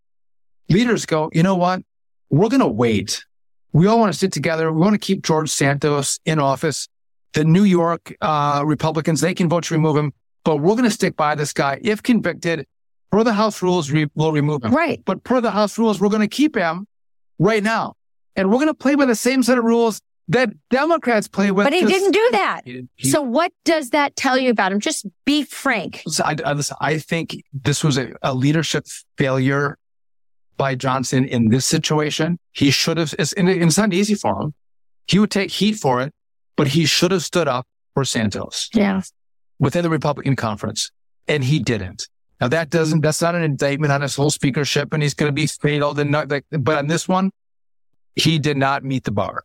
Leaders 0.68 1.06
go, 1.06 1.30
you 1.32 1.42
know 1.42 1.56
what? 1.56 1.82
We're 2.30 2.48
going 2.48 2.60
to 2.60 2.68
wait. 2.68 3.24
We 3.72 3.86
all 3.86 3.98
want 3.98 4.12
to 4.12 4.18
sit 4.18 4.32
together. 4.32 4.70
We 4.72 4.80
want 4.80 4.94
to 4.94 4.98
keep 4.98 5.24
George 5.24 5.50
Santos 5.50 6.18
in 6.26 6.38
office. 6.38 6.88
The 7.32 7.44
New 7.44 7.64
York 7.64 8.14
uh, 8.20 8.62
Republicans, 8.64 9.22
they 9.22 9.32
can 9.32 9.48
vote 9.48 9.64
to 9.64 9.74
remove 9.74 9.96
him, 9.96 10.12
but 10.44 10.56
we're 10.56 10.74
going 10.74 10.84
to 10.84 10.90
stick 10.90 11.16
by 11.16 11.34
this 11.34 11.54
guy. 11.54 11.80
If 11.82 12.02
convicted, 12.02 12.66
per 13.10 13.24
the 13.24 13.32
House 13.32 13.62
rules, 13.62 13.90
we 13.90 14.08
will 14.14 14.32
remove 14.32 14.62
him. 14.62 14.74
Right. 14.74 15.02
But 15.04 15.24
per 15.24 15.40
the 15.40 15.50
House 15.50 15.78
rules, 15.78 15.98
we're 15.98 16.10
going 16.10 16.20
to 16.20 16.28
keep 16.28 16.54
him 16.54 16.86
right 17.38 17.62
now. 17.62 17.94
And 18.36 18.50
we're 18.50 18.58
going 18.58 18.68
to 18.68 18.74
play 18.74 18.94
by 18.94 19.06
the 19.06 19.14
same 19.14 19.42
set 19.42 19.56
of 19.56 19.64
rules 19.64 20.02
that 20.28 20.50
Democrats 20.70 21.28
play 21.28 21.50
with. 21.50 21.66
But 21.66 21.72
he 21.72 21.80
'cause- 21.82 21.90
didn't 21.90 22.12
do 22.12 22.28
that. 22.32 22.60
He 22.64 22.88
he- 22.96 23.10
So 23.10 23.22
what 23.22 23.52
does 23.64 23.90
that 23.90 24.16
tell 24.16 24.38
you 24.38 24.50
about 24.50 24.72
him? 24.72 24.80
Just 24.80 25.06
be 25.24 25.42
frank. 25.42 26.02
So 26.06 26.24
I, 26.24 26.36
I, 26.44 26.52
listen, 26.52 26.76
I 26.80 26.98
think 26.98 27.36
this 27.52 27.82
was 27.84 27.98
a, 27.98 28.12
a 28.22 28.32
leadership 28.34 28.86
failure 29.18 29.78
by 30.56 30.74
Johnson 30.74 31.24
in 31.24 31.48
this 31.48 31.66
situation. 31.66 32.38
He 32.52 32.70
should 32.70 32.96
have, 32.98 33.14
it's, 33.18 33.32
and 33.32 33.48
it's 33.48 33.78
not 33.78 33.92
easy 33.92 34.14
for 34.14 34.40
him. 34.40 34.54
He 35.06 35.18
would 35.18 35.30
take 35.30 35.50
heat 35.50 35.74
for 35.76 36.00
it, 36.00 36.12
but 36.56 36.68
he 36.68 36.86
should 36.86 37.10
have 37.10 37.22
stood 37.24 37.48
up 37.48 37.66
for 37.94 38.04
Santos 38.04 38.68
Yeah. 38.72 39.02
within 39.58 39.82
the 39.82 39.90
Republican 39.90 40.36
conference, 40.36 40.90
and 41.26 41.42
he 41.44 41.58
didn't. 41.58 42.08
Now 42.40 42.48
that 42.48 42.70
doesn't, 42.70 43.00
that's 43.00 43.20
not 43.22 43.34
an 43.34 43.42
indictment 43.42 43.92
on 43.92 44.02
his 44.02 44.14
whole 44.16 44.30
speakership, 44.30 44.92
and 44.92 45.02
he's 45.02 45.14
going 45.14 45.28
to 45.28 45.34
be 45.34 45.46
fatal. 45.46 45.94
Not, 45.94 46.30
like, 46.30 46.44
but 46.50 46.78
on 46.78 46.86
this 46.86 47.08
one, 47.08 47.30
he 48.14 48.38
did 48.38 48.56
not 48.56 48.84
meet 48.84 49.04
the 49.04 49.10
bar. 49.10 49.44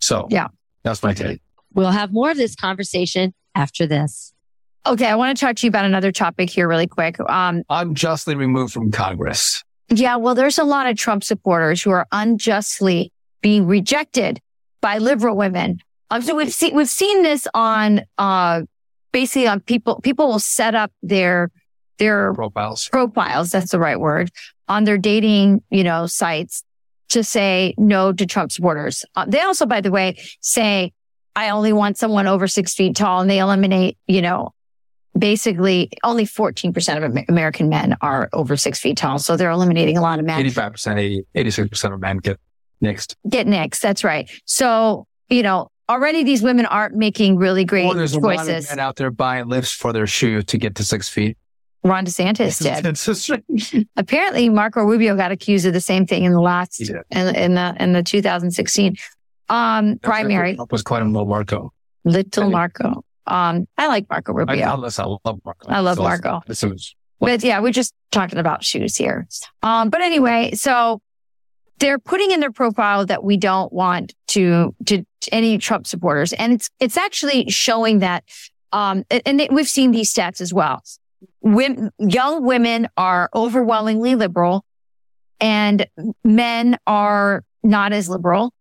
So 0.00 0.26
Yeah. 0.30 0.48
that's 0.82 1.02
my 1.02 1.12
take. 1.14 1.40
We'll 1.74 1.90
have 1.90 2.12
more 2.12 2.30
of 2.30 2.36
this 2.36 2.54
conversation 2.56 3.32
after 3.54 3.86
this. 3.86 4.32
Okay, 4.86 5.06
I 5.06 5.14
want 5.14 5.36
to 5.36 5.44
talk 5.44 5.56
to 5.56 5.66
you 5.66 5.68
about 5.68 5.84
another 5.84 6.10
topic 6.10 6.48
here 6.50 6.66
really 6.66 6.86
quick. 6.86 7.20
Um, 7.20 7.62
I'm 7.68 7.90
Unjustly 7.90 8.34
removed 8.34 8.72
from 8.72 8.90
Congress. 8.90 9.62
yeah, 9.88 10.16
well, 10.16 10.34
there's 10.34 10.58
a 10.58 10.64
lot 10.64 10.86
of 10.86 10.96
Trump 10.96 11.22
supporters 11.22 11.82
who 11.82 11.90
are 11.90 12.06
unjustly 12.12 13.12
being 13.42 13.66
rejected 13.66 14.40
by 14.80 14.98
liberal 14.98 15.36
women. 15.36 15.78
Um, 16.10 16.22
so 16.22 16.34
we've 16.34 16.52
seen 16.52 16.74
we've 16.74 16.88
seen 16.88 17.22
this 17.22 17.46
on 17.54 18.02
uh, 18.18 18.62
basically 19.12 19.46
on 19.46 19.60
people. 19.60 20.00
People 20.00 20.28
will 20.28 20.38
set 20.40 20.74
up 20.74 20.90
their 21.02 21.50
their 21.98 22.32
Profiles. 22.34 22.88
profiles. 22.88 23.50
That's 23.50 23.70
the 23.72 23.78
right 23.78 24.00
word 24.00 24.30
on 24.66 24.84
their 24.84 24.96
dating, 24.98 25.62
you 25.70 25.84
know, 25.84 26.06
sites 26.06 26.64
to 27.10 27.22
say 27.24 27.74
no 27.78 28.12
to 28.12 28.26
Trump 28.26 28.50
supporters. 28.52 29.04
Uh, 29.14 29.24
they 29.26 29.40
also, 29.40 29.66
by 29.66 29.80
the 29.80 29.90
way, 29.90 30.16
say 30.40 30.92
I 31.36 31.50
only 31.50 31.72
want 31.72 31.96
someone 31.98 32.26
over 32.26 32.48
six 32.48 32.74
feet 32.74 32.96
tall, 32.96 33.20
and 33.20 33.30
they 33.30 33.38
eliminate, 33.38 33.98
you 34.06 34.22
know, 34.22 34.52
basically 35.16 35.90
only 36.04 36.24
14% 36.24 37.04
of 37.04 37.24
American 37.28 37.68
men 37.68 37.96
are 38.00 38.28
over 38.32 38.56
six 38.56 38.78
feet 38.78 38.96
tall. 38.96 39.18
So 39.18 39.36
they're 39.36 39.50
eliminating 39.50 39.96
a 39.96 40.00
lot 40.00 40.18
of 40.18 40.24
men. 40.24 40.42
85%, 40.44 40.98
80, 41.34 41.50
86% 41.50 41.94
of 41.94 42.00
men 42.00 42.18
get 42.18 42.38
nixed. 42.82 43.14
Get 43.28 43.46
next. 43.46 43.80
That's 43.80 44.04
right. 44.04 44.30
So, 44.44 45.06
you 45.28 45.42
know, 45.42 45.68
already 45.88 46.22
these 46.24 46.42
women 46.42 46.66
aren't 46.66 46.94
making 46.94 47.36
really 47.36 47.64
great 47.64 47.86
Or 47.86 47.94
there's 47.94 48.14
a 48.14 48.20
lot 48.20 48.34
of 48.40 48.46
choices. 48.46 48.68
men 48.68 48.78
out 48.78 48.96
there 48.96 49.10
buying 49.10 49.48
lifts 49.48 49.72
for 49.72 49.92
their 49.92 50.06
shoe 50.06 50.42
to 50.42 50.58
get 50.58 50.76
to 50.76 50.84
six 50.84 51.08
feet. 51.08 51.36
Ron 51.82 52.04
DeSantis 52.04 52.62
did. 52.82 53.86
Apparently, 53.96 54.48
Marco 54.48 54.82
Rubio 54.82 55.16
got 55.16 55.32
accused 55.32 55.66
of 55.66 55.72
the 55.72 55.80
same 55.80 56.06
thing 56.06 56.24
in 56.24 56.32
the 56.32 56.40
last 56.40 56.80
in, 57.10 57.34
in 57.34 57.54
the 57.54 57.74
in 57.80 57.92
the 57.92 58.02
2016 58.02 58.96
um, 59.48 59.98
primary. 60.02 60.56
Trump 60.56 60.72
was 60.72 60.82
quite 60.82 61.02
a 61.02 61.06
little 61.06 61.26
Marco. 61.26 61.72
Little. 62.04 62.50
Marco. 62.50 63.04
Um, 63.26 63.66
I 63.78 63.86
like 63.88 64.06
Marco 64.10 64.32
Rubio, 64.32 64.54
I, 64.66 64.74
I 65.02 65.06
love 65.30 65.40
Marco. 65.44 65.68
I 65.68 65.80
love 65.80 65.96
So 65.96 66.02
Marco. 66.02 66.40
But 67.20 67.44
yeah, 67.44 67.60
we're 67.60 67.72
just 67.72 67.92
talking 68.10 68.38
about 68.38 68.64
shoes 68.64 68.96
here. 68.96 69.28
Um, 69.62 69.90
but 69.90 70.00
anyway, 70.00 70.52
so 70.54 71.00
they're 71.78 71.98
putting 71.98 72.30
in 72.30 72.40
their 72.40 72.50
profile 72.50 73.04
that 73.06 73.22
we 73.22 73.36
don't 73.36 73.72
want 73.72 74.14
to 74.28 74.74
to 74.86 75.04
any 75.30 75.58
Trump 75.58 75.86
supporters, 75.86 76.32
and 76.32 76.52
it's 76.52 76.70
it's 76.80 76.96
actually 76.96 77.48
showing 77.50 77.98
that. 78.00 78.24
Um, 78.72 79.04
and- 79.10 79.22
and 79.26 79.40
they, 79.40 79.48
we've 79.50 79.68
seen 79.68 79.90
these 79.90 80.12
stats 80.14 80.40
as 80.40 80.54
well. 80.54 80.82
Women, 81.40 81.90
young 81.98 82.44
women 82.44 82.88
are 82.96 83.28
overwhelmingly 83.34 84.14
liberal, 84.14 84.64
and 85.40 85.86
men 86.24 86.78
are 86.86 87.44
not 87.62 87.92
as 87.92 88.08
liberal, 88.08 88.52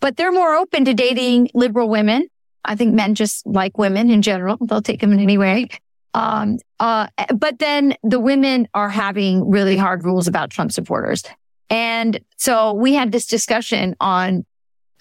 but 0.00 0.16
they're 0.16 0.32
more 0.32 0.54
open 0.54 0.84
to 0.86 0.94
dating 0.94 1.50
liberal 1.54 1.88
women. 1.88 2.28
I 2.64 2.74
think 2.74 2.94
men 2.94 3.14
just 3.14 3.46
like 3.46 3.78
women 3.78 4.10
in 4.10 4.22
general; 4.22 4.58
they'll 4.60 4.82
take 4.82 5.00
them 5.00 5.12
in 5.12 5.20
any 5.20 5.38
way. 5.38 5.68
Um, 6.12 6.58
uh, 6.78 7.06
but 7.34 7.58
then 7.58 7.94
the 8.02 8.18
women 8.18 8.68
are 8.74 8.88
having 8.88 9.48
really 9.48 9.76
hard 9.76 10.04
rules 10.04 10.26
about 10.26 10.50
Trump 10.50 10.72
supporters. 10.72 11.22
And 11.68 12.20
so 12.36 12.72
we 12.72 12.94
had 12.94 13.12
this 13.12 13.26
discussion 13.26 13.94
on 14.00 14.44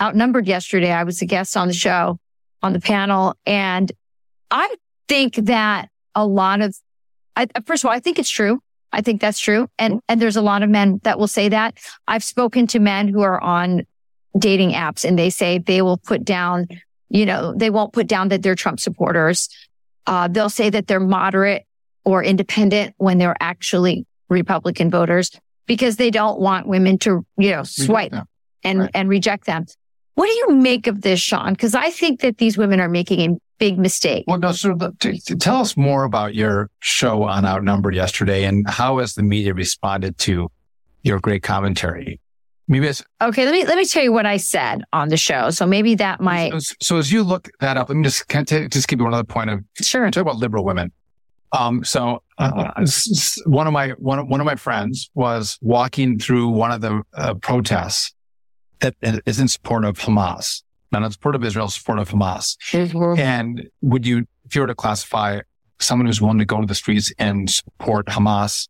outnumbered 0.02 0.48
yesterday. 0.48 0.92
I 0.92 1.04
was 1.04 1.22
a 1.22 1.26
guest 1.26 1.58
on 1.58 1.68
the 1.68 1.74
show 1.74 2.20
on 2.62 2.74
the 2.74 2.80
panel. 2.80 3.36
And 3.46 3.92
I 4.52 4.76
think 5.08 5.36
that 5.36 5.90
a 6.14 6.26
lot 6.26 6.62
of, 6.62 6.78
I, 7.40 7.62
first 7.66 7.84
of 7.84 7.88
all, 7.90 7.96
I 7.96 8.00
think 8.00 8.20
it's 8.20 8.30
true. 8.30 8.62
I 8.92 9.02
think 9.02 9.22
that's 9.22 9.40
true. 9.40 9.68
And, 9.78 10.02
and 10.10 10.22
there's 10.22 10.36
a 10.36 10.42
lot 10.42 10.64
of 10.64 10.70
men 10.70 11.00
that 11.04 11.20
will 11.20 11.28
say 11.28 11.50
that. 11.50 11.78
I've 12.08 12.24
spoken 12.24 12.68
to 12.68 12.80
men 12.80 13.08
who 13.08 13.22
are 13.22 13.40
on 13.40 13.84
dating 14.38 14.72
apps 14.72 15.06
and 15.06 15.18
they 15.18 15.30
say 15.30 15.60
they 15.60 15.82
will 15.82 15.98
put 15.98 16.26
down, 16.26 16.68
you 17.10 17.26
know, 17.26 17.54
they 17.56 17.70
won't 17.70 17.94
put 17.94 18.08
down 18.08 18.30
that 18.30 18.42
they're 18.42 18.56
Trump 18.56 18.80
supporters. 18.80 19.48
Uh, 20.08 20.28
they'll 20.28 20.50
say 20.50 20.70
that 20.70 20.88
they're 20.88 21.00
moderate 21.00 21.66
or 22.04 22.24
independent 22.24 22.96
when 22.98 23.20
they're 23.20 23.36
actually 23.40 24.06
Republican 24.30 24.90
voters 24.90 25.32
because 25.68 25.98
they 25.98 26.10
don't 26.10 26.40
want 26.40 26.68
women 26.68 26.98
to, 27.00 27.26
you 27.38 27.52
know, 27.52 27.64
swipe 27.64 28.14
and, 28.64 28.80
Right. 28.80 28.92
and 28.96 29.08
reject 29.08 29.46
them. 29.46 29.66
What 30.16 30.26
do 30.26 30.34
you 30.34 30.56
make 30.56 30.88
of 30.88 31.02
this, 31.02 31.20
Sean? 31.20 31.54
Because 31.54 31.76
I 31.76 31.92
think 31.92 32.22
that 32.22 32.40
these 32.40 32.58
women 32.58 32.80
are 32.80 32.90
making 32.90 33.20
a 33.22 33.38
big 33.60 33.78
mistake. 33.78 34.26
Well, 34.28 34.40
no, 34.40 34.52
so 34.52 34.76
t- 35.00 35.20
t- 35.20 35.36
tell 35.36 35.58
us 35.58 35.78
more 35.78 36.04
about 36.04 36.34
your 36.34 36.70
show 36.80 37.24
on 37.24 37.46
Outnumbered 37.46 37.96
yesterday 37.96 38.46
and 38.46 38.68
how 38.70 38.98
has 39.00 39.14
the 39.14 39.24
media 39.24 39.54
responded 39.54 40.18
to 40.20 40.50
your 41.04 41.20
great 41.20 41.44
commentary? 41.44 42.20
Maybe 42.68 42.88
it's, 42.88 43.04
Okay, 43.22 43.46
let 43.46 43.52
me 43.52 43.66
let 43.66 43.78
me 43.78 43.86
tell 43.86 44.04
you 44.04 44.14
what 44.14 44.28
I 44.28 44.38
said 44.38 44.84
on 44.94 45.10
the 45.10 45.18
show. 45.18 45.50
So 45.50 45.66
maybe 45.66 45.96
that 45.96 46.22
might 46.22 46.52
so, 46.62 46.76
so 46.82 46.98
as 46.98 47.12
you 47.12 47.24
look 47.24 47.50
that 47.62 47.78
up, 47.78 47.90
let 47.90 47.96
me 47.96 48.04
just 48.04 48.28
can 48.28 48.46
I 48.52 48.68
just 48.68 48.88
give 48.88 49.00
you 49.00 49.06
one 49.06 49.14
other 49.14 49.24
point 49.24 49.50
of 49.50 49.64
sure. 49.82 50.10
talk 50.12 50.22
about 50.22 50.38
liberal 50.38 50.64
women. 50.64 50.92
Um, 51.52 51.84
so 51.84 52.22
uh, 52.38 52.86
one 53.46 53.66
of 53.66 53.74
my 53.74 53.90
one 53.92 54.20
of, 54.20 54.28
one 54.28 54.40
of 54.40 54.46
my 54.46 54.56
friends 54.56 55.10
was 55.16 55.58
walking 55.62 56.20
through 56.20 56.50
one 56.50 56.72
of 56.72 56.82
the 56.82 57.02
uh, 57.16 57.34
protests 57.34 58.14
that 58.82 58.96
is 59.02 59.40
in 59.40 59.48
support 59.48 59.84
of 59.84 59.98
Hamas, 59.98 60.62
not 60.92 61.04
in 61.04 61.12
support 61.12 61.36
of 61.36 61.44
Israel, 61.44 61.68
support 61.70 62.00
of 62.00 62.10
Hamas. 62.10 62.58
Mm-hmm. 62.72 63.20
And 63.20 63.70
would 63.82 64.06
you, 64.06 64.26
if 64.46 64.56
you 64.56 64.62
were 64.62 64.68
to 64.68 64.76
classify 64.76 65.42
someone 65.80 66.08
who's 66.08 66.22
willing 66.22 66.40
to 66.40 66.46
go 66.46 66.60
to 66.60 66.66
the 66.68 66.76
streets 66.76 67.12
and 67.20 67.50
support 67.50 68.08
Hamas, 68.08 68.68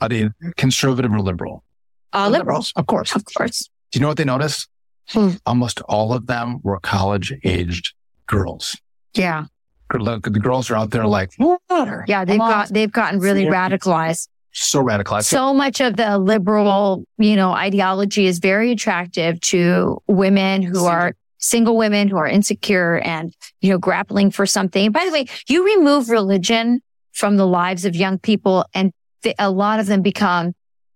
are 0.00 0.08
they 0.08 0.28
conservative 0.56 1.12
or 1.12 1.20
liberal? 1.20 1.64
Uh, 2.12 2.28
liberals, 2.28 2.72
of 2.76 2.86
course, 2.86 3.14
of 3.14 3.24
course. 3.36 3.68
Do 3.90 3.98
you 3.98 4.02
know 4.02 4.08
what 4.08 4.16
they 4.16 4.24
noticed? 4.24 4.68
Hmm. 5.08 5.30
Almost 5.46 5.80
all 5.82 6.12
of 6.12 6.26
them 6.26 6.60
were 6.62 6.78
college 6.80 7.32
aged 7.44 7.94
girls. 8.26 8.76
Yeah, 9.14 9.46
Look, 9.94 10.24
the 10.24 10.30
girls 10.40 10.70
are 10.70 10.76
out 10.76 10.90
there 10.90 11.06
like, 11.06 11.30
water. 11.38 12.04
yeah. 12.08 12.24
They've 12.24 12.40
Hamas. 12.40 12.48
got 12.48 12.68
they've 12.70 12.92
gotten 12.92 13.20
really 13.20 13.44
Yeah. 13.44 13.50
radicalized. 13.68 14.28
so 14.52 14.82
radicalized. 14.82 15.24
So 15.24 15.52
much 15.54 15.80
of 15.80 15.96
the 15.96 16.18
liberal, 16.18 17.04
you 17.18 17.36
know, 17.36 17.52
ideology 17.52 18.26
is 18.26 18.38
very 18.38 18.70
attractive 18.72 19.40
to 19.52 19.98
women 20.06 20.62
who 20.62 20.84
are 20.86 21.14
single 21.42 21.76
women 21.76 22.08
who 22.08 22.16
are 22.16 22.26
insecure 22.26 22.98
and, 23.00 23.34
you 23.60 23.70
know, 23.70 23.78
grappling 23.78 24.30
for 24.30 24.46
something. 24.46 24.90
By 24.92 25.04
the 25.04 25.12
way, 25.12 25.26
you 25.48 25.66
remove 25.66 26.08
religion 26.08 26.80
from 27.12 27.36
the 27.36 27.46
lives 27.46 27.84
of 27.84 27.94
young 27.94 28.18
people 28.18 28.64
and 28.72 28.92
th- 29.22 29.36
a 29.38 29.50
lot 29.50 29.80
of 29.80 29.86
them 29.86 30.00
become 30.00 30.54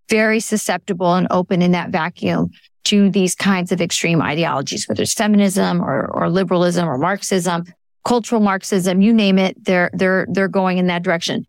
very 0.09 0.41
susceptible 0.41 1.15
and 1.15 1.27
open 1.31 1.61
in 1.63 1.73
that 1.73 1.91
vacuum 1.91 2.51
to 2.85 3.11
these 3.11 3.35
kinds 3.35 3.73
of 3.73 3.81
extreme 3.81 4.23
ideologies, 4.23 4.89
whether 4.89 5.03
it's 5.03 5.13
feminism 5.13 5.83
or, 5.83 6.07
or 6.07 6.31
liberalism 6.31 6.89
or 6.89 6.97
Marxism, 6.97 7.65
cultural 8.05 8.41
Marxism, 8.41 9.03
you 9.03 9.13
name 9.13 9.39
it, 9.39 9.63
they're, 9.65 9.91
they're, 9.93 10.27
they're 10.31 10.49
going 10.49 10.79
in 10.79 10.87
that 10.87 11.03
direction. 11.03 11.45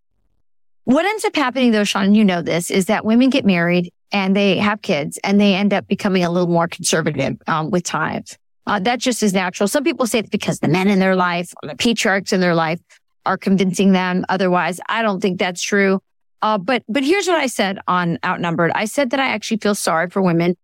What 0.84 1.04
ends 1.04 1.24
up 1.24 1.36
happening 1.36 1.70
though, 1.70 1.84
Sean, 1.84 2.16
you 2.16 2.24
know 2.24 2.42
this, 2.42 2.70
is 2.70 2.86
that 2.86 3.04
women 3.04 3.30
get 3.30 3.44
married 3.44 3.92
and 4.10 4.34
they 4.34 4.58
have 4.58 4.82
kids 4.82 5.18
and 5.22 5.40
they 5.40 5.54
end 5.54 5.72
up 5.72 5.86
becoming 5.86 6.24
a 6.24 6.30
little 6.30 6.48
more 6.48 6.66
conservative 6.66 7.36
um, 7.46 7.70
with 7.70 7.84
time. 7.84 8.24
Uh, 8.68 8.78
that 8.78 9.00
just 9.00 9.22
is 9.22 9.32
natural. 9.32 9.66
Some 9.66 9.82
people 9.82 10.06
say 10.06 10.18
it's 10.18 10.28
because 10.28 10.60
the 10.60 10.68
men 10.68 10.88
in 10.88 10.98
their 10.98 11.16
life, 11.16 11.54
or 11.62 11.68
the 11.70 11.74
patriarchs 11.74 12.34
in 12.34 12.40
their 12.40 12.54
life 12.54 12.78
are 13.24 13.38
convincing 13.38 13.92
them 13.92 14.26
otherwise. 14.28 14.78
I 14.88 15.00
don't 15.00 15.20
think 15.20 15.38
that's 15.38 15.62
true. 15.62 16.00
Uh, 16.42 16.58
but, 16.58 16.84
but 16.86 17.02
here's 17.02 17.26
what 17.26 17.38
I 17.38 17.46
said 17.46 17.78
on 17.88 18.18
Outnumbered. 18.24 18.70
I 18.74 18.84
said 18.84 19.10
that 19.10 19.20
I 19.20 19.28
actually 19.28 19.56
feel 19.56 19.74
sorry 19.74 20.10
for 20.10 20.20
women 20.20 20.54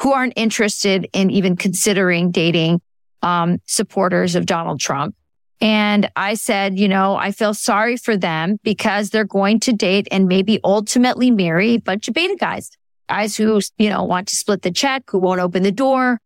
who 0.00 0.12
aren't 0.12 0.34
interested 0.36 1.08
in 1.14 1.30
even 1.30 1.56
considering 1.56 2.30
dating, 2.30 2.82
um, 3.22 3.58
supporters 3.64 4.34
of 4.34 4.44
Donald 4.44 4.78
Trump. 4.78 5.16
And 5.60 6.10
I 6.16 6.34
said, 6.34 6.78
you 6.78 6.88
know, 6.88 7.16
I 7.16 7.30
feel 7.32 7.54
sorry 7.54 7.96
for 7.96 8.16
them 8.16 8.58
because 8.62 9.08
they're 9.08 9.24
going 9.24 9.60
to 9.60 9.72
date 9.72 10.06
and 10.10 10.28
maybe 10.28 10.60
ultimately 10.62 11.30
marry 11.30 11.74
a 11.74 11.80
bunch 11.80 12.08
of 12.08 12.14
beta 12.14 12.36
guys, 12.38 12.70
guys 13.08 13.36
who, 13.36 13.60
you 13.78 13.88
know, 13.88 14.04
want 14.04 14.28
to 14.28 14.36
split 14.36 14.60
the 14.60 14.70
check, 14.70 15.04
who 15.08 15.18
won't 15.18 15.40
open 15.40 15.62
the 15.62 15.72
door, 15.72 16.20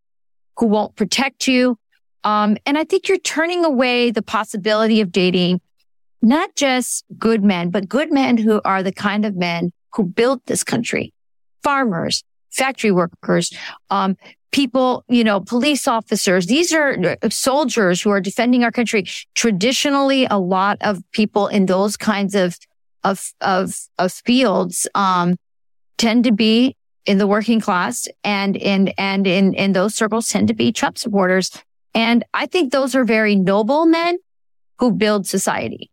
who 0.58 0.66
won't 0.66 0.96
protect 0.96 1.46
you. 1.46 1.78
Um, 2.24 2.56
and 2.66 2.76
I 2.76 2.84
think 2.84 3.08
you're 3.08 3.18
turning 3.18 3.64
away 3.64 4.10
the 4.10 4.22
possibility 4.22 5.00
of 5.00 5.12
dating 5.12 5.60
not 6.20 6.56
just 6.56 7.04
good 7.16 7.44
men, 7.44 7.70
but 7.70 7.88
good 7.88 8.12
men 8.12 8.36
who 8.36 8.60
are 8.64 8.82
the 8.82 8.92
kind 8.92 9.24
of 9.24 9.36
men 9.36 9.72
who 9.94 10.04
built 10.04 10.44
this 10.46 10.64
country, 10.64 11.12
farmers, 11.62 12.24
factory 12.50 12.90
workers, 12.90 13.52
um, 13.90 14.16
people, 14.50 15.04
you 15.08 15.22
know, 15.22 15.40
police 15.40 15.86
officers. 15.86 16.46
These 16.46 16.72
are 16.72 17.16
uh, 17.22 17.28
soldiers 17.30 18.02
who 18.02 18.10
are 18.10 18.20
defending 18.20 18.64
our 18.64 18.72
country. 18.72 19.04
Traditionally, 19.34 20.26
a 20.28 20.38
lot 20.38 20.78
of 20.80 21.02
people 21.12 21.46
in 21.46 21.66
those 21.66 21.96
kinds 21.96 22.34
of, 22.34 22.58
of, 23.04 23.32
of, 23.40 23.76
of 23.98 24.12
fields, 24.12 24.88
um, 24.94 25.36
tend 25.98 26.24
to 26.24 26.32
be 26.32 26.76
in 27.08 27.16
the 27.16 27.26
working 27.26 27.58
class 27.58 28.06
and 28.22 28.54
in, 28.54 28.88
and 28.98 29.26
in, 29.26 29.54
in 29.54 29.72
those 29.72 29.94
circles 29.94 30.28
tend 30.28 30.46
to 30.48 30.54
be 30.54 30.70
Trump 30.72 30.98
supporters. 30.98 31.50
And 31.94 32.22
I 32.34 32.44
think 32.46 32.70
those 32.70 32.94
are 32.94 33.04
very 33.04 33.34
noble 33.34 33.86
men 33.86 34.18
who 34.78 34.92
build 34.92 35.26
society. 35.26 35.90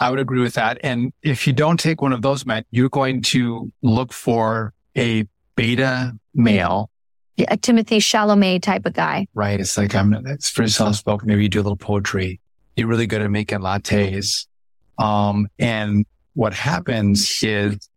I 0.00 0.10
would 0.10 0.18
agree 0.18 0.40
with 0.40 0.54
that. 0.54 0.78
And 0.82 1.12
if 1.22 1.46
you 1.46 1.52
don't 1.52 1.78
take 1.78 2.02
one 2.02 2.12
of 2.12 2.20
those 2.20 2.44
men, 2.44 2.64
you're 2.72 2.90
going 2.90 3.22
to 3.22 3.72
look 3.80 4.12
for 4.12 4.74
a 4.96 5.24
beta 5.54 6.18
male, 6.34 6.90
A 7.48 7.56
Timothy 7.56 7.98
Chalamet 7.98 8.60
type 8.62 8.84
of 8.86 8.92
guy. 8.92 9.28
right? 9.34 9.60
It's 9.60 9.78
like, 9.78 9.94
I'm, 9.94 10.12
it's 10.26 10.50
very 10.50 10.68
soft 10.68 10.96
spoken. 10.96 11.28
Maybe 11.28 11.44
you 11.44 11.48
do 11.48 11.60
a 11.60 11.62
little 11.62 11.76
poetry. 11.76 12.40
You're 12.74 12.88
really 12.88 13.06
good 13.06 13.22
at 13.22 13.30
making 13.30 13.60
lattes. 13.60 14.46
Um, 14.98 15.46
and 15.58 16.04
what 16.34 16.52
happens 16.52 17.42
is 17.42 17.88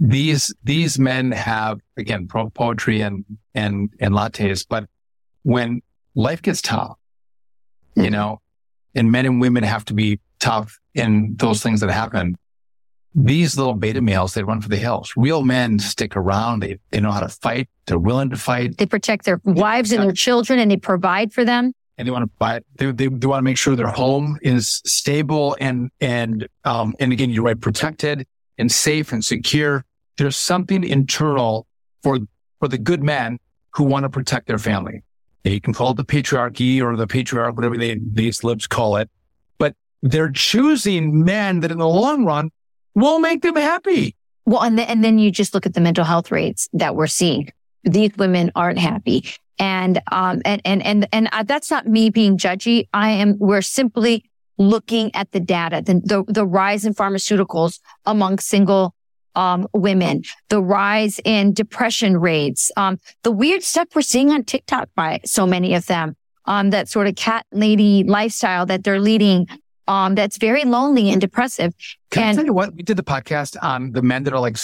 these, 0.00 0.52
these 0.64 0.98
men 0.98 1.30
have, 1.32 1.78
again, 1.96 2.26
poetry 2.26 3.02
and, 3.02 3.24
and, 3.54 3.92
and 4.00 4.14
lattes. 4.14 4.66
But 4.68 4.86
when 5.42 5.82
life 6.14 6.40
gets 6.42 6.62
tough, 6.62 6.96
you 7.94 8.04
Mhm. 8.04 8.10
know, 8.12 8.40
and 8.94 9.12
men 9.12 9.26
and 9.26 9.40
women 9.40 9.62
have 9.62 9.84
to 9.86 9.94
be 9.94 10.18
tough 10.38 10.78
in 10.94 11.34
those 11.38 11.62
things 11.62 11.80
that 11.80 11.90
happen. 11.90 12.36
These 13.14 13.58
little 13.58 13.74
beta 13.74 14.00
males, 14.00 14.34
they 14.34 14.42
run 14.42 14.60
for 14.60 14.68
the 14.68 14.76
hills. 14.76 15.12
Real 15.16 15.42
men 15.42 15.78
stick 15.80 16.16
around. 16.16 16.60
They, 16.60 16.78
they 16.90 17.00
know 17.00 17.10
how 17.10 17.20
to 17.20 17.28
fight. 17.28 17.68
They're 17.86 17.98
willing 17.98 18.30
to 18.30 18.36
fight 18.36 18.78
They 18.78 18.86
protect 18.86 19.24
their 19.24 19.40
wives 19.44 19.90
and 19.92 20.02
their 20.02 20.12
children 20.12 20.58
and 20.60 20.70
they 20.70 20.76
provide 20.76 21.32
for 21.32 21.44
them. 21.44 21.72
and 21.98 22.06
they 22.06 22.12
want 22.12 22.22
to 22.24 22.30
buy, 22.38 22.60
they, 22.76 22.86
they, 22.92 23.08
they 23.08 23.26
want 23.26 23.40
to 23.40 23.42
make 23.42 23.58
sure 23.58 23.76
their 23.76 23.88
home 23.88 24.38
is 24.40 24.80
stable 24.86 25.56
and, 25.60 25.90
and, 26.00 26.48
um, 26.64 26.94
and 27.00 27.12
again, 27.12 27.28
you're 27.30 27.44
right, 27.44 27.60
protected 27.60 28.26
and 28.56 28.70
safe 28.72 29.12
and 29.12 29.22
secure. 29.24 29.84
There's 30.16 30.36
something 30.36 30.84
internal 30.84 31.66
for, 32.02 32.18
for 32.58 32.68
the 32.68 32.78
good 32.78 33.02
men 33.02 33.38
who 33.74 33.84
want 33.84 34.04
to 34.04 34.08
protect 34.08 34.46
their 34.46 34.58
family. 34.58 35.02
They 35.42 35.60
can 35.60 35.72
call 35.72 35.92
it 35.92 35.96
the 35.96 36.04
patriarchy 36.04 36.82
or 36.82 36.96
the 36.96 37.06
patriarch, 37.06 37.56
whatever 37.56 37.78
they, 37.78 37.98
these 38.02 38.44
libs 38.44 38.66
call 38.66 38.96
it, 38.96 39.08
but 39.58 39.74
they're 40.02 40.30
choosing 40.30 41.24
men 41.24 41.60
that 41.60 41.70
in 41.70 41.78
the 41.78 41.88
long 41.88 42.24
run 42.24 42.50
will 42.94 43.20
make 43.20 43.42
them 43.42 43.56
happy. 43.56 44.16
Well, 44.44 44.62
and, 44.62 44.78
then 44.78 44.88
and 44.88 45.04
then 45.04 45.18
you 45.18 45.30
just 45.30 45.54
look 45.54 45.64
at 45.64 45.74
the 45.74 45.80
mental 45.80 46.04
health 46.04 46.30
rates 46.30 46.68
that 46.72 46.96
we're 46.96 47.06
seeing. 47.06 47.52
These 47.84 48.16
women 48.18 48.50
aren't 48.54 48.78
happy. 48.78 49.24
And, 49.58 50.00
um, 50.10 50.42
and, 50.44 50.60
and, 50.64 50.84
and, 50.84 51.08
and 51.12 51.28
uh, 51.32 51.42
that's 51.44 51.70
not 51.70 51.86
me 51.86 52.10
being 52.10 52.36
judgy. 52.36 52.88
I 52.92 53.10
am, 53.10 53.38
we're 53.38 53.62
simply 53.62 54.24
looking 54.58 55.14
at 55.14 55.32
the 55.32 55.40
data, 55.40 55.82
the, 55.82 55.94
the, 56.04 56.24
the 56.26 56.46
rise 56.46 56.84
in 56.84 56.94
pharmaceuticals 56.94 57.78
among 58.04 58.38
single, 58.38 58.94
um, 59.34 59.66
women, 59.72 60.22
the 60.48 60.60
rise 60.62 61.20
in 61.24 61.52
depression 61.52 62.16
rates, 62.16 62.70
um, 62.76 62.98
the 63.22 63.30
weird 63.30 63.62
stuff 63.62 63.88
we're 63.94 64.02
seeing 64.02 64.30
on 64.30 64.44
TikTok 64.44 64.88
by 64.96 65.20
so 65.24 65.46
many 65.46 65.74
of 65.74 65.86
them, 65.86 66.16
um, 66.46 66.70
that 66.70 66.88
sort 66.88 67.06
of 67.06 67.14
cat 67.16 67.46
lady 67.52 68.04
lifestyle 68.04 68.66
that 68.66 68.82
they're 68.84 69.00
leading, 69.00 69.46
um, 69.88 70.14
that's 70.14 70.36
very 70.38 70.64
lonely 70.64 71.10
and 71.10 71.20
depressive. 71.20 71.74
Can 72.10 72.28
I 72.28 72.32
tell 72.34 72.44
you 72.44 72.52
what? 72.52 72.74
We 72.74 72.82
did 72.82 72.96
the 72.96 73.02
podcast 73.02 73.56
on 73.62 73.92
the 73.92 74.02
men 74.02 74.24
that 74.24 74.32
are 74.32 74.40
like, 74.40 74.56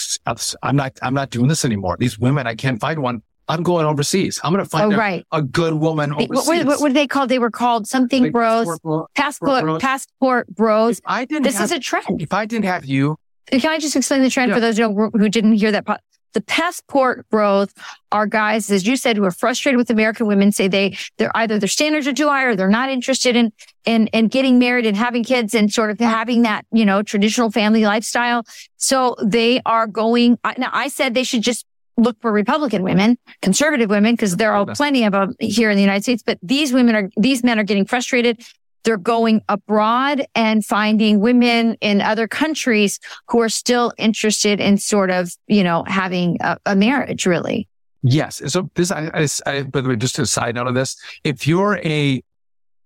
I'm 0.62 0.76
not, 0.76 0.98
I'm 1.02 1.14
not 1.14 1.30
doing 1.30 1.48
this 1.48 1.64
anymore. 1.64 1.96
These 1.98 2.18
women, 2.18 2.46
I 2.46 2.54
can't 2.54 2.80
find 2.80 3.00
one. 3.02 3.22
I'm 3.48 3.62
going 3.62 3.86
overseas. 3.86 4.40
I'm 4.42 4.52
going 4.52 4.64
to 4.64 4.68
find 4.68 4.92
Oh, 4.92 4.96
a, 4.96 4.98
right. 4.98 5.24
a 5.30 5.40
good 5.40 5.74
woman 5.74 6.12
overseas. 6.12 6.48
what, 6.48 6.66
what, 6.66 6.80
what 6.80 6.90
are 6.90 6.94
they 6.94 7.06
called? 7.06 7.28
They 7.28 7.38
were 7.38 7.50
called 7.52 7.86
something 7.86 8.24
Like, 8.24 8.32
bros, 8.32 8.66
passport- 8.66 9.14
passport, 9.14 9.62
bros. 9.62 9.80
passport 9.80 10.48
bros. 10.48 10.98
If 10.98 11.04
I 11.06 11.24
didn't 11.26 11.44
This 11.44 11.54
have, 11.56 11.66
is 11.66 11.72
a 11.72 11.78
trend. 11.78 12.20
if 12.20 12.32
I 12.32 12.44
didn't 12.46 12.64
have 12.64 12.84
you, 12.84 13.16
Can 13.50 13.70
I 13.70 13.78
just 13.78 13.96
explain 13.96 14.22
the 14.22 14.30
trend 14.30 14.48
Yeah. 14.50 14.56
for 14.56 14.60
those 14.60 14.78
who, 14.78 15.28
didn't 15.28 15.54
hear 15.54 15.72
that? 15.72 15.86
po- 15.86 15.96
The 16.34 16.40
passport 16.42 17.26
bros 17.30 17.68
are 18.12 18.26
guys, 18.26 18.70
as 18.70 18.86
you 18.86 18.96
said, 18.96 19.16
who 19.16 19.24
are 19.24 19.30
frustrated 19.30 19.78
with 19.78 19.88
American 19.90 20.26
women. 20.26 20.52
Say 20.52 20.68
they 20.68 20.96
they're 21.16 21.34
either 21.36 21.58
their 21.58 21.68
standards 21.68 22.06
are 22.06 22.12
too 22.12 22.28
high 22.28 22.44
or 22.44 22.54
they're 22.56 22.68
not 22.68 22.90
interested 22.90 23.36
in 23.36 23.52
in 23.86 24.08
in 24.08 24.28
getting 24.28 24.58
married 24.58 24.84
and 24.84 24.96
having 24.96 25.24
kids 25.24 25.54
and 25.54 25.72
sort 25.72 25.90
of 25.90 25.98
having 25.98 26.42
that 26.42 26.66
you 26.72 26.84
know 26.84 27.02
traditional 27.02 27.50
family 27.50 27.84
lifestyle. 27.86 28.44
So 28.76 29.16
they 29.24 29.60
are 29.64 29.86
going. 29.86 30.38
I- 30.44 30.56
Now 30.58 30.70
I 30.72 30.88
said 30.88 31.14
they 31.14 31.24
should 31.24 31.42
just 31.42 31.64
look 31.96 32.20
for 32.20 32.30
Republican 32.30 32.82
women, 32.82 33.16
conservative 33.40 33.88
women, 33.88 34.12
because 34.14 34.36
there 34.36 34.52
are 34.52 34.66
plenty 34.66 35.04
of 35.04 35.12
them 35.12 35.34
here 35.40 35.70
in 35.70 35.76
the 35.76 35.82
United 35.82 36.02
States. 36.02 36.22
But 36.22 36.38
these 36.42 36.70
women 36.70 36.94
are 36.94 37.08
these 37.16 37.42
men 37.42 37.58
are 37.58 37.64
getting 37.64 37.86
frustrated. 37.86 38.42
They're 38.86 38.96
going 38.96 39.42
abroad 39.48 40.24
and 40.36 40.64
finding 40.64 41.18
women 41.18 41.76
in 41.80 42.00
other 42.00 42.28
countries 42.28 43.00
who 43.28 43.40
are 43.40 43.48
still 43.48 43.92
interested 43.98 44.60
in 44.60 44.78
sort 44.78 45.10
of, 45.10 45.32
you 45.48 45.64
know, 45.64 45.82
having 45.88 46.38
a, 46.40 46.56
a 46.66 46.76
marriage, 46.76 47.26
really. 47.26 47.68
yes. 48.02 48.40
So 48.46 48.70
this, 48.74 48.90
I, 48.90 49.10
I, 49.12 49.26
I, 49.46 49.62
by 49.64 49.80
the 49.80 49.88
way, 49.88 49.96
just 49.96 50.18
a 50.18 50.26
side 50.26 50.54
note 50.54 50.68
of 50.68 50.74
this, 50.74 50.96
if 51.24 51.46
you're 51.46 51.78
a 51.78 52.22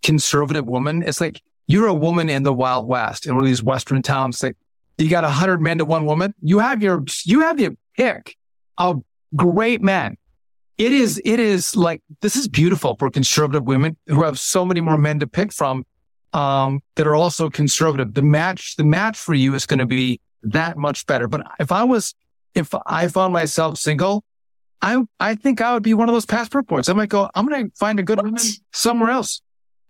conservative 0.03 0.67
woman, 0.67 1.03
it's 1.03 1.21
like 1.21 1.43
you're 1.67 1.87
a 1.87 1.95
woman 1.95 2.29
in 2.29 2.43
the 2.43 2.53
Wild 2.53 2.89
West 2.89 3.27
in 3.27 3.35
one 3.35 3.45
of 3.45 3.47
these 3.47 3.63
Western 3.63 4.03
towns. 4.03 4.43
Like 4.43 4.57
you 4.99 5.09
got 5.09 5.25
a 5.25 5.31
hundred 5.31 5.61
men 5.61 5.79
to 5.79 5.85
one 5.85 6.07
woman. 6.07 6.35
You 6.41 6.59
have 6.61 6.83
your, 6.83 7.05
you 7.25 7.41
have 7.43 7.61
your 7.61 7.73
pick 7.97 8.37
of 8.79 9.03
great 9.37 9.83
men. 9.83 10.17
It 10.79 10.93
is, 10.93 11.21
it 11.27 11.39
is 11.39 11.77
like, 11.77 12.01
this 12.23 12.37
is 12.37 12.49
beautiful 12.49 12.97
for 12.99 13.11
conservative 13.11 13.65
women 13.65 13.99
who 14.07 14.23
have 14.23 14.39
so 14.39 14.65
many 14.65 14.81
more 14.81 14.97
men 14.97 15.21
to 15.21 15.27
pick 15.27 15.53
from, 15.53 15.85
um, 16.33 16.81
that 16.97 17.07
are 17.07 17.15
also 17.15 17.51
conservative. 17.51 18.15
The 18.15 18.23
match, 18.23 18.77
the 18.77 18.85
match 18.85 19.19
for 19.19 19.35
you 19.35 19.55
is 19.55 19.67
going 19.67 19.79
to 19.79 19.87
be 19.87 20.21
that 20.43 20.77
much 20.77 21.07
better. 21.07 21.29
But 21.29 21.47
if 21.59 21.73
I 21.73 21.85
was, 21.85 22.15
if 22.55 22.75
I 22.87 23.09
found 23.09 23.33
myself 23.33 23.79
single, 23.79 24.25
I 24.83 25.03
I 25.19 25.35
think 25.35 25.61
I 25.61 25.75
would 25.75 25.83
be 25.83 25.95
one 25.95 26.09
of 26.09 26.15
those 26.15 26.27
passport 26.27 26.67
boys. 26.67 26.89
I 26.89 26.95
might 26.95 27.09
go. 27.09 27.29
I'm 27.35 27.47
going 27.47 27.71
to 27.71 27.77
find 27.77 27.99
a 28.01 28.03
good 28.03 28.19
woman 28.23 28.41
somewhere 28.73 29.11
else. 29.11 29.43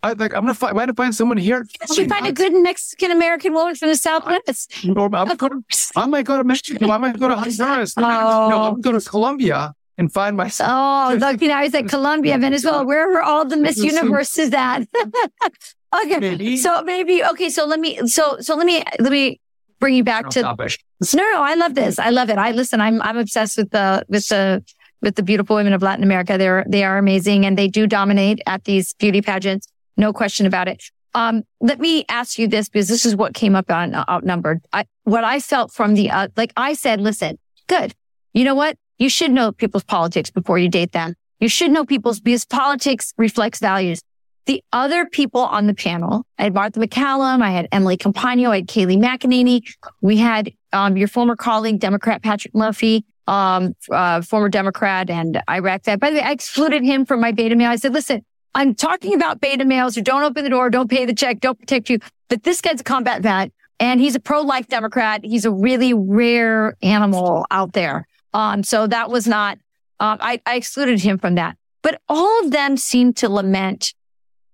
I 0.03 0.12
like. 0.12 0.34
I'm 0.34 0.43
going 0.43 0.55
to 0.55 0.59
find. 0.59 0.74
Why 0.74 0.86
to 0.86 0.95
find 0.95 1.14
someone 1.14 1.36
here? 1.36 1.66
You 1.95 2.09
find 2.09 2.26
a 2.26 2.32
good 2.32 2.55
Mexican 2.55 3.11
American 3.11 3.53
woman 3.53 3.74
from 3.74 3.91
the 3.91 3.97
Southwest. 3.97 4.84
Or 4.97 5.14
I'm 5.14 5.36
gonna 5.36 5.61
I 5.95 6.07
might 6.07 6.24
go 6.24 6.38
to 6.38 6.45
Mexico. 6.45 6.91
I 6.91 6.99
might 6.99 7.18
go 7.20 7.28
to 7.28 7.36
Honduras. 7.43 7.97
No, 7.97 8.05
I'm 8.07 8.80
going 8.80 8.99
to 8.99 9.09
Colombia 9.09 9.74
and 10.01 10.11
find 10.11 10.36
myself. 10.36 10.70
Oh, 10.72 11.14
look, 11.14 11.43
you 11.43 11.49
know, 11.49 11.55
I 11.55 11.64
was 11.64 11.74
at 11.74 11.88
Colombia, 11.97 12.38
Venezuela. 12.38 12.84
Where 12.84 13.09
were 13.09 13.22
all 13.22 13.45
the 13.45 13.59
Miss 13.59 13.76
Universes 13.76 14.53
at? 14.55 14.88
okay, 15.95 16.18
Maybe. 16.18 16.57
so 16.57 16.82
maybe 16.82 17.24
okay. 17.24 17.51
So 17.51 17.66
let 17.66 17.80
me. 17.80 18.07
So 18.07 18.38
so 18.41 18.57
let 18.57 18.66
me 18.66 18.82
let 18.99 19.11
me 19.11 19.41
bring 19.78 19.95
you 19.95 20.05
back 20.05 20.28
to. 20.30 20.43
No, 20.43 21.22
no, 21.22 21.43
I 21.43 21.55
love 21.55 21.74
this. 21.74 21.99
I 21.99 22.11
love 22.11 22.30
it. 22.30 22.38
I 22.38 22.53
listen. 22.53 22.80
I'm 22.80 23.01
I'm 23.03 23.16
obsessed 23.16 23.57
with 23.57 23.70
the 23.70 24.05
with 24.09 24.28
the 24.28 24.64
with 25.03 25.16
the 25.16 25.22
beautiful 25.22 25.57
women 25.57 25.72
of 25.72 25.82
Latin 25.82 26.05
America. 26.05 26.36
They're 26.36 26.64
they 26.68 26.84
are 26.84 26.99
amazing, 26.99 27.47
and 27.47 27.57
they 27.57 27.68
do 27.68 27.86
dominate 27.86 28.41
at 28.47 28.64
these 28.64 28.93
beauty 28.95 29.22
pageants. 29.22 29.66
No 29.97 30.12
question 30.12 30.47
about 30.47 30.68
it. 30.68 30.82
Um, 31.14 31.43
let 31.61 31.80
me 31.80 32.05
ask 32.09 32.38
you 32.38 32.47
this 32.47 32.68
because 32.68 32.88
this 32.88 33.05
is 33.05 33.16
what 33.16 33.34
came 33.34 33.57
up 33.57 33.70
on 33.70 33.95
uh, 33.95 34.05
outnumbered. 34.09 34.61
I, 34.72 34.84
what 35.05 35.24
I 35.24 35.41
felt 35.41 35.72
from 35.72 35.95
the, 35.95 36.11
uh, 36.11 36.28
like 36.36 36.53
I 36.57 36.74
said, 36.74 37.01
listen, 37.01 37.38
good. 37.66 37.95
You 38.32 38.45
know 38.45 38.55
what? 38.55 38.76
You 38.99 39.09
should 39.09 39.32
know 39.32 39.51
people's 39.51 39.82
politics 39.82 40.30
before 40.30 40.59
you 40.59 40.68
date 40.68 40.93
them. 40.93 41.14
You 41.41 41.49
should 41.49 41.72
know 41.72 41.84
people's 41.84 42.20
because 42.20 42.45
politics 42.45 43.12
reflects 43.16 43.59
values. 43.59 44.03
The 44.51 44.64
other 44.72 45.07
people 45.07 45.42
on 45.42 45.68
the 45.68 45.74
panel, 45.74 46.26
I 46.36 46.42
had 46.42 46.55
Martha 46.55 46.80
MacCallum, 46.80 47.40
I 47.40 47.53
had 47.53 47.68
Emily 47.70 47.96
Compagno, 47.96 48.51
I 48.51 48.57
had 48.57 48.66
Kayleigh 48.66 48.98
McEnany. 49.01 49.62
We 50.01 50.16
had, 50.16 50.53
um, 50.72 50.96
your 50.96 51.07
former 51.07 51.36
colleague, 51.36 51.78
Democrat 51.78 52.20
Patrick 52.20 52.53
Murphy, 52.53 53.05
um, 53.28 53.76
uh, 53.92 54.22
former 54.22 54.48
Democrat 54.48 55.09
and 55.09 55.40
Iraq 55.48 55.84
vet. 55.84 56.01
By 56.01 56.11
the 56.11 56.16
way, 56.16 56.22
I 56.22 56.32
excluded 56.32 56.82
him 56.82 57.07
from 57.07 57.20
my 57.20 57.30
beta 57.30 57.55
mail. 57.55 57.70
I 57.70 57.76
said, 57.76 57.94
listen, 57.94 58.24
I'm 58.53 58.74
talking 58.74 59.14
about 59.14 59.40
beta 59.40 59.64
males 59.64 59.94
who 59.94 60.03
don't 60.03 60.24
open 60.24 60.42
the 60.42 60.51
door, 60.51 60.68
don't 60.68 60.90
pay 60.90 61.07
the 61.07 61.14
check, 61.14 61.38
don't 61.38 61.57
protect 61.57 61.88
you. 61.88 62.01
But 62.28 62.42
this 62.42 62.61
guy's 62.61 62.80
a 62.80 62.82
combat 62.82 63.22
vet 63.22 63.53
and 63.78 64.01
he's 64.01 64.16
a 64.16 64.20
pro-life 64.20 64.66
Democrat. 64.66 65.20
He's 65.22 65.44
a 65.44 65.53
really 65.53 65.94
rare 65.94 66.76
animal 66.82 67.46
out 67.53 67.72
there. 67.72 68.09
Um, 68.34 68.64
so 68.64 68.88
that 68.88 69.11
was 69.11 69.28
not, 69.28 69.59
um, 70.01 70.18
I, 70.20 70.42
I 70.44 70.57
excluded 70.57 70.98
him 70.98 71.18
from 71.18 71.36
that. 71.36 71.57
But 71.82 72.03
all 72.09 72.44
of 72.44 72.51
them 72.51 72.76
seem 72.76 73.12
to 73.12 73.28
lament 73.28 73.94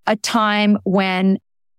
a 0.07 0.17
time 0.17 0.79
when 0.85 1.39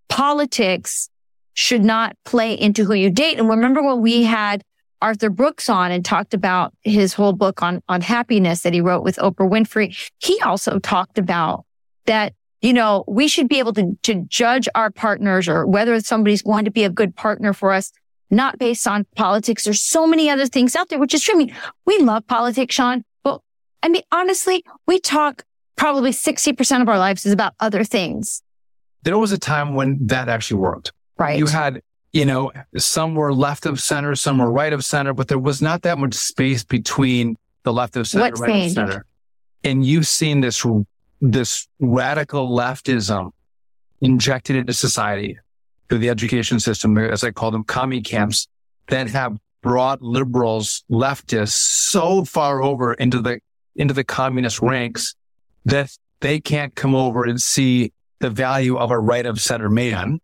politics 0.10 1.10
should 1.54 1.84
not 1.84 2.16
play 2.24 2.54
into 2.54 2.84
who 2.84 2.94
you 2.94 3.10
date. 3.10 3.40
And 3.40 3.50
remember 3.50 3.82
when 3.82 4.02
we 4.02 4.24
had 4.24 4.64
Arthur 5.02 5.30
Brooks 5.30 5.70
on 5.70 5.92
and 5.92 6.04
talked 6.04 6.34
about 6.34 6.74
his 6.84 7.14
whole 7.14 7.34
book 7.34 7.62
on, 7.62 7.82
on 7.88 8.02
happiness 8.02 8.62
that 8.62 8.74
he 8.74 8.82
wrote 8.82 9.04
with 9.04 9.18
Oprah 9.18 9.50
Winfrey. 9.50 9.96
He 10.20 10.40
also 10.42 10.80
talked 10.80 11.18
about 11.18 11.66
that, 12.06 12.34
you 12.62 12.74
know, 12.74 13.04
we 13.08 13.28
should 13.28 13.48
be 13.48 13.60
able 13.60 13.74
to, 13.74 13.98
to 14.04 14.26
judge 14.28 14.68
our 14.76 14.90
partners 14.90 15.48
or 15.48 15.66
whether 15.66 16.00
somebody's 16.00 16.42
going 16.42 16.66
to 16.66 16.72
be 16.72 16.84
a 16.84 16.90
good 16.90 17.16
partner 17.16 17.54
for 17.54 17.72
us, 17.72 17.92
not 18.30 18.58
based 18.58 18.88
on 18.88 19.06
politics. 19.16 19.64
There's 19.64 19.82
so 19.82 20.08
many 20.08 20.30
other 20.30 20.48
things 20.48 20.76
out 20.76 20.90
there, 20.90 21.00
which 21.00 21.14
is 21.14 21.24
true. 21.24 21.36
I 21.36 21.38
mean, 21.38 21.56
we 21.86 22.00
love 22.00 22.26
politics, 22.28 22.74
Sean. 22.74 23.04
But 23.24 23.42
I 23.84 23.90
mean, 23.90 24.04
honestly, 24.12 24.64
we 24.88 25.00
talk 25.00 25.44
probably 25.78 26.12
60% 26.12 26.82
of 26.82 26.90
our 26.90 26.98
lives 26.98 27.26
is 27.26 27.32
about 27.32 27.54
other 27.62 27.86
things, 27.86 28.44
There 29.04 29.18
was 29.18 29.32
a 29.32 29.38
time 29.38 29.74
when 29.76 30.06
that 30.08 30.28
actually 30.28 30.60
worked. 30.60 30.92
right? 31.18 31.40
You 31.40 31.46
had, 31.46 31.82
you 32.12 32.26
know, 32.26 32.52
some 32.76 33.16
were 33.16 33.34
left 33.34 33.66
of 33.66 33.80
center, 33.80 34.16
some 34.16 34.40
were 34.40 34.52
right 34.52 34.74
of 34.74 34.84
center, 34.84 35.14
but 35.14 35.30
there 35.30 35.40
was 35.40 35.62
not 35.62 35.84
that 35.84 35.98
much 35.98 36.16
space 36.16 36.64
between 36.64 37.38
the 37.64 37.72
left 37.72 37.96
of 37.96 38.08
center, 38.08 38.24
What 38.24 38.40
right 38.40 38.66
of 38.66 38.72
center. 38.72 39.06
And 39.64 39.86
you've 39.86 40.08
seen 40.08 40.42
this, 40.42 40.66
this 41.22 41.68
radical 41.80 42.50
leftism 42.50 43.32
injected 44.02 44.56
into 44.56 44.74
society 44.74 45.38
through 45.90 46.00
the 46.00 46.10
education 46.10 46.60
system, 46.60 46.98
as 46.98 47.24
I 47.24 47.32
call 47.32 47.52
them, 47.52 47.64
commie 47.64 48.02
camps 48.02 48.48
that 48.90 49.10
have 49.10 49.38
brought 49.62 50.02
liberals, 50.02 50.84
leftists 50.90 51.50
so 51.90 52.24
far 52.26 52.62
over 52.62 52.94
into 52.94 53.22
the, 53.22 53.40
into 53.76 53.94
the 53.94 54.04
communist 54.04 54.62
ranks 54.62 55.16
that 55.68 55.92
they 56.20 56.40
can't 56.40 56.76
come 56.76 56.96
over 56.96 57.24
and 57.24 57.42
see 57.42 57.94
the 58.20 58.30
value 58.30 58.78
of 58.78 58.92
a 58.92 59.00
right 59.00 59.26
of 59.26 59.40
center 59.40 59.70
man 59.70 60.20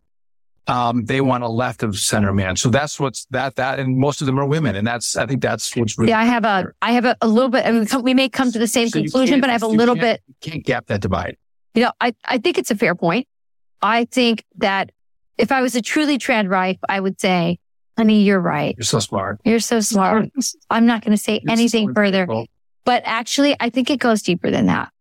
um, 0.67 1.05
they 1.05 1.21
want 1.21 1.43
a 1.43 1.47
left 1.47 1.83
of 1.83 1.97
center 1.97 2.33
man. 2.33 2.55
So 2.55 2.69
that's 2.69 2.99
what's 2.99 3.25
that, 3.31 3.55
that, 3.57 3.79
and 3.79 3.97
most 3.97 4.21
of 4.21 4.27
them 4.27 4.39
are 4.39 4.45
women. 4.45 4.75
And 4.75 4.87
that's, 4.87 5.15
I 5.15 5.25
think 5.25 5.41
that's 5.41 5.75
what's 5.75 5.97
really, 5.97 6.11
Yeah, 6.11 6.19
I 6.19 6.25
have 6.25 6.45
a, 6.45 6.67
I 6.81 6.93
have 6.93 7.05
a, 7.05 7.17
a 7.21 7.27
little 7.27 7.49
bit, 7.49 7.65
I 7.65 7.71
mean, 7.71 7.85
we 8.01 8.13
may 8.13 8.29
come 8.29 8.51
to 8.51 8.59
the 8.59 8.67
same 8.67 8.87
So 8.87 8.99
conclusion, 8.99 9.41
but 9.41 9.49
I 9.49 9.53
have 9.53 9.63
a 9.63 9.67
little 9.67 9.95
bit, 9.95 10.21
can't 10.41 10.63
gap 10.63 10.87
that 10.87 11.01
divide. 11.01 11.37
you 11.73 11.83
know, 11.83 11.91
I, 11.99 12.15
I 12.25 12.37
think 12.37 12.57
it's 12.57 12.71
a 12.71 12.75
fair 12.75 12.95
point. 12.95 13.27
I 13.81 14.05
think 14.05 14.45
that 14.57 14.91
if 15.37 15.51
I 15.51 15.61
was 15.61 15.75
a 15.75 15.81
truly 15.81 16.17
trad 16.17 16.49
wife, 16.49 16.77
I 16.87 16.99
would 16.99 17.19
say, 17.19 17.59
honey, 17.97 18.21
you're 18.21 18.39
right. 18.39 18.75
You're 18.77 18.85
so 18.85 18.99
smart. 18.99 19.41
You're 19.43 19.59
so 19.59 19.81
smart. 19.81 20.29
I'm 20.69 20.85
not 20.85 21.03
going 21.03 21.15
to 21.15 21.21
say 21.21 21.41
You're 21.43 21.51
anything 21.51 21.89
so 21.89 21.93
further, 21.93 22.27
but 22.85 23.03
actually, 23.05 23.55
I 23.59 23.69
think 23.69 23.89
it 23.89 23.99
goes 23.99 24.21
deeper 24.21 24.49
than 24.49 24.67
that. 24.67 24.92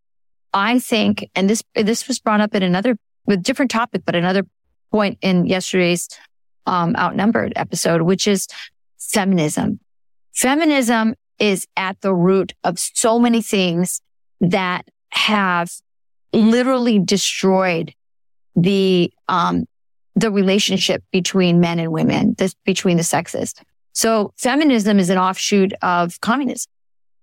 I 0.53 0.78
think, 0.78 1.28
and 1.34 1.48
this, 1.48 1.62
this 1.74 2.09
was 2.09 2.18
brought 2.18 2.40
up 2.40 2.55
in 2.55 2.62
another, 2.62 2.96
with 3.26 3.42
different 3.42 3.70
topic, 3.70 4.03
but 4.05 4.14
another 4.14 4.44
point 4.90 5.18
in 5.22 5.46
yesterday's, 5.46 6.09
um, 6.66 6.94
outnumbered 6.96 7.53
episode, 7.57 8.03
which 8.03 8.28
is 8.28 8.46
feminism. 8.98 9.80
Feminism 10.32 11.14
is 11.38 11.66
at 11.76 12.00
the 12.00 12.14
root 12.14 12.53
of 12.64 12.78
so 12.78 13.18
many 13.18 13.42
things 13.42 14.00
that 14.40 14.86
have 15.11 15.72
literally 16.32 16.98
destroyed 16.98 17.94
the, 18.55 19.12
um, 19.28 19.66
the 20.14 20.30
relationship 20.30 21.03
between 21.11 21.61
men 21.61 21.78
and 21.78 21.90
women, 21.90 22.34
this 22.38 22.55
between 22.64 22.96
the 22.96 23.03
sexes. 23.03 23.55
So 23.92 24.32
feminism 24.36 24.98
is 24.98 25.11
an 25.11 25.18
offshoot 25.18 25.72
of 25.82 26.20
communism. 26.20 26.70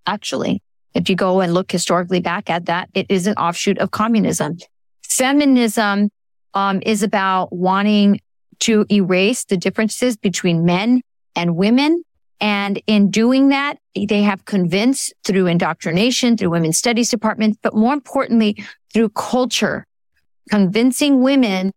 Actually, 0.05 0.61
if 0.93 1.09
you 1.09 1.15
go 1.15 1.41
and 1.41 1.53
look 1.53 1.71
historically 1.71 2.19
back 2.19 2.49
at 2.49 2.65
that, 2.65 2.89
it 2.93 3.05
is 3.09 3.27
an 3.27 3.35
offshoot 3.35 3.77
of 3.77 3.91
communism. 3.91 4.57
Feminism, 5.03 6.09
um, 6.53 6.81
is 6.85 7.03
about 7.03 7.53
wanting 7.53 8.19
to 8.59 8.85
erase 8.91 9.45
the 9.45 9.57
differences 9.57 10.17
between 10.17 10.65
men 10.65 11.01
and 11.35 11.55
women. 11.55 12.03
And 12.41 12.81
in 12.87 13.11
doing 13.11 13.49
that, 13.49 13.77
they 13.95 14.23
have 14.23 14.45
convinced 14.45 15.13
through 15.25 15.47
indoctrination, 15.47 16.37
through 16.37 16.51
women's 16.51 16.77
studies 16.77 17.09
departments, 17.09 17.57
but 17.61 17.75
more 17.75 17.93
importantly, 17.93 18.63
through 18.93 19.09
culture, 19.09 19.85
convincing 20.49 21.21
women 21.21 21.71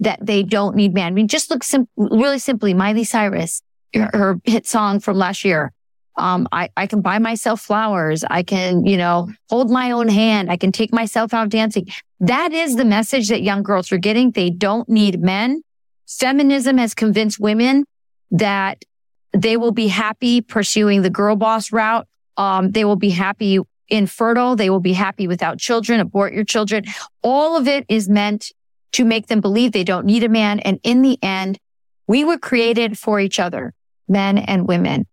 that 0.00 0.18
they 0.24 0.42
don't 0.42 0.76
need 0.76 0.94
men. 0.94 1.06
I 1.06 1.10
mean, 1.10 1.28
just 1.28 1.50
look 1.50 1.62
sim- 1.62 1.88
really 1.96 2.38
simply, 2.38 2.74
Miley 2.74 3.04
Cyrus, 3.04 3.62
her, 3.94 4.10
her 4.12 4.40
hit 4.44 4.66
song 4.66 5.00
from 5.00 5.16
last 5.16 5.44
year. 5.44 5.72
Um, 6.18 6.48
I, 6.52 6.68
I 6.76 6.86
can 6.86 7.00
buy 7.00 7.18
myself 7.18 7.60
flowers. 7.60 8.24
I 8.28 8.42
can, 8.42 8.84
you 8.84 8.96
know, 8.96 9.28
hold 9.48 9.70
my 9.70 9.92
own 9.92 10.08
hand. 10.08 10.50
I 10.50 10.56
can 10.56 10.72
take 10.72 10.92
myself 10.92 11.32
out 11.32 11.48
dancing. 11.48 11.86
That 12.20 12.52
is 12.52 12.76
the 12.76 12.84
message 12.84 13.28
that 13.28 13.42
young 13.42 13.62
girls 13.62 13.92
are 13.92 13.98
getting. 13.98 14.32
They 14.32 14.50
don't 14.50 14.88
need 14.88 15.22
men. 15.22 15.62
Feminism 16.08 16.78
has 16.78 16.94
convinced 16.94 17.38
women 17.38 17.84
that 18.32 18.84
they 19.32 19.56
will 19.56 19.72
be 19.72 19.88
happy 19.88 20.40
pursuing 20.40 21.02
the 21.02 21.10
girl 21.10 21.36
boss 21.36 21.72
route. 21.72 22.06
Um, 22.36 22.72
they 22.72 22.84
will 22.84 22.96
be 22.96 23.10
happy 23.10 23.60
infertile. 23.88 24.56
They 24.56 24.70
will 24.70 24.80
be 24.80 24.92
happy 24.92 25.28
without 25.28 25.58
children, 25.58 26.00
abort 26.00 26.32
your 26.32 26.44
children. 26.44 26.84
All 27.22 27.56
of 27.56 27.68
it 27.68 27.84
is 27.88 28.08
meant 28.08 28.52
to 28.92 29.04
make 29.04 29.26
them 29.26 29.40
believe 29.40 29.72
they 29.72 29.84
don't 29.84 30.06
need 30.06 30.24
a 30.24 30.28
man. 30.28 30.60
And 30.60 30.80
in 30.82 31.02
the 31.02 31.18
end, 31.22 31.58
we 32.06 32.24
were 32.24 32.38
created 32.38 32.98
for 32.98 33.20
each 33.20 33.38
other, 33.38 33.74
men 34.08 34.38
and 34.38 34.66
women. 34.66 35.06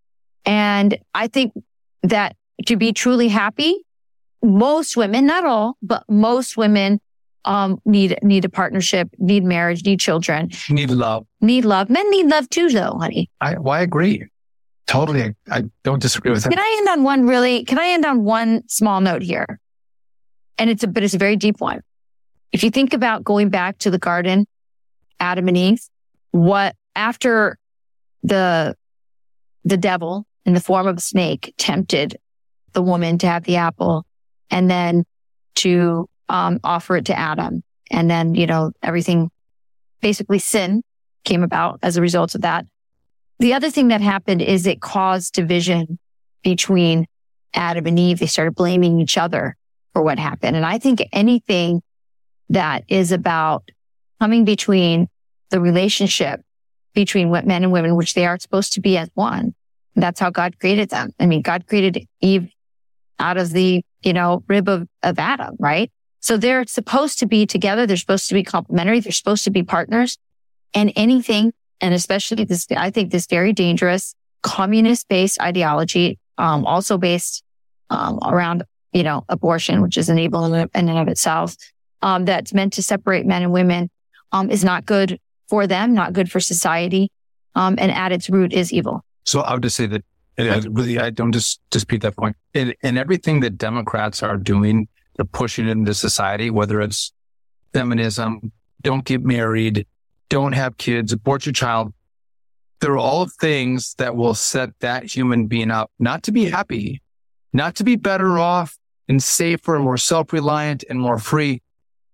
And 0.46 0.98
I 1.14 1.28
think 1.28 1.54
that 2.04 2.36
to 2.68 2.76
be 2.78 2.94
truly 2.94 3.28
happy, 3.28 3.82
most 4.44 4.96
women, 4.96 5.26
not 5.26 5.46
all, 5.46 5.78
but 5.82 6.04
most 6.08 6.56
women, 6.56 7.02
um, 7.46 7.80
need, 7.86 8.18
need 8.24 8.46
a 8.46 8.50
partnership, 8.50 9.10
need 9.18 9.44
marriage, 9.44 9.84
need 9.86 10.00
children, 10.00 10.50
need 10.70 10.90
love. 10.90 11.26
need 11.42 11.66
love. 11.66 11.90
Men 11.90 12.10
need 12.10 12.28
love 12.28 12.50
too, 12.50 12.70
though, 12.70 12.98
honey. 13.00 13.30
I, 13.42 13.58
well, 13.58 13.74
I 13.74 13.82
agree. 13.82 14.28
Totally. 14.88 15.24
I, 15.24 15.34
I 15.50 15.64
don't 15.84 16.02
disagree 16.02 16.32
with 16.32 16.44
that. 16.44 16.50
Can 16.50 16.60
I 16.60 16.76
end 16.80 16.90
on 16.90 17.04
one 17.04 17.28
really, 17.28 17.66
can 17.66 17.80
I 17.80 17.88
end 17.88 18.06
on 18.06 18.24
one 18.24 18.68
small 18.68 19.02
note 19.02 19.24
here? 19.24 19.60
And 20.58 20.70
it's 20.70 20.84
a, 20.84 20.88
but 20.88 21.04
it's 21.04 21.14
a 21.14 21.18
very 21.18 21.36
deep 21.36 21.60
one. 21.60 21.82
If 22.52 22.64
you 22.64 22.70
think 22.70 22.94
about 22.94 23.24
going 23.24 23.50
back 23.50 23.80
to 23.80 23.92
the 23.92 23.98
garden, 23.98 24.46
Adam 25.20 25.48
and 25.48 25.58
Eve, 25.58 25.82
what 26.32 26.76
after 26.96 27.58
the, 28.24 28.76
the 29.64 29.78
devil 29.78 30.26
in 30.46 30.54
the 30.54 30.60
form 30.60 30.88
of 30.88 30.98
a 30.98 31.02
snake 31.02 31.54
tempted 31.58 32.18
the 32.74 32.82
woman 32.82 33.18
to 33.20 33.28
have 33.28 33.44
the 33.44 33.56
apple 33.56 34.06
and 34.50 34.70
then 34.70 35.06
to, 35.56 36.10
um, 36.30 36.60
offer 36.64 36.98
it 36.98 37.06
to 37.06 37.18
Adam. 37.18 37.64
And 37.92 38.10
then, 38.10 38.36
you 38.36 38.48
know, 38.48 38.72
everything 38.84 39.32
basically 40.02 40.40
sin 40.40 40.84
came 41.24 41.44
about 41.44 41.80
as 41.82 41.98
a 41.98 42.02
result 42.02 42.36
of 42.36 42.42
that. 42.42 42.66
The 43.40 43.54
other 43.54 43.70
thing 43.70 43.90
that 43.90 44.02
happened 44.02 44.42
is 44.42 44.66
it 44.66 44.82
caused 44.82 45.34
division 45.34 46.00
between 46.44 47.08
Adam 47.54 47.88
and 47.88 47.98
Eve, 47.98 48.20
they 48.20 48.28
started 48.28 48.56
blaming 48.56 49.00
each 49.00 49.18
other 49.18 49.56
for 49.94 50.04
what 50.04 50.20
happened. 50.20 50.56
And 50.56 50.66
I 50.66 50.78
think 50.78 51.02
anything 51.12 51.82
that 52.50 52.84
is 52.88 53.12
about 53.12 53.70
coming 54.20 54.46
between 54.46 55.08
the 55.50 55.60
relationship 55.60 56.42
between 56.94 57.32
men 57.32 57.64
and 57.64 57.72
women, 57.72 57.96
which 57.96 58.14
they 58.14 58.26
are 58.26 58.40
supposed 58.40 58.74
to 58.74 58.82
be 58.82 58.98
as 58.98 59.10
one. 59.14 59.54
That's 59.96 60.20
how 60.20 60.30
God 60.30 60.60
created 60.60 60.90
them. 60.90 61.14
I 61.20 61.26
mean, 61.26 61.42
God 61.42 61.68
created 61.68 62.08
Eve 62.22 62.50
out 63.20 63.38
of 63.38 63.52
the, 63.52 63.82
you 64.02 64.14
know, 64.14 64.44
rib 64.48 64.68
of, 64.68 64.88
of 65.04 65.20
Adam, 65.20 65.56
right? 65.60 65.92
So 66.20 66.38
they're 66.38 66.66
supposed 66.66 67.20
to 67.20 67.28
be 67.28 67.46
together. 67.46 67.86
They're 67.86 67.98
supposed 67.98 68.28
to 68.30 68.34
be 68.34 68.44
complementary. 68.44 69.00
They're 69.00 69.12
supposed 69.12 69.44
to 69.46 69.52
be 69.52 69.64
partners 69.64 70.18
and 70.74 70.92
anything. 70.96 71.54
And 71.82 71.94
especially 71.94 72.44
this, 72.44 72.68
I 72.76 72.90
think 72.90 73.12
this 73.12 73.28
very 73.28 73.54
dangerous 73.54 74.16
communist 74.42 75.08
based 75.08 75.40
ideology, 75.42 76.20
um, 76.38 76.66
also 76.66 76.98
based, 76.98 77.44
um, 77.90 78.20
around, 78.24 78.64
you 78.92 79.04
know, 79.04 79.24
abortion, 79.30 79.82
which 79.82 79.98
is 79.98 80.10
enabling 80.10 80.70
in 80.74 80.90
and 80.90 80.98
of 80.98 81.08
itself, 81.08 81.56
um, 82.02 82.26
that's 82.26 82.54
meant 82.54 82.74
to 82.74 82.84
separate 82.84 83.26
men 83.26 83.44
and 83.44 83.52
women, 83.52 83.90
um, 84.32 84.50
is 84.50 84.64
not 84.64 84.86
good 84.86 85.20
for 85.48 85.68
them, 85.68 85.94
not 85.94 86.14
good 86.14 86.32
for 86.32 86.40
society. 86.40 87.12
Um, 87.54 87.76
and 87.78 87.92
at 87.92 88.12
its 88.12 88.30
root 88.30 88.52
is 88.52 88.74
evil. 88.74 89.06
So 89.26 89.42
I 89.42 89.54
would 89.54 89.64
just 89.64 89.76
say 89.76 89.88
that 89.88 90.04
and 90.38 90.50
I 90.50 90.62
really, 90.70 91.00
I 91.00 91.10
don't 91.12 91.32
just 91.32 91.62
dispute 91.70 92.02
that 92.02 92.16
point. 92.18 92.36
In, 92.54 92.74
in 92.82 92.98
everything 92.98 93.40
that 93.42 93.58
Democrats 93.58 94.22
are 94.22 94.38
doing 94.38 94.88
to 95.18 95.26
push 95.26 95.60
it 95.60 95.68
into 95.68 95.94
society, 95.94 96.50
whether 96.50 96.82
it's 96.82 97.14
feminism, 97.74 98.52
don't 98.82 99.06
get 99.06 99.24
married, 99.24 99.88
don't 100.30 100.52
have 100.52 100.78
kids, 100.78 101.14
abort 101.14 101.46
your 101.46 101.54
child. 101.54 101.94
They're 102.82 102.98
all 102.98 103.28
things 103.28 103.96
that 103.96 104.16
will 104.16 104.34
set 104.34 104.78
that 104.82 105.04
human 105.04 105.48
being 105.48 105.72
up 105.72 105.90
not 106.00 106.24
to 106.24 106.34
be 106.34 106.46
happy, 106.46 107.02
not 107.54 107.76
to 107.76 107.86
be 107.86 107.96
better 107.96 108.38
off 108.38 108.78
and 109.08 109.24
safer, 109.24 109.76
and 109.76 109.86
more 109.86 109.98
self-reliant 109.98 110.84
and 110.90 111.00
more 111.00 111.18
free. 111.18 111.62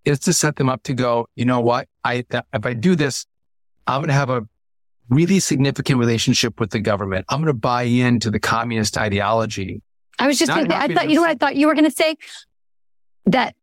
Is 0.03 0.19
to 0.21 0.33
set 0.33 0.55
them 0.55 0.67
up 0.67 0.81
to 0.83 0.93
go, 0.93 1.27
you 1.35 1.45
know 1.45 1.59
what? 1.59 1.87
I, 2.03 2.25
if 2.31 2.65
I 2.65 2.73
do 2.73 2.95
this, 2.95 3.25
I'm 3.85 4.01
going 4.01 4.07
to 4.07 4.13
have 4.13 4.31
a 4.31 4.47
really 5.11 5.39
significant 5.39 5.99
relationship 5.99 6.59
with 6.59 6.71
the 6.71 6.79
government. 6.79 7.25
I'm 7.29 7.39
going 7.39 7.47
to 7.47 7.53
buy 7.53 7.83
into 7.83 8.31
the 8.31 8.39
communist 8.39 8.97
ideology. 8.97 9.81
I 10.17 10.25
was 10.25 10.39
just 10.39 10.51
going 10.51 10.69
to, 10.69 10.75
I 10.75 10.87
thought, 10.93 11.09
you 11.09 11.15
know 11.15 11.21
what 11.21 11.29
I 11.29 11.35
thought 11.35 11.55
you 11.55 11.67
were 11.67 11.75
going 11.75 11.85
to 11.85 11.91
say? 11.91 12.15
That 13.25 13.55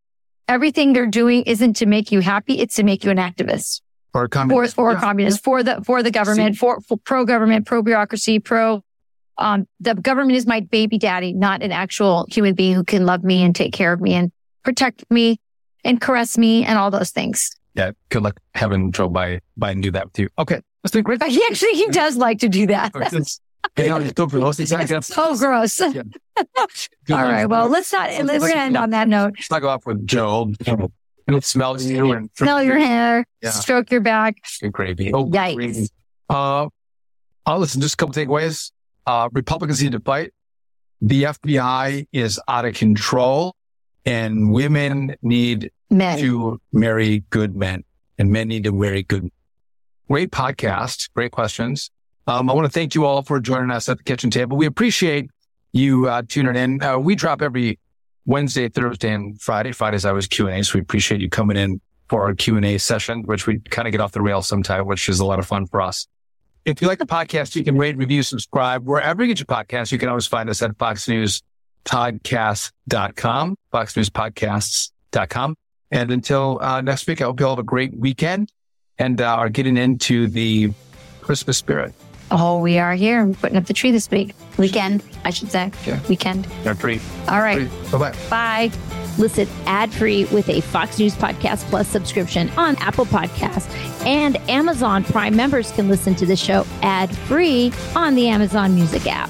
everything 0.47 0.93
they're 0.93 1.07
doing 1.07 1.43
isn't 1.43 1.73
to 1.77 1.85
make 1.85 2.11
you 2.11 2.21
happy. 2.21 2.59
It's 2.59 2.75
to 2.75 2.83
make 2.83 3.03
you 3.03 3.11
an 3.11 3.17
activist. 3.17 3.81
Or 4.13 4.23
a 4.23 4.29
communist. 4.29 4.75
For, 4.75 4.83
for 4.83 4.91
yeah. 4.91 4.97
a 4.97 5.01
communist, 5.01 5.43
for 5.43 5.63
the, 5.63 5.81
for 5.83 6.03
the 6.03 6.11
government, 6.11 6.55
for, 6.55 6.81
for 6.81 6.97
pro 6.97 7.25
government, 7.25 7.65
pro 7.65 7.81
bureaucracy, 7.81 8.39
pro, 8.39 8.83
um, 9.37 9.67
the 9.79 9.95
government 9.95 10.35
is 10.35 10.45
my 10.45 10.59
baby 10.59 10.97
daddy, 10.97 11.33
not 11.33 11.63
an 11.63 11.71
actual 11.71 12.25
human 12.29 12.53
being 12.53 12.75
who 12.75 12.83
can 12.83 13.05
love 13.05 13.23
me 13.23 13.43
and 13.43 13.55
take 13.55 13.73
care 13.73 13.93
of 13.93 14.01
me 14.01 14.13
and 14.13 14.31
protect 14.63 15.03
me 15.09 15.39
and 15.83 16.01
caress 16.01 16.37
me 16.37 16.65
and 16.65 16.77
all 16.77 16.91
those 16.91 17.11
things. 17.11 17.51
Yeah. 17.73 17.91
Good 18.09 18.23
luck 18.23 18.39
having 18.53 18.91
Joe 18.91 19.09
Biden 19.09 19.81
do 19.81 19.91
that 19.91 20.05
with 20.05 20.19
you. 20.19 20.29
Okay. 20.37 20.61
That's 20.83 20.93
been 20.93 21.03
great. 21.03 21.21
He 21.23 21.43
actually, 21.49 21.73
he 21.73 21.87
does 21.87 22.15
like 22.15 22.39
to 22.39 22.49
do 22.49 22.67
that. 22.67 22.93
so 24.15 24.27
gross. 24.27 24.59
Exactly. 24.59 25.01
So 25.01 25.37
gross. 25.37 25.79
Yeah. 25.79 26.03
All 26.57 27.23
right. 27.23 27.45
Well, 27.45 27.67
let's 27.67 27.91
not, 27.91 28.09
we're 28.11 28.39
going 28.39 28.51
to 28.51 28.57
end 28.57 28.77
on 28.77 28.91
that 28.91 29.07
note. 29.07 29.33
Let's 29.37 29.51
not 29.51 29.61
go 29.61 29.69
off 29.69 29.85
with 29.85 30.05
Joe. 30.07 30.53
It 31.27 31.43
smells 31.43 31.85
you 31.85 32.11
and 32.13 32.29
smell 32.35 32.63
your 32.63 32.79
hair, 32.79 33.25
yeah. 33.41 33.51
stroke 33.51 33.91
your 33.91 34.01
back. 34.01 34.37
Good 34.61 34.71
gravy. 34.71 35.13
Oh, 35.13 35.25
Yikes. 35.27 35.55
Gravy. 35.55 35.89
Uh, 36.29 36.69
I'll 37.45 37.55
uh, 37.55 37.57
listen, 37.57 37.81
just 37.81 37.95
a 37.95 37.97
couple 37.97 38.13
takeaways. 38.13 38.71
Uh, 39.05 39.29
Republicans 39.31 39.81
need 39.81 39.91
to 39.91 39.99
fight. 39.99 40.33
The 41.01 41.23
FBI 41.23 42.07
is 42.11 42.39
out 42.47 42.65
of 42.65 42.75
control 42.75 43.55
and 44.05 44.51
women 44.51 45.15
need 45.21 45.71
men. 45.89 46.19
to 46.19 46.59
marry 46.71 47.23
good 47.29 47.55
men 47.55 47.83
and 48.17 48.31
men 48.31 48.47
need 48.47 48.65
to 48.65 48.71
marry 48.71 49.03
good 49.03 49.31
Great 50.09 50.31
podcast. 50.31 51.13
Great 51.13 51.31
questions. 51.31 51.91
Um, 52.25 52.49
I 52.49 52.53
want 52.53 52.65
to 52.65 52.71
thank 52.71 52.95
you 52.95 53.05
all 53.05 53.21
for 53.21 53.39
joining 53.39 53.69
us 53.69 53.87
at 53.89 53.99
the 53.99 54.03
kitchen 54.03 54.31
table. 54.31 54.57
We 54.57 54.65
appreciate 54.65 55.29
you 55.71 56.07
uh, 56.07 56.23
tuning 56.27 56.55
in. 56.55 56.81
Uh, 56.81 56.97
we 56.97 57.13
drop 57.13 57.43
every 57.43 57.77
Wednesday, 58.25 58.69
Thursday, 58.69 59.13
and 59.13 59.39
Friday. 59.39 59.71
Fridays 59.71 60.05
I 60.05 60.19
Q 60.21 60.47
and 60.47 60.59
A, 60.59 60.63
so 60.63 60.79
we 60.79 60.81
appreciate 60.81 61.21
you 61.21 61.29
coming 61.29 61.57
in 61.57 61.79
for 62.07 62.23
our 62.23 62.33
Q 62.33 62.55
and 62.55 62.65
A 62.65 62.79
session, 62.79 63.21
which 63.23 63.45
we 63.45 63.59
kind 63.59 63.87
of 63.87 63.91
get 63.91 64.01
off 64.01 64.11
the 64.11 64.21
rails 64.21 64.47
sometimes, 64.47 64.87
which 64.87 65.07
is 65.09 65.19
a 65.19 65.25
lot 65.25 65.37
of 65.37 65.45
fun 65.45 65.67
for 65.67 65.79
us. 65.79 66.07
If 66.65 66.81
you 66.81 66.87
like 66.87 66.97
the 66.97 67.05
podcast, 67.05 67.55
you 67.55 67.63
can 67.63 67.77
rate, 67.77 67.95
review, 67.95 68.23
subscribe 68.23 68.87
wherever 68.87 69.23
you 69.23 69.27
get 69.27 69.37
your 69.39 69.45
podcast. 69.45 69.91
You 69.91 69.99
can 69.99 70.09
always 70.09 70.25
find 70.25 70.49
us 70.49 70.63
at 70.63 70.71
foxnewspodcast.com, 70.71 73.55
foxnewspodcasts.com. 73.73 75.55
And 75.91 76.11
until 76.11 76.59
uh, 76.61 76.81
next 76.81 77.07
week, 77.07 77.21
I 77.21 77.25
hope 77.25 77.39
you 77.39 77.45
all 77.45 77.53
have 77.53 77.59
a 77.59 77.63
great 77.63 77.95
weekend 77.95 78.51
and 78.99 79.19
uh, 79.21 79.35
are 79.35 79.49
getting 79.49 79.77
into 79.77 80.27
the 80.27 80.71
Christmas 81.21 81.57
spirit. 81.57 81.93
Oh, 82.31 82.59
we 82.59 82.77
are 82.77 82.93
here. 82.93 83.25
Putting 83.41 83.57
up 83.57 83.65
the 83.65 83.73
tree 83.73 83.91
this 83.91 84.11
week. 84.11 84.35
Weekend, 84.57 85.03
I 85.25 85.31
should 85.31 85.49
say. 85.49 85.71
Yeah. 85.87 85.99
Weekend. 86.07 86.47
Yeah, 86.63 86.73
tree. 86.73 87.01
All 87.27 87.41
right. 87.41 87.67
Bye-bye. 87.91 88.13
Bye. 88.29 88.71
Listen 89.17 89.47
ad-free 89.65 90.25
with 90.25 90.47
a 90.47 90.61
Fox 90.61 90.99
News 90.99 91.15
Podcast 91.15 91.63
Plus 91.69 91.87
subscription 91.87 92.49
on 92.51 92.75
Apple 92.77 93.05
Podcasts. 93.05 93.73
And 94.05 94.37
Amazon 94.49 95.03
Prime 95.03 95.35
members 95.35 95.71
can 95.71 95.87
listen 95.87 96.13
to 96.15 96.25
the 96.25 96.35
show 96.35 96.65
ad-free 96.83 97.73
on 97.95 98.13
the 98.13 98.27
Amazon 98.27 98.75
Music 98.75 99.07
app. 99.07 99.29